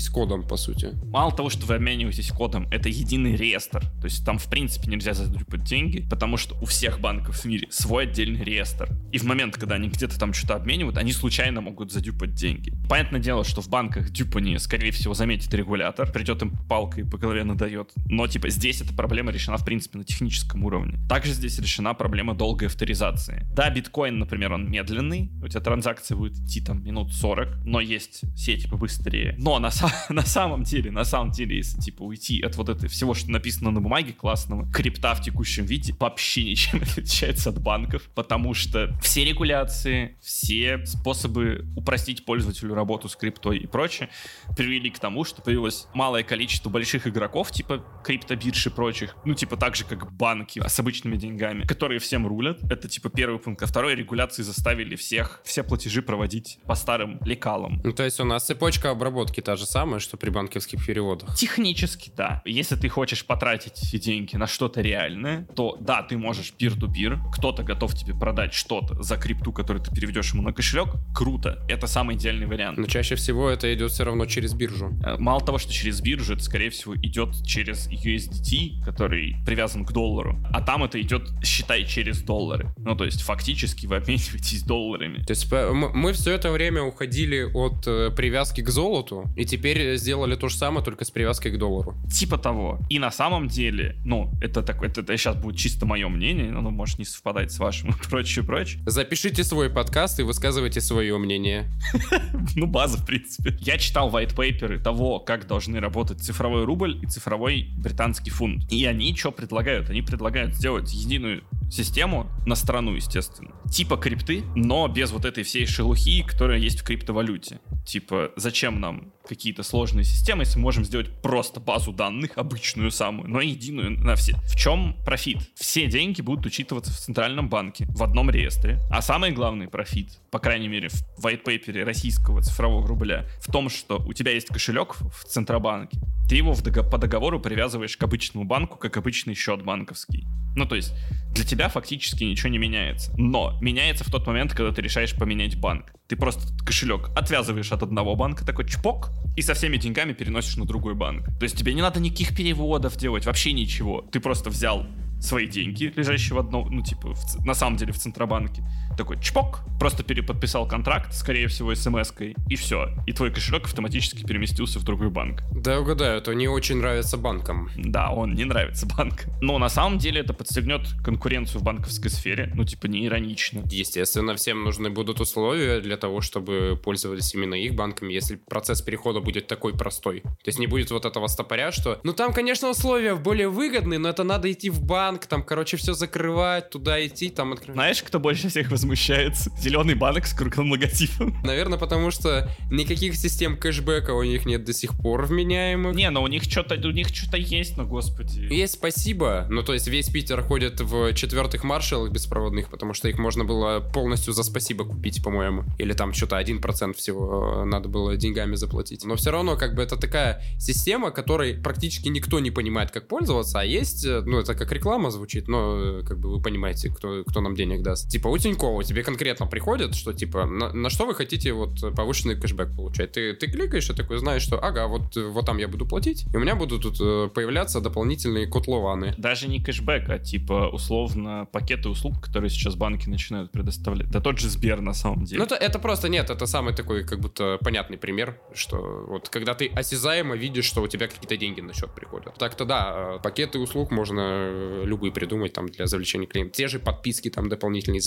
обмениваетесь 0.00 0.08
кодом, 0.08 0.42
по 0.42 0.56
сути. 0.56 0.90
Мало 1.04 1.32
того, 1.32 1.50
что 1.50 1.66
вы 1.66 1.74
обмениваетесь 1.74 2.30
кодом, 2.30 2.66
это 2.70 2.88
единый 2.88 3.36
реестр. 3.36 3.80
То 4.00 4.04
есть 4.04 4.24
там, 4.24 4.38
в 4.38 4.46
принципе, 4.46 4.90
нельзя 4.90 5.14
задрюпать 5.14 5.64
деньги, 5.64 6.06
потому 6.08 6.36
что 6.36 6.56
у 6.60 6.64
всех 6.64 7.00
банков 7.00 7.40
в 7.40 7.44
мире 7.44 7.66
свой 7.70 8.04
отдельный 8.04 8.42
реестр. 8.44 8.88
И 9.12 9.18
в 9.18 9.24
момент, 9.24 9.56
когда 9.56 9.74
они 9.76 9.88
где-то 9.88 10.18
там 10.18 10.32
что-то 10.32 10.56
обменивают, 10.56 10.96
они 10.96 11.12
случайно 11.12 11.60
могут 11.60 11.92
задюпать 11.92 12.34
деньги. 12.34 12.72
Понятное 12.88 13.20
дело, 13.20 13.44
что 13.44 13.60
в 13.60 13.68
банках 13.68 14.10
дюпани, 14.10 14.56
скорее 14.58 14.90
всего, 14.90 15.14
заметит 15.14 15.52
регулятор, 15.54 16.10
придет 16.10 16.42
им 16.42 16.56
палкой 16.68 17.04
по 17.04 17.18
голове 17.18 17.44
надает. 17.44 17.92
Но, 18.06 18.26
типа, 18.26 18.50
здесь 18.50 18.80
эта 18.80 18.94
проблема 18.94 19.32
решена, 19.32 19.56
в 19.56 19.64
принципе, 19.64 19.98
на 19.98 20.04
техническом 20.04 20.64
уровне. 20.64 20.98
Также 21.08 21.32
здесь 21.32 21.58
решена 21.58 21.94
проблема 21.94 22.34
долгой 22.34 22.68
авторизации. 22.68 23.46
Да, 23.54 23.70
биткоин, 23.70 24.18
например, 24.18 24.52
он 24.52 24.70
медленный, 24.70 25.30
у 25.42 25.48
тебя 25.48 25.60
транзакция 25.60 26.16
будет 26.16 26.38
идти 26.38 26.60
там 26.60 26.84
минут 26.84 27.12
40, 27.12 27.64
но 27.64 27.80
есть 27.80 28.22
все 28.36 28.56
типа 28.56 28.76
быстрее. 28.76 29.34
Но 29.38 29.58
на, 29.58 29.70
на 30.08 30.22
самом 30.22 30.62
деле, 30.62 30.90
на 30.90 31.04
самом 31.04 31.30
деле, 31.30 31.56
если 31.56 31.80
типа 31.80 32.02
уйти 32.02 32.40
от 32.42 32.56
вот 32.56 32.68
этого 32.68 32.88
всего, 32.88 33.14
что 33.14 33.30
написано 33.30 33.70
на 33.70 33.80
бумаге 33.80 34.12
классного, 34.12 34.70
крипта 34.70 35.14
в 35.14 35.22
текущем 35.22 35.64
виде 35.64 35.94
вообще 35.98 36.44
ничем 36.44 36.78
не 36.78 36.84
отличается 36.84 37.50
от 37.50 37.60
банков, 37.60 38.08
потому 38.14 38.54
что 38.54 38.96
все 39.02 39.24
регуляции, 39.24 40.16
все 40.20 40.84
способы 40.86 41.66
упростить 41.76 42.24
пользователю 42.24 42.74
работу 42.74 43.08
с 43.08 43.16
криптой 43.16 43.58
и 43.58 43.66
прочее 43.66 44.08
привели 44.56 44.90
к 44.90 44.98
тому, 44.98 45.24
что 45.24 45.42
появилось 45.42 45.86
малое 45.94 46.22
количество 46.22 46.70
больших 46.70 47.06
игроков, 47.06 47.50
типа 47.50 47.84
криптобирж 48.04 48.66
и 48.66 48.70
прочих, 48.70 49.16
ну 49.24 49.34
типа 49.34 49.56
так 49.56 49.76
же, 49.76 49.84
как 49.84 50.12
банки 50.12 50.60
с 50.66 50.78
обычными 50.78 51.16
деньгами, 51.16 51.64
которые 51.64 52.00
всем 52.00 52.26
рулят. 52.26 52.58
Это 52.70 52.88
типа 52.88 53.10
первый 53.10 53.38
пункт. 53.38 53.62
А 53.62 53.66
второй 53.66 53.94
регуляции 53.94 54.42
заставили 54.42 54.96
всех 54.96 55.40
все 55.44 55.62
платежи 55.62 56.02
проводить 56.02 56.58
по 56.66 56.74
старым 56.74 57.20
лекалам. 57.24 57.80
Ну, 57.84 57.92
то 57.92 58.04
есть 58.04 58.20
у 58.20 58.24
нас 58.24 58.46
цепочка 58.46 58.90
обработки 58.90 59.40
та 59.40 59.56
же 59.56 59.66
самая, 59.70 60.00
что 60.00 60.16
при 60.16 60.30
банковских 60.30 60.84
переводах. 60.84 61.34
Технически, 61.36 62.12
да. 62.16 62.42
Если 62.44 62.76
ты 62.76 62.88
хочешь 62.88 63.24
потратить 63.24 63.82
эти 63.82 63.98
деньги 63.98 64.36
на 64.36 64.46
что-то 64.46 64.80
реальное, 64.80 65.46
то 65.54 65.76
да, 65.80 66.02
ты 66.02 66.18
можешь 66.18 66.52
пир-ту-пир, 66.52 67.18
кто-то 67.32 67.62
готов 67.62 67.94
тебе 67.94 68.14
продать 68.14 68.52
что-то 68.52 69.02
за 69.02 69.16
крипту, 69.16 69.52
которую 69.52 69.82
ты 69.84 69.94
переведешь 69.94 70.32
ему 70.32 70.42
на 70.42 70.52
кошелек, 70.52 70.88
круто. 71.14 71.64
Это 71.68 71.86
самый 71.86 72.16
идеальный 72.16 72.46
вариант. 72.46 72.78
Но 72.78 72.86
чаще 72.86 73.14
всего 73.14 73.48
это 73.48 73.72
идет 73.72 73.92
все 73.92 74.04
равно 74.04 74.26
через 74.26 74.54
биржу. 74.54 74.92
Э, 75.04 75.16
мало 75.18 75.40
того, 75.40 75.58
что 75.58 75.72
через 75.72 76.00
биржу, 76.00 76.34
это, 76.34 76.42
скорее 76.42 76.70
всего, 76.70 76.96
идет 76.96 77.46
через 77.46 77.88
USDT, 77.88 78.84
который 78.84 79.36
привязан 79.46 79.84
к 79.84 79.92
доллару. 79.92 80.38
А 80.52 80.60
там 80.60 80.84
это 80.84 81.00
идет, 81.00 81.22
считай, 81.44 81.84
через 81.84 82.22
доллары. 82.22 82.74
Ну, 82.78 82.96
то 82.96 83.04
есть, 83.04 83.22
фактически 83.22 83.86
вы 83.86 83.96
обмениваетесь 83.96 84.62
долларами. 84.62 85.22
То 85.22 85.30
есть, 85.30 85.50
мы 85.52 86.12
все 86.12 86.32
это 86.32 86.50
время 86.50 86.82
уходили 86.82 87.42
от 87.42 87.86
э, 87.86 88.10
привязки 88.10 88.60
к 88.60 88.68
золоту, 88.68 89.24
и 89.36 89.44
теперь 89.44 89.59
сделали 89.96 90.36
то 90.36 90.48
же 90.48 90.56
самое, 90.56 90.84
только 90.84 91.04
с 91.04 91.10
привязкой 91.10 91.52
к 91.52 91.58
доллару. 91.58 91.94
Типа 92.10 92.38
того. 92.38 92.78
И 92.88 92.98
на 92.98 93.10
самом 93.10 93.48
деле, 93.48 93.96
ну, 94.04 94.32
это 94.40 94.62
так, 94.62 94.82
это, 94.82 95.00
это 95.00 95.16
сейчас 95.16 95.36
будет 95.36 95.56
чисто 95.56 95.86
мое 95.86 96.08
мнение, 96.08 96.50
оно 96.50 96.70
может 96.70 96.98
не 96.98 97.04
совпадать 97.04 97.52
с 97.52 97.58
вашим 97.58 97.90
и 97.90 97.92
прочее, 98.08 98.44
прочее. 98.44 98.82
Запишите 98.86 99.44
свой 99.44 99.70
подкаст 99.70 100.20
и 100.20 100.22
высказывайте 100.22 100.80
свое 100.80 101.16
мнение. 101.18 101.70
Ну, 102.56 102.66
база, 102.66 102.98
в 102.98 103.06
принципе. 103.06 103.56
Я 103.60 103.78
читал 103.78 104.10
white 104.10 104.34
paper 104.34 104.80
того, 104.80 105.20
как 105.20 105.46
должны 105.46 105.78
работать 105.78 106.20
цифровой 106.20 106.64
рубль 106.64 106.98
и 107.02 107.06
цифровой 107.06 107.70
британский 107.76 108.30
фунт. 108.30 108.70
И 108.72 108.84
они 108.84 109.14
что 109.14 109.30
предлагают? 109.30 109.90
Они 109.90 110.02
предлагают 110.02 110.54
сделать 110.54 110.92
единую 110.92 111.42
систему 111.70 112.30
на 112.46 112.54
страну, 112.54 112.94
естественно. 112.94 113.52
Типа 113.70 113.96
крипты, 113.96 114.42
но 114.54 114.88
без 114.88 115.12
вот 115.12 115.24
этой 115.24 115.44
всей 115.44 115.66
шелухи, 115.66 116.22
которая 116.22 116.58
есть 116.58 116.80
в 116.80 116.84
криптовалюте. 116.84 117.60
Типа, 117.86 118.32
зачем 118.36 118.80
нам 118.80 119.12
какие-то 119.26 119.62
сложные 119.62 120.04
системы, 120.04 120.42
если 120.42 120.58
мы 120.58 120.64
можем 120.64 120.84
сделать 120.84 121.08
просто 121.22 121.60
базу 121.60 121.92
данных, 121.92 122.32
обычную 122.36 122.90
самую, 122.90 123.30
но 123.30 123.40
единую 123.40 123.90
на 123.90 124.16
все. 124.16 124.34
В 124.44 124.56
чем 124.56 124.96
профит? 125.04 125.38
Все 125.54 125.86
деньги 125.86 126.20
будут 126.20 126.46
учитываться 126.46 126.92
в 126.92 126.96
центральном 126.96 127.48
банке, 127.48 127.86
в 127.90 128.02
одном 128.02 128.30
реестре. 128.30 128.80
А 128.90 129.02
самый 129.02 129.30
главный 129.30 129.68
профит, 129.68 130.18
по 130.30 130.38
крайней 130.38 130.68
мере, 130.68 130.88
в 130.88 131.24
white 131.24 131.44
paper 131.44 131.84
российского 131.84 132.42
цифрового 132.42 132.86
рубля, 132.86 133.26
в 133.40 133.52
том, 133.52 133.68
что 133.68 133.98
у 133.98 134.12
тебя 134.12 134.32
есть 134.32 134.48
кошелек 134.48 134.96
в 134.96 135.24
Центробанке, 135.24 135.98
ты 136.30 136.36
его 136.36 136.52
в 136.52 136.62
дог- 136.62 136.88
по 136.88 136.96
договору 136.96 137.40
привязываешь 137.40 137.96
к 137.96 138.02
обычному 138.04 138.46
банку, 138.46 138.78
как 138.78 138.96
обычный 138.96 139.34
счет 139.34 139.64
банковский. 139.64 140.28
Ну, 140.54 140.64
то 140.64 140.76
есть, 140.76 140.94
для 141.32 141.44
тебя 141.44 141.68
фактически 141.68 142.22
ничего 142.22 142.50
не 142.50 142.58
меняется. 142.58 143.12
Но 143.16 143.58
меняется 143.60 144.04
в 144.04 144.12
тот 144.12 144.28
момент, 144.28 144.54
когда 144.54 144.72
ты 144.72 144.80
решаешь 144.80 145.12
поменять 145.12 145.58
банк. 145.58 145.92
Ты 146.06 146.14
просто 146.14 146.56
кошелек 146.64 147.10
отвязываешь 147.16 147.72
от 147.72 147.82
одного 147.82 148.14
банка, 148.14 148.46
такой 148.46 148.68
чпок, 148.68 149.10
и 149.36 149.42
со 149.42 149.54
всеми 149.54 149.76
деньгами 149.76 150.12
переносишь 150.12 150.56
на 150.56 150.66
другой 150.66 150.94
банк. 150.94 151.26
То 151.40 151.42
есть 151.42 151.58
тебе 151.58 151.74
не 151.74 151.82
надо 151.82 151.98
никаких 151.98 152.36
переводов 152.36 152.96
делать, 152.96 153.26
вообще 153.26 153.52
ничего. 153.52 154.02
Ты 154.02 154.20
просто 154.20 154.50
взял 154.50 154.86
свои 155.20 155.48
деньги, 155.48 155.92
лежащие 155.96 156.36
в 156.36 156.38
одном, 156.38 156.70
ну, 156.70 156.82
типа, 156.82 157.12
в, 157.12 157.44
на 157.44 157.54
самом 157.54 157.76
деле 157.76 157.92
в 157.92 157.98
Центробанке. 157.98 158.62
Такой 158.96 159.20
чпок, 159.20 159.60
просто 159.78 160.02
переподписал 160.02 160.66
контракт, 160.66 161.12
скорее 161.14 161.48
всего, 161.48 161.74
смс-кой, 161.74 162.34
и 162.48 162.56
все. 162.56 162.88
И 163.06 163.12
твой 163.12 163.32
кошелек 163.32 163.64
автоматически 163.64 164.24
переместился 164.24 164.78
в 164.78 164.84
другой 164.84 165.10
банк. 165.10 165.42
Да, 165.52 165.80
угадаю, 165.80 166.18
это 166.18 166.34
не 166.34 166.48
очень 166.48 166.76
нравится 166.76 167.16
банкам. 167.16 167.70
Да, 167.76 168.10
он 168.10 168.34
не 168.34 168.44
нравится 168.44 168.86
банкам. 168.86 169.32
Но 169.40 169.58
на 169.58 169.68
самом 169.68 169.98
деле 169.98 170.20
это 170.20 170.32
подстегнет 170.32 170.82
конкуренцию 171.04 171.60
в 171.60 171.64
банковской 171.64 172.10
сфере, 172.10 172.50
ну, 172.54 172.64
типа, 172.64 172.86
не 172.86 173.06
иронично. 173.06 173.62
Естественно, 173.70 174.34
всем 174.36 174.64
нужны 174.64 174.90
будут 174.90 175.20
условия 175.20 175.80
для 175.80 175.96
того, 175.96 176.20
чтобы 176.20 176.80
пользовались 176.82 177.34
именно 177.34 177.54
их 177.54 177.74
банками, 177.74 178.12
если 178.12 178.36
процесс 178.36 178.82
перехода 178.82 179.20
будет 179.20 179.46
такой 179.46 179.76
простой. 179.76 180.20
То 180.20 180.46
есть 180.46 180.58
не 180.58 180.66
будет 180.66 180.90
вот 180.90 181.04
этого 181.04 181.26
стопоря, 181.26 181.72
что, 181.72 182.00
ну, 182.04 182.12
там, 182.12 182.32
конечно, 182.32 182.68
условия 182.68 183.14
более 183.14 183.48
выгодные, 183.48 183.98
но 183.98 184.08
это 184.08 184.24
надо 184.24 184.50
идти 184.50 184.70
в 184.70 184.82
банк, 184.82 185.10
банк, 185.10 185.26
там, 185.26 185.42
короче, 185.42 185.76
все 185.76 185.94
закрывать, 185.94 186.70
туда 186.70 187.04
идти, 187.04 187.30
там 187.30 187.52
открывать. 187.52 187.74
Знаешь, 187.74 188.02
кто 188.02 188.20
больше 188.20 188.48
всех 188.48 188.70
возмущается? 188.70 188.89
Зеленый 188.96 189.94
банк 189.94 190.26
с 190.26 190.32
круглым 190.32 190.72
логотипом. 190.72 191.36
Наверное, 191.44 191.78
потому 191.78 192.10
что 192.10 192.50
никаких 192.70 193.16
систем 193.16 193.56
кэшбэка 193.56 194.12
у 194.12 194.22
них 194.22 194.46
нет 194.46 194.64
до 194.64 194.72
сих 194.72 194.96
пор 194.96 195.24
вменяемых. 195.26 195.94
Не, 195.94 196.10
но 196.10 196.22
у 196.22 196.26
них 196.26 196.44
что-то, 196.44 196.74
у 196.76 196.90
них 196.90 197.08
что-то 197.08 197.36
есть, 197.36 197.76
но 197.76 197.84
господи. 197.84 198.40
Есть 198.40 198.74
спасибо. 198.74 199.46
Ну, 199.50 199.62
то 199.62 199.74
есть 199.74 199.88
весь 199.88 200.08
Питер 200.08 200.42
ходит 200.42 200.80
в 200.80 201.14
четвертых 201.14 201.64
маршалах 201.64 202.10
беспроводных, 202.10 202.68
потому 202.68 202.94
что 202.94 203.08
их 203.08 203.18
можно 203.18 203.44
было 203.44 203.80
полностью 203.80 204.32
за 204.32 204.42
спасибо 204.42 204.84
купить, 204.84 205.22
по-моему. 205.22 205.64
Или 205.78 205.92
там 205.92 206.12
что-то 206.12 206.38
1% 206.40 206.94
всего 206.94 207.62
э, 207.62 207.64
надо 207.64 207.88
было 207.88 208.16
деньгами 208.16 208.54
заплатить. 208.54 209.04
Но 209.04 209.16
все 209.16 209.30
равно, 209.30 209.56
как 209.56 209.74
бы, 209.74 209.82
это 209.82 209.96
такая 209.96 210.42
система, 210.58 211.10
которой 211.10 211.54
практически 211.54 212.08
никто 212.08 212.40
не 212.40 212.50
понимает, 212.50 212.90
как 212.90 213.08
пользоваться, 213.08 213.60
а 213.60 213.64
есть, 213.64 214.04
э, 214.04 214.22
ну, 214.24 214.38
это 214.38 214.54
как 214.54 214.72
реклама 214.72 215.10
звучит, 215.10 215.48
но 215.48 216.02
как 216.06 216.18
бы 216.18 216.30
вы 216.30 216.42
понимаете, 216.42 216.90
кто, 216.90 217.24
кто 217.24 217.40
нам 217.40 217.54
денег 217.54 217.82
даст. 217.82 218.08
Типа 218.10 218.28
у 218.28 218.38
Тинькова 218.70 218.84
тебе 218.84 219.02
конкретно 219.02 219.46
приходит, 219.46 219.94
что 219.94 220.12
типа 220.12 220.46
на, 220.46 220.72
на 220.72 220.90
что 220.90 221.06
вы 221.06 221.14
хотите 221.14 221.52
вот 221.52 221.94
повышенный 221.94 222.36
кэшбэк 222.36 222.76
получать. 222.76 223.12
Ты, 223.12 223.34
ты 223.34 223.46
кликаешь 223.46 223.90
и 223.90 223.94
такой 223.94 224.18
знаешь, 224.18 224.42
что 224.42 224.58
ага, 224.58 224.86
вот, 224.86 225.16
вот 225.16 225.46
там 225.46 225.58
я 225.58 225.68
буду 225.68 225.86
платить, 225.86 226.26
и 226.32 226.36
у 226.36 226.40
меня 226.40 226.54
будут 226.54 226.82
тут 226.82 226.96
э, 227.00 227.28
появляться 227.34 227.80
дополнительные 227.80 228.46
котлованы. 228.46 229.14
Даже 229.18 229.48
не 229.48 229.60
кэшбэк, 229.60 230.08
а 230.08 230.18
типа 230.18 230.70
условно 230.72 231.46
пакеты 231.52 231.88
услуг, 231.88 232.20
которые 232.20 232.50
сейчас 232.50 232.74
банки 232.74 233.08
начинают 233.08 233.50
предоставлять. 233.50 234.10
Да 234.10 234.20
тот 234.20 234.38
же 234.38 234.48
Сбер 234.48 234.80
на 234.80 234.94
самом 234.94 235.24
деле. 235.24 235.38
Ну 235.38 235.44
это, 235.44 235.54
это 235.54 235.78
просто 235.78 236.08
нет, 236.08 236.30
это 236.30 236.46
самый 236.46 236.74
такой 236.74 237.04
как 237.04 237.20
будто 237.20 237.58
понятный 237.60 237.98
пример, 237.98 238.40
что 238.54 239.04
вот 239.08 239.28
когда 239.28 239.54
ты 239.54 239.66
осязаемо 239.66 240.36
видишь, 240.36 240.64
что 240.64 240.82
у 240.82 240.88
тебя 240.88 241.08
какие-то 241.08 241.36
деньги 241.36 241.60
на 241.60 241.72
счет 241.72 241.90
приходят. 241.94 242.34
Так-то 242.38 242.64
да, 242.64 243.16
э, 243.16 243.18
пакеты 243.22 243.58
услуг 243.58 243.90
можно 243.90 244.20
э, 244.20 244.82
любые 244.84 245.12
придумать 245.12 245.52
там 245.52 245.66
для 245.66 245.86
завлечения 245.86 246.26
клиентов. 246.26 246.56
Те 246.56 246.68
же 246.68 246.78
подписки 246.78 247.30
там 247.30 247.48
дополнительные, 247.48 248.00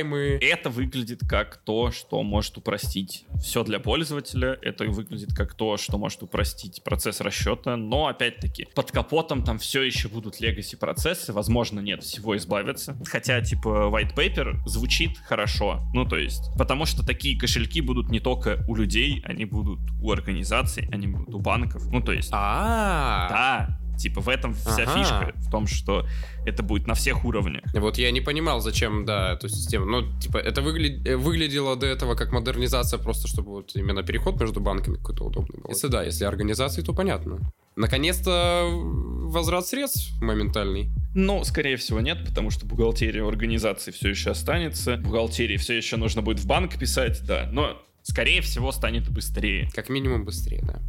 Сберпраймы. 0.00 0.38
Это 0.40 0.70
выглядит 0.70 1.20
как 1.28 1.58
то, 1.58 1.90
что 1.90 2.22
может 2.22 2.56
упростить 2.56 3.24
все 3.40 3.64
для 3.64 3.80
пользователя. 3.80 4.58
Это 4.62 4.84
выглядит 4.84 5.34
как 5.34 5.54
то, 5.54 5.76
что 5.76 5.98
может 5.98 6.22
упростить 6.22 6.82
процесс 6.84 7.20
расчета. 7.20 7.76
Но, 7.76 8.06
опять-таки, 8.06 8.68
под 8.74 8.90
капотом 8.90 9.44
там 9.44 9.58
все 9.58 9.82
еще 9.82 10.08
будут 10.08 10.40
legacy 10.40 10.76
процессы. 10.76 11.32
Возможно, 11.32 11.80
нет, 11.80 12.02
всего 12.02 12.36
избавиться. 12.36 12.96
Хотя, 13.06 13.40
типа, 13.40 13.90
white 13.92 14.14
paper 14.14 14.56
звучит 14.66 15.18
хорошо. 15.18 15.82
Ну, 15.94 16.04
то 16.04 16.16
есть, 16.16 16.50
потому 16.56 16.86
что 16.86 17.04
такие 17.04 17.38
кошельки 17.38 17.80
будут 17.80 18.10
не 18.10 18.20
только 18.20 18.64
у 18.68 18.74
людей, 18.74 19.22
они 19.24 19.44
будут 19.44 19.80
у 20.00 20.10
организаций, 20.10 20.88
они 20.92 21.06
будут 21.06 21.34
у 21.34 21.38
банков. 21.38 21.86
Ну, 21.90 22.00
то 22.00 22.12
есть... 22.12 22.30
А, 22.32 23.28
Да, 23.28 23.79
Типа 24.00 24.20
в 24.20 24.28
этом 24.28 24.54
вся 24.54 24.84
ага. 24.84 24.98
фишка, 24.98 25.32
в 25.36 25.50
том, 25.50 25.66
что 25.66 26.06
это 26.46 26.62
будет 26.62 26.86
на 26.86 26.94
всех 26.94 27.24
уровнях. 27.24 27.62
Вот 27.74 27.98
я 27.98 28.10
не 28.10 28.20
понимал, 28.20 28.60
зачем, 28.60 29.04
да, 29.04 29.34
эту 29.34 29.48
систему. 29.48 29.84
Ну, 29.84 30.20
типа, 30.20 30.38
это 30.38 30.62
выгля... 30.62 31.02
Э, 31.04 31.16
выглядело 31.16 31.76
до 31.76 31.86
этого 31.86 32.14
как 32.14 32.32
модернизация, 32.32 32.98
просто 32.98 33.28
чтобы 33.28 33.50
вот 33.50 33.72
именно 33.76 34.02
переход 34.02 34.40
между 34.40 34.60
банками 34.60 34.96
какой-то 34.96 35.24
удобный 35.24 35.60
был. 35.60 35.70
Если 35.70 35.88
да, 35.88 36.02
если 36.02 36.24
организации, 36.24 36.82
то 36.82 36.94
понятно. 36.94 37.38
Наконец-то 37.76 38.68
возврат 38.72 39.66
средств 39.66 40.20
моментальный. 40.20 40.90
Ну, 41.14 41.44
скорее 41.44 41.76
всего, 41.76 42.00
нет, 42.00 42.24
потому 42.26 42.50
что 42.50 42.66
бухгалтерия 42.66 43.26
организации 43.26 43.90
все 43.90 44.10
еще 44.10 44.30
останется. 44.30 44.96
Бухгалтерии 44.96 45.56
все 45.56 45.76
еще 45.76 45.96
нужно 45.96 46.22
будет 46.22 46.40
в 46.40 46.46
банк 46.46 46.78
писать, 46.78 47.20
да. 47.26 47.48
Но, 47.52 47.80
скорее 48.02 48.40
всего, 48.40 48.72
станет 48.72 49.08
быстрее. 49.10 49.68
Как 49.74 49.88
минимум 49.88 50.24
быстрее, 50.24 50.62
да. 50.62 50.80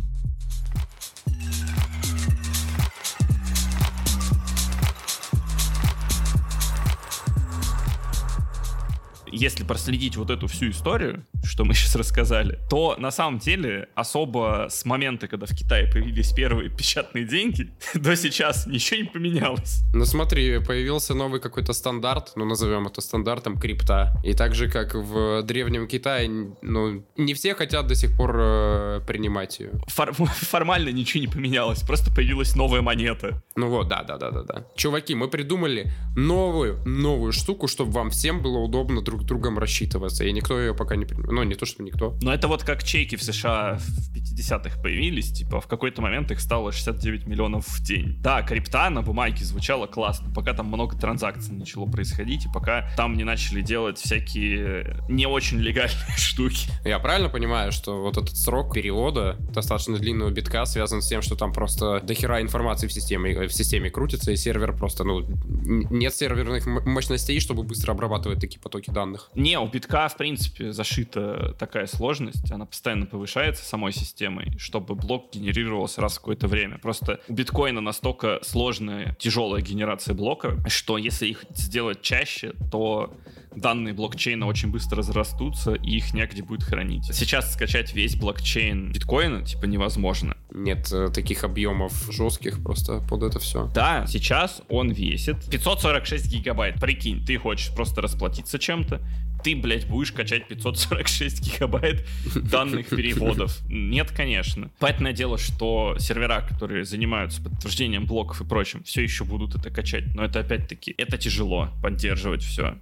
Если 9.32 9.64
проследить 9.64 10.18
вот 10.18 10.30
эту 10.30 10.48
всю 10.48 10.70
историю, 10.70 11.26
что 11.44 11.66
мы 11.66 11.74
сейчас 11.76 11.96
рассказали, 11.96 12.60
то 12.70 12.96
на 12.98 13.12
самом 13.12 13.40
деле 13.40 13.90
особо 13.96 14.68
с 14.70 14.86
момента, 14.86 15.28
когда 15.28 15.46
в 15.46 15.56
Китае 15.56 15.88
появились 15.92 16.32
первые 16.32 16.70
печатные 16.78 17.26
деньги, 17.26 17.72
до 17.94 18.16
сейчас 18.16 18.68
ничего 18.68 19.02
не 19.02 19.08
поменялось. 19.08 19.82
Ну 19.94 20.06
смотри, 20.06 20.60
появился 20.60 21.14
новый 21.14 21.40
какой-то 21.40 21.74
стандарт, 21.74 22.34
ну 22.36 22.46
назовем 22.46 22.88
это 22.88 23.02
стандартом 23.02 23.60
крипта. 23.60 24.14
И 24.24 24.34
так 24.34 24.56
же, 24.56 24.70
как 24.70 24.94
в 24.96 25.44
древнем 25.44 25.88
Китае, 25.88 26.30
ну 26.62 27.04
не 27.18 27.34
все 27.34 27.56
хотят 27.56 27.88
до 27.88 27.96
сих 27.96 28.16
пор 28.16 28.36
э, 28.40 29.02
принимать 29.08 29.60
ее. 29.60 29.72
Фор- 29.88 30.14
формально 30.14 30.90
ничего 30.90 31.22
не 31.22 31.28
поменялось, 31.28 31.82
просто 31.82 32.14
появилась 32.14 32.56
новая 32.56 32.82
монета. 32.82 33.42
Ну 33.56 33.70
вот, 33.70 33.88
да, 33.88 34.04
да, 34.04 34.18
да, 34.18 34.32
да, 34.32 34.44
да. 34.44 34.66
Чуваки, 34.76 35.16
мы 35.16 35.28
придумали 35.28 35.92
новую, 36.16 36.82
новую 36.86 37.32
штуку, 37.32 37.68
чтобы 37.68 37.92
вам 37.92 38.10
всем 38.10 38.42
было 38.42 38.60
удобно 38.60 39.02
друг 39.02 39.21
другом 39.24 39.60
рассчитываться. 39.60 40.26
И 40.26 40.32
никто 40.32 40.60
ее 40.60 40.74
пока 40.74 40.96
не... 40.96 41.06
Ну, 41.06 41.44
не 41.44 41.56
то, 41.56 41.66
что 41.66 41.84
никто. 41.84 42.18
Но 42.22 42.34
это 42.34 42.48
вот 42.48 42.64
как 42.64 42.84
чеки 42.84 43.16
в 43.16 43.24
США 43.24 43.78
в 43.78 44.16
50-х 44.16 44.82
появились, 44.82 45.32
типа 45.32 45.62
в 45.62 45.68
какой-то 45.68 46.02
момент 46.02 46.32
их 46.32 46.40
стало 46.40 46.72
69 46.72 47.28
миллионов 47.28 47.68
в 47.68 47.84
день. 47.84 48.18
Да, 48.22 48.42
крипта 48.42 48.90
на 48.90 49.02
бумаге 49.02 49.44
звучала 49.44 49.88
классно, 49.88 50.32
пока 50.34 50.54
там 50.54 50.68
много 50.68 50.98
транзакций 50.98 51.54
начало 51.54 51.86
происходить, 51.86 52.46
и 52.46 52.50
пока 52.54 52.90
там 52.96 53.16
не 53.16 53.24
начали 53.24 53.62
делать 53.62 53.98
всякие 53.98 54.98
не 55.10 55.26
очень 55.26 55.60
легальные 55.60 55.98
штуки. 56.18 56.70
Я 56.86 57.00
правильно 57.00 57.30
понимаю, 57.30 57.72
что 57.72 58.02
вот 58.02 58.18
этот 58.18 58.36
срок 58.38 58.74
перевода 58.74 59.38
достаточно 59.54 59.98
длинного 59.98 60.30
битка 60.30 60.66
связан 60.66 61.02
с 61.02 61.08
тем, 61.08 61.22
что 61.22 61.36
там 61.36 61.54
просто 61.54 62.00
дохера 62.02 62.42
информации 62.42 62.88
в 62.88 62.94
системе, 62.94 63.48
в 63.48 63.54
системе 63.54 63.90
крутится, 63.90 64.32
и 64.32 64.36
сервер 64.36 64.76
просто, 64.76 65.04
ну, 65.04 65.26
нет 65.46 66.14
серверных 66.14 66.66
мощностей, 66.66 67.40
чтобы 67.40 67.64
быстро 67.64 67.92
обрабатывать 67.92 68.40
такие 68.40 68.60
потоки 68.60 68.90
данных. 68.90 69.11
Не, 69.36 69.60
у 69.60 69.68
битка, 69.68 70.08
в 70.08 70.18
принципе, 70.18 70.72
зашита 70.72 71.56
такая 71.60 71.88
сложность, 71.88 72.52
она 72.52 72.66
постоянно 72.66 73.06
повышается 73.06 73.64
самой 73.64 73.94
системой, 73.94 74.58
чтобы 74.58 74.96
блок 74.96 75.32
генерировался 75.34 76.02
раз 76.02 76.14
в 76.14 76.18
какое-то 76.18 76.48
время. 76.48 76.78
Просто 76.78 77.20
у 77.28 77.34
биткоина 77.34 77.82
настолько 77.82 78.40
сложная, 78.44 79.16
тяжелая 79.20 79.62
генерация 79.62 80.16
блока, 80.16 80.58
что 80.68 80.98
если 80.98 81.28
их 81.28 81.46
сделать 81.54 82.02
чаще, 82.02 82.54
то 82.72 83.14
данные 83.56 83.94
блокчейна 83.94 84.46
очень 84.46 84.72
быстро 84.72 84.98
разрастутся, 84.98 85.74
и 85.74 85.98
их 85.98 86.14
негде 86.14 86.44
будет 86.44 86.64
хранить. 86.64 87.06
Сейчас 87.14 87.54
скачать 87.54 87.94
весь 87.94 88.16
блокчейн 88.16 88.92
биткоина, 88.92 89.46
типа, 89.46 89.66
невозможно. 89.66 90.36
Нет 90.54 90.92
э, 90.92 91.10
таких 91.10 91.44
объемов 91.44 91.94
жестких 92.12 92.64
просто 92.64 93.02
под 93.10 93.24
это 93.24 93.40
все. 93.40 93.70
Да, 93.74 94.06
сейчас 94.08 94.62
он 94.70 94.92
весит 94.92 95.38
546 95.50 96.32
гигабайт. 96.32 96.80
Прикинь, 96.80 97.26
ты 97.26 97.38
хочешь 97.38 97.74
просто 97.74 98.02
расплатиться 98.02 98.60
чем-то, 98.60 99.02
ты, 99.44 99.56
блядь, 99.56 99.88
будешь 99.88 100.12
качать 100.12 100.48
546 100.48 101.42
гигабайт 101.54 102.06
данных 102.36 102.90
переводов. 102.90 103.60
Нет, 103.68 104.12
конечно. 104.12 104.70
Понятное 104.80 105.14
дело, 105.14 105.38
что 105.38 105.96
сервера, 106.00 106.42
которые 106.42 106.86
занимаются 106.86 107.42
подтверждением 107.42 108.06
блоков 108.06 108.42
и 108.42 108.46
прочим, 108.46 108.84
все 108.84 109.02
еще 109.02 109.24
будут 109.24 109.56
это 109.56 109.70
качать. 109.70 110.14
Но 110.16 110.24
это 110.24 110.40
опять-таки, 110.40 110.94
это 110.98 111.18
тяжело 111.18 111.70
поддерживать 111.82 112.44
все. 112.44 112.76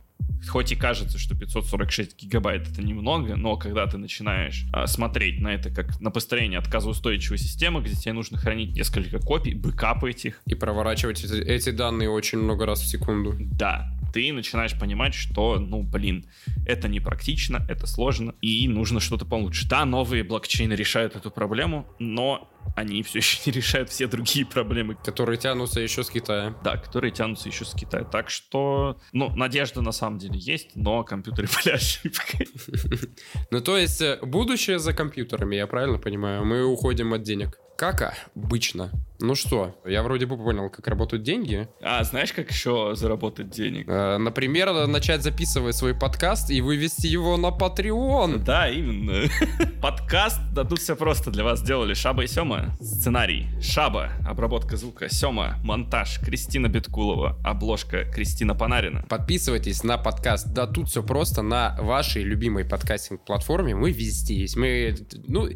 Хоть 0.47 0.71
и 0.71 0.75
кажется, 0.75 1.19
что 1.19 1.35
546 1.35 2.17
гигабайт 2.23 2.67
это 2.67 2.81
немного, 2.81 3.35
но 3.35 3.57
когда 3.57 3.85
ты 3.87 3.97
начинаешь 3.97 4.65
а, 4.71 4.87
смотреть 4.87 5.41
на 5.41 5.49
это 5.49 5.69
как 5.69 5.99
на 5.99 6.11
построение 6.11 6.59
отказоустойчивой 6.59 7.37
системы, 7.37 7.81
где 7.81 7.93
тебе 7.93 8.13
нужно 8.13 8.37
хранить 8.37 8.73
несколько 8.73 9.19
копий, 9.19 9.53
бэкапать 9.53 10.25
их. 10.25 10.41
И 10.45 10.55
проворачивать 10.55 11.23
эти, 11.23 11.35
эти 11.35 11.71
данные 11.71 12.09
очень 12.09 12.39
много 12.39 12.65
раз 12.65 12.81
в 12.81 12.87
секунду. 12.87 13.35
Да, 13.37 13.91
ты 14.13 14.31
начинаешь 14.33 14.77
понимать, 14.77 15.13
что, 15.13 15.59
ну, 15.59 15.83
блин, 15.83 16.25
это 16.65 16.87
непрактично, 16.87 17.65
это 17.69 17.87
сложно, 17.87 18.35
и 18.41 18.67
нужно 18.67 18.99
что-то 18.99 19.25
получше. 19.25 19.67
Да, 19.67 19.85
новые 19.85 20.23
блокчейны 20.23 20.73
решают 20.73 21.15
эту 21.15 21.31
проблему, 21.31 21.87
но 21.99 22.49
они 22.75 23.03
все 23.03 23.19
еще 23.19 23.39
не 23.45 23.51
решают 23.51 23.89
все 23.89 24.07
другие 24.07 24.45
проблемы. 24.45 24.95
Которые 24.95 25.37
тянутся 25.37 25.79
еще 25.79 26.03
с 26.03 26.09
Китая. 26.09 26.55
Да, 26.63 26.77
которые 26.77 27.11
тянутся 27.11 27.49
еще 27.49 27.65
с 27.65 27.73
Китая. 27.73 28.03
Так 28.03 28.29
что, 28.29 28.99
ну, 29.11 29.35
надежда 29.35 29.81
на 29.81 29.91
самом 29.91 30.19
деле 30.19 30.37
есть, 30.39 30.75
но 30.75 31.03
компьютеры 31.03 31.47
были 31.63 31.75
ошибкой. 31.75 32.47
Ну, 33.51 33.61
то 33.61 33.77
есть, 33.77 34.01
э, 34.01 34.19
будущее 34.21 34.79
за 34.79 34.93
компьютерами, 34.93 35.55
я 35.55 35.67
правильно 35.67 35.97
понимаю? 35.97 36.45
Мы 36.45 36.63
уходим 36.63 37.13
от 37.13 37.23
денег. 37.23 37.59
Как 37.77 38.13
обычно. 38.35 38.91
Ну 39.21 39.35
что, 39.35 39.75
я 39.85 40.01
вроде 40.01 40.25
бы 40.25 40.37
понял, 40.37 40.69
как 40.69 40.87
работают 40.87 41.23
деньги. 41.23 41.67
А 41.81 42.01
знаешь, 42.05 42.31
как 42.31 42.49
еще 42.51 42.93
заработать 42.95 43.49
денег? 43.49 43.85
Э, 43.89 44.17
например, 44.17 44.87
начать 44.87 45.23
записывать 45.23 45.75
свой 45.75 45.93
подкаст 45.93 46.49
и 46.49 46.61
вывести 46.61 47.07
его 47.07 47.35
на 47.35 47.47
Patreon. 47.47 48.37
Да, 48.37 48.69
именно. 48.69 49.29
Подкаст, 49.81 50.39
да 50.53 50.63
тут 50.63 50.79
все 50.79 50.95
просто 50.95 51.31
для 51.31 51.43
вас 51.43 51.59
сделали 51.59 51.93
Шаба 51.93 52.23
и 52.23 52.27
Сема. 52.27 52.77
Сценарий 52.79 53.47
Шаба, 53.61 54.11
обработка 54.25 54.77
звука 54.77 55.09
Сема, 55.09 55.57
монтаж 55.65 56.21
Кристина 56.21 56.69
Беткулова, 56.69 57.37
обложка 57.43 58.05
Кристина 58.05 58.55
Панарина. 58.55 59.03
Подписывайтесь 59.09 59.83
на 59.83 59.97
подкаст, 59.97 60.53
да 60.53 60.65
тут 60.65 60.87
все 60.87 61.03
просто 61.03 61.41
на 61.41 61.75
вашей 61.81 62.23
любимой 62.23 62.63
подкастинг-платформе. 62.63 63.75
Мы 63.75 63.91
везде 63.91 64.35
есть. 64.35 64.55
Мы, 64.55 64.95
ну, 65.27 65.49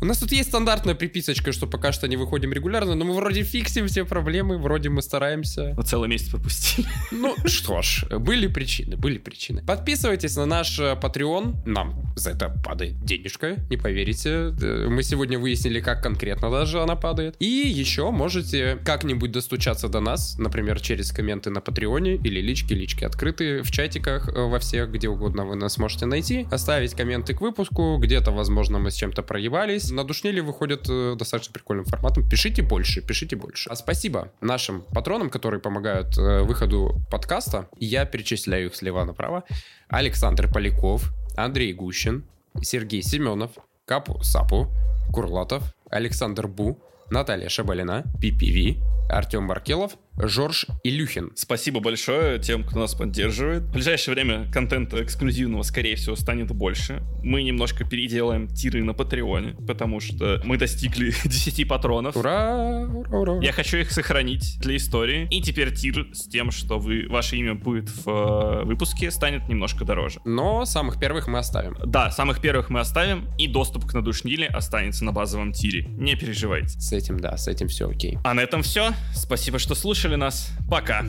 у 0.00 0.04
нас 0.04 0.18
тут 0.18 0.32
есть 0.32 0.48
стандартная 0.48 0.96
приписочка, 0.96 1.52
что 1.52 1.68
пока 1.68 1.92
что 1.92 2.08
не 2.08 2.16
выходим 2.16 2.52
регулярно, 2.52 2.96
но 2.96 3.03
мы 3.04 3.14
вроде 3.14 3.42
фиксим 3.42 3.86
все 3.86 4.04
проблемы, 4.04 4.58
вроде 4.58 4.88
мы 4.88 5.02
стараемся. 5.02 5.74
Вот 5.76 5.88
целый 5.88 6.08
месяц 6.08 6.28
пропустили. 6.28 6.86
Ну 7.10 7.34
что 7.44 7.82
ж, 7.82 8.04
были 8.18 8.46
причины, 8.46 8.96
были 8.96 9.18
причины. 9.18 9.62
Подписывайтесь 9.62 10.36
на 10.36 10.46
наш 10.46 10.78
э, 10.78 10.98
Patreon, 11.00 11.66
нам 11.66 12.12
за 12.16 12.30
это 12.30 12.48
падает 12.64 13.04
денежка, 13.04 13.56
не 13.70 13.76
поверите. 13.76 14.54
Э, 14.60 14.86
мы 14.88 15.02
сегодня 15.02 15.38
выяснили, 15.38 15.80
как 15.80 16.02
конкретно 16.02 16.50
даже 16.50 16.82
она 16.82 16.96
падает. 16.96 17.36
И 17.38 17.44
еще 17.44 18.10
можете 18.10 18.78
как-нибудь 18.84 19.32
достучаться 19.32 19.88
до 19.88 20.00
нас, 20.00 20.36
например, 20.38 20.80
через 20.80 21.12
комменты 21.12 21.50
на 21.50 21.60
Патреоне 21.60 22.16
или 22.16 22.40
лички, 22.40 22.72
лички 22.74 23.04
открыты 23.04 23.62
в 23.62 23.70
чатиках 23.70 24.28
э, 24.28 24.32
во 24.32 24.58
всех, 24.58 24.90
где 24.90 25.08
угодно 25.08 25.44
вы 25.44 25.56
нас 25.56 25.78
можете 25.78 26.06
найти, 26.06 26.46
оставить 26.50 26.94
комменты 26.94 27.34
к 27.34 27.40
выпуску, 27.40 27.98
где-то, 27.98 28.30
возможно, 28.32 28.78
мы 28.78 28.90
с 28.90 28.94
чем-то 28.94 29.22
проебались. 29.22 29.90
На 29.90 30.04
Душниле 30.04 30.42
выходит 30.42 30.88
достаточно 31.16 31.52
прикольным 31.52 31.84
форматом. 31.84 32.28
Пишите 32.28 32.62
больше, 32.62 32.93
пишите 33.00 33.36
больше. 33.36 33.70
А 33.70 33.76
спасибо 33.76 34.32
нашим 34.40 34.82
патронам, 34.92 35.30
которые 35.30 35.60
помогают 35.60 36.16
э, 36.18 36.42
выходу 36.42 37.00
подкаста. 37.10 37.68
Я 37.78 38.04
перечисляю 38.04 38.66
их 38.66 38.76
слева 38.76 39.04
направо. 39.04 39.44
Александр 39.88 40.48
Поляков, 40.52 41.12
Андрей 41.36 41.72
Гущин, 41.72 42.24
Сергей 42.62 43.02
Семенов, 43.02 43.52
Капу 43.86 44.22
Сапу, 44.22 44.68
Курлатов, 45.12 45.74
Александр 45.90 46.48
Бу, 46.48 46.80
Наталья 47.10 47.48
Шабалина, 47.48 48.04
PPV, 48.20 48.82
Артем 49.08 49.46
Баркелов, 49.46 49.96
Жорж 50.16 50.66
Илюхин. 50.84 51.32
Спасибо 51.34 51.80
большое 51.80 52.38
тем, 52.38 52.64
кто 52.64 52.78
нас 52.78 52.94
поддерживает. 52.94 53.62
В 53.64 53.72
ближайшее 53.72 54.14
время 54.14 54.50
контента 54.52 55.02
эксклюзивного, 55.02 55.62
скорее 55.62 55.96
всего, 55.96 56.14
станет 56.14 56.52
больше. 56.52 57.02
Мы 57.22 57.42
немножко 57.42 57.84
переделаем 57.84 58.46
тиры 58.48 58.84
на 58.84 58.94
Патреоне, 58.94 59.56
потому 59.66 60.00
что 60.00 60.40
мы 60.44 60.56
достигли 60.56 61.12
10 61.24 61.66
патронов. 61.68 62.16
Ура! 62.16 62.86
Ура, 62.86 63.18
ура! 63.18 63.40
Я 63.42 63.52
хочу 63.52 63.78
их 63.78 63.90
сохранить 63.90 64.58
для 64.60 64.76
истории. 64.76 65.26
И 65.30 65.42
теперь 65.42 65.74
тир 65.74 66.08
с 66.12 66.28
тем, 66.28 66.50
что 66.50 66.78
вы, 66.78 67.06
ваше 67.08 67.36
имя 67.36 67.54
будет 67.54 67.88
в 67.88 68.08
э, 68.08 68.64
выпуске, 68.64 69.10
станет 69.10 69.48
немножко 69.48 69.84
дороже. 69.84 70.20
Но 70.24 70.64
самых 70.64 71.00
первых 71.00 71.26
мы 71.26 71.38
оставим. 71.38 71.76
Да, 71.84 72.10
самых 72.10 72.40
первых 72.40 72.70
мы 72.70 72.80
оставим, 72.80 73.28
и 73.36 73.48
доступ 73.48 73.86
к 73.86 73.94
надушниле 73.94 74.46
останется 74.46 75.04
на 75.04 75.12
базовом 75.12 75.52
тире. 75.52 75.86
Не 75.88 76.14
переживайте. 76.14 76.78
С 76.78 76.92
этим, 76.92 77.18
да, 77.18 77.36
с 77.36 77.48
этим 77.48 77.68
все 77.68 77.88
окей. 77.88 78.18
А 78.22 78.34
на 78.34 78.40
этом 78.40 78.62
все. 78.62 78.92
Спасибо, 79.14 79.58
что 79.58 79.74
слушали 80.04 80.16
нас. 80.16 80.50
Пока. 80.68 81.02